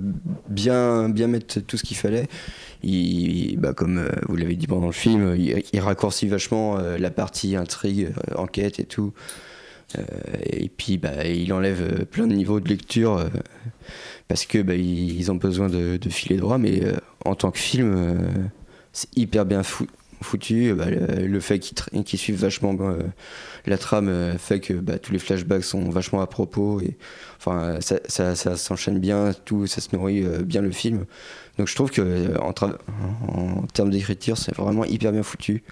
[0.50, 2.28] bien, bien mettre tout ce qu'il fallait.
[2.82, 7.12] Il, bah, comme euh, vous l'avez dit pendant le film, il, il raccourcit vachement la
[7.12, 9.14] partie intrigue, enquête et tout.
[10.44, 13.30] Et puis, bah, il enlève plein de niveaux de lecture
[14.28, 16.58] parce que bah, ils, ils ont besoin de, de filer droit.
[16.58, 16.82] Mais
[17.26, 17.94] en tant que film,
[19.00, 19.88] c'est hyper bien fou-
[20.22, 20.74] foutu.
[20.74, 22.98] Bah, le, fait qu'ils suivent vachement euh,
[23.66, 26.98] la trame euh, fait que bah, tous les flashbacks sont vachement à propos et
[27.38, 31.06] enfin ça, s'enchaîne bien, tout ça se nourrit euh, bien le film.
[31.58, 32.54] Donc je trouve que euh, en,
[33.74, 35.64] termes d'écriture, c'est vraiment hyper bien foutu.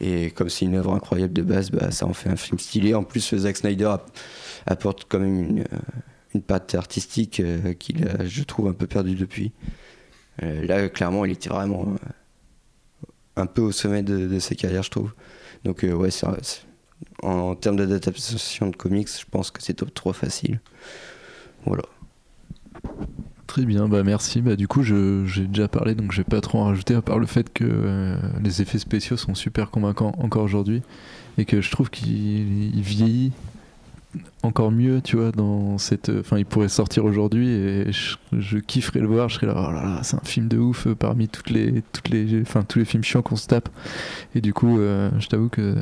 [0.00, 2.94] Et comme c'est une œuvre incroyable de base, bah, ça en fait un film stylé.
[2.94, 4.10] En plus, Zack Snyder app-
[4.66, 5.64] apporte quand même une,
[6.34, 7.40] une patte artistique
[7.78, 9.52] qu'il a, je trouve, un peu perdu depuis.
[10.42, 11.96] Là, clairement, il était vraiment
[13.36, 15.12] un peu au sommet de, de sa carrière, je trouve.
[15.64, 19.92] Donc, euh, ouais, c'est- en, en termes d'adaptation de comics, je pense que c'est top
[19.94, 20.60] 3 facile.
[21.66, 21.82] Voilà.
[23.46, 24.40] Très bien, bah merci.
[24.42, 27.18] Bah, du coup, j'ai déjà parlé, donc je vais pas trop en rajouter, à part
[27.18, 30.82] le fait que euh, les effets spéciaux sont super convaincants encore aujourd'hui,
[31.38, 33.32] et que je trouve qu'il il vieillit
[34.42, 36.10] encore mieux, tu vois, dans cette...
[36.20, 39.72] Enfin, il pourrait sortir aujourd'hui, et je, je kifferais le voir, je serais là, oh
[39.72, 42.78] là là, c'est un film de ouf, euh, parmi toutes les, toutes les, enfin, tous
[42.78, 43.68] les films chiants qu'on se tape.
[44.34, 45.74] Et du coup, euh, je t'avoue que...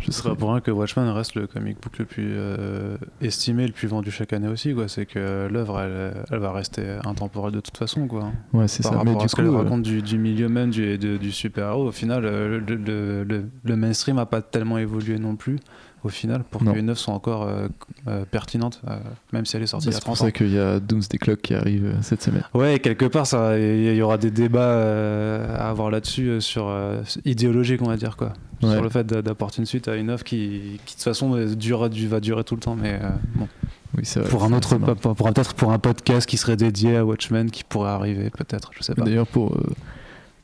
[0.00, 3.72] Je serais pour rien que Watchmen reste le comic book le plus euh, estimé, le
[3.72, 4.72] plus vendu chaque année aussi.
[4.72, 4.86] quoi.
[4.86, 8.06] C'est que l'œuvre, elle, elle va rester intemporelle de toute façon.
[8.06, 8.30] Quoi.
[8.52, 8.92] Ouais, c'est ça.
[8.92, 11.32] Mais rapport à du ce qu'elle coup, euh, raconte du, du milieu même du, du
[11.32, 15.58] super-héros, au final, euh, le, le- le- le mainstream n'a pas tellement évolué non plus.
[16.04, 16.72] Au final, pour Non.
[16.74, 17.66] que une œuvre soit encore euh,
[18.06, 18.98] euh, pertinente, euh,
[19.32, 20.24] même si elle est sortie bah, il y a c'est pour 30 ans.
[20.26, 22.44] ça qu'il y a Doomsday Clock qui arrive euh, cette semaine.
[22.54, 26.68] Ouais, quelque part, ça, il y aura des débats euh, à avoir là-dessus, euh, sur
[26.68, 28.72] euh, idéologique, on va dire quoi, Ouais.
[28.72, 31.34] sur le fait d'a- d'apporter une suite à une œuvre qui, qui de toute façon
[31.34, 33.48] euh, dure, du- va durer tout le temps, mais euh, bon.
[33.96, 37.04] Oui, c'est vrai, Pour un autre, pour, peut-être pour un podcast qui serait dédié à
[37.04, 39.02] Watchmen, qui pourrait arriver, peut-être, je sais pas.
[39.02, 39.60] D'ailleurs, pour, euh,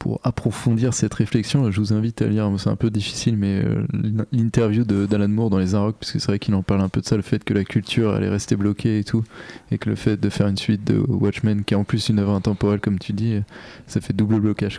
[0.05, 3.87] pour approfondir cette réflexion, je vous invite à lire, c'est un peu difficile, mais euh,
[3.95, 6.91] l'in- l'interview d'Alan Moore dans Les Inrocks, parce que c'est vrai qu'il en parle un
[6.91, 9.25] peu de ça, le fait que la culture, elle est restée bloquée et tout,
[9.71, 12.19] et que le fait de faire une suite de Watchmen, qui est en plus une
[12.19, 13.41] œuvre intemporelle, comme tu dis, euh,
[13.87, 14.79] ça fait double blocage.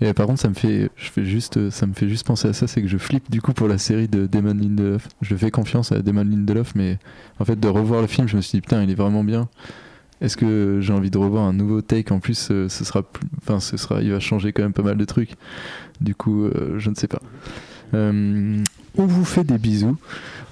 [0.00, 2.48] Et euh, par contre, ça me fait, je fais juste, ça me fait juste penser
[2.48, 5.06] à ça, c'est que je flippe du coup pour la série de Damon Lindelof.
[5.22, 6.98] Je fais confiance à Damon Lindelof, mais
[7.38, 9.48] en fait de revoir le film, je me suis dit putain, il est vraiment bien.
[10.20, 13.26] Est-ce que j'ai envie de revoir un nouveau take En plus, euh, ce sera, plus-
[13.38, 15.34] enfin, ce sera, il va changer quand même pas mal de trucs.
[16.00, 17.20] Du coup, euh, je ne sais pas.
[17.94, 18.62] Euh,
[18.98, 19.96] on vous fait des bisous.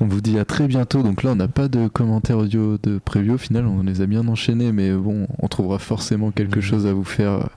[0.01, 1.03] On vous dit à très bientôt.
[1.03, 3.35] Donc là, on n'a pas de commentaires audio de preview.
[3.35, 6.93] Au final, on les a bien enchaînés, mais bon, on trouvera forcément quelque chose à
[6.93, 7.49] vous faire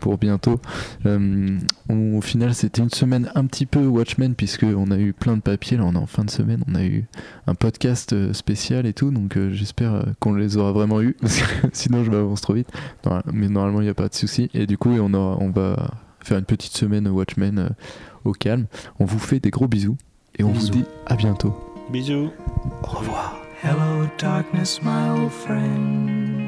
[0.00, 0.60] pour bientôt.
[1.06, 5.12] Euh, on- au final, c'était une semaine un petit peu Watchmen, puisque on a eu
[5.12, 5.76] plein de papiers.
[5.76, 6.62] Là, on est en fin de semaine.
[6.68, 7.04] On a eu
[7.46, 9.10] un podcast euh, spécial et tout.
[9.10, 11.14] Donc, euh, j'espère qu'on les aura vraiment eu.
[11.20, 12.68] parce que Sinon, je m'avance trop vite.
[13.04, 14.50] Non, mais normalement, il n'y a pas de souci.
[14.54, 17.68] Et du coup, on, aura, on va faire une petite semaine Watchmen euh,
[18.24, 18.66] au calme.
[18.98, 19.96] On vous fait des gros bisous.
[20.38, 21.56] Et on vous dit à bientôt.
[21.92, 22.30] Bisous.
[22.84, 23.36] Au revoir.
[23.62, 26.47] Hello, darkness, my old friend.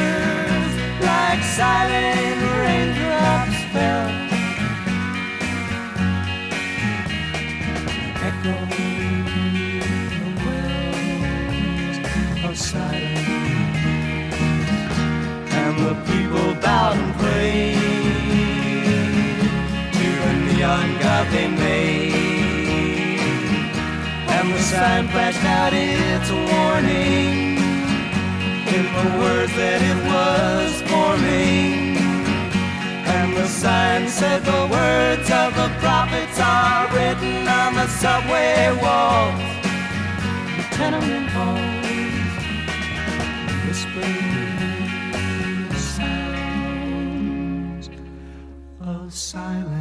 [1.61, 4.09] silent raindrops, fell.
[8.27, 9.25] Echoing
[10.17, 11.97] the wells
[12.45, 13.83] of silence.
[15.61, 17.77] And the people bowed and prayed
[19.97, 22.71] to the neon god they made.
[24.35, 27.50] And the sign flashed out its warning
[28.73, 31.97] in the words that it was forming.
[33.15, 39.41] And the sign said the words of the prophets are written on the subway walls,
[40.55, 42.33] the tenement halls,
[43.67, 44.31] whispering
[45.75, 47.09] sounds
[48.79, 49.80] of silence.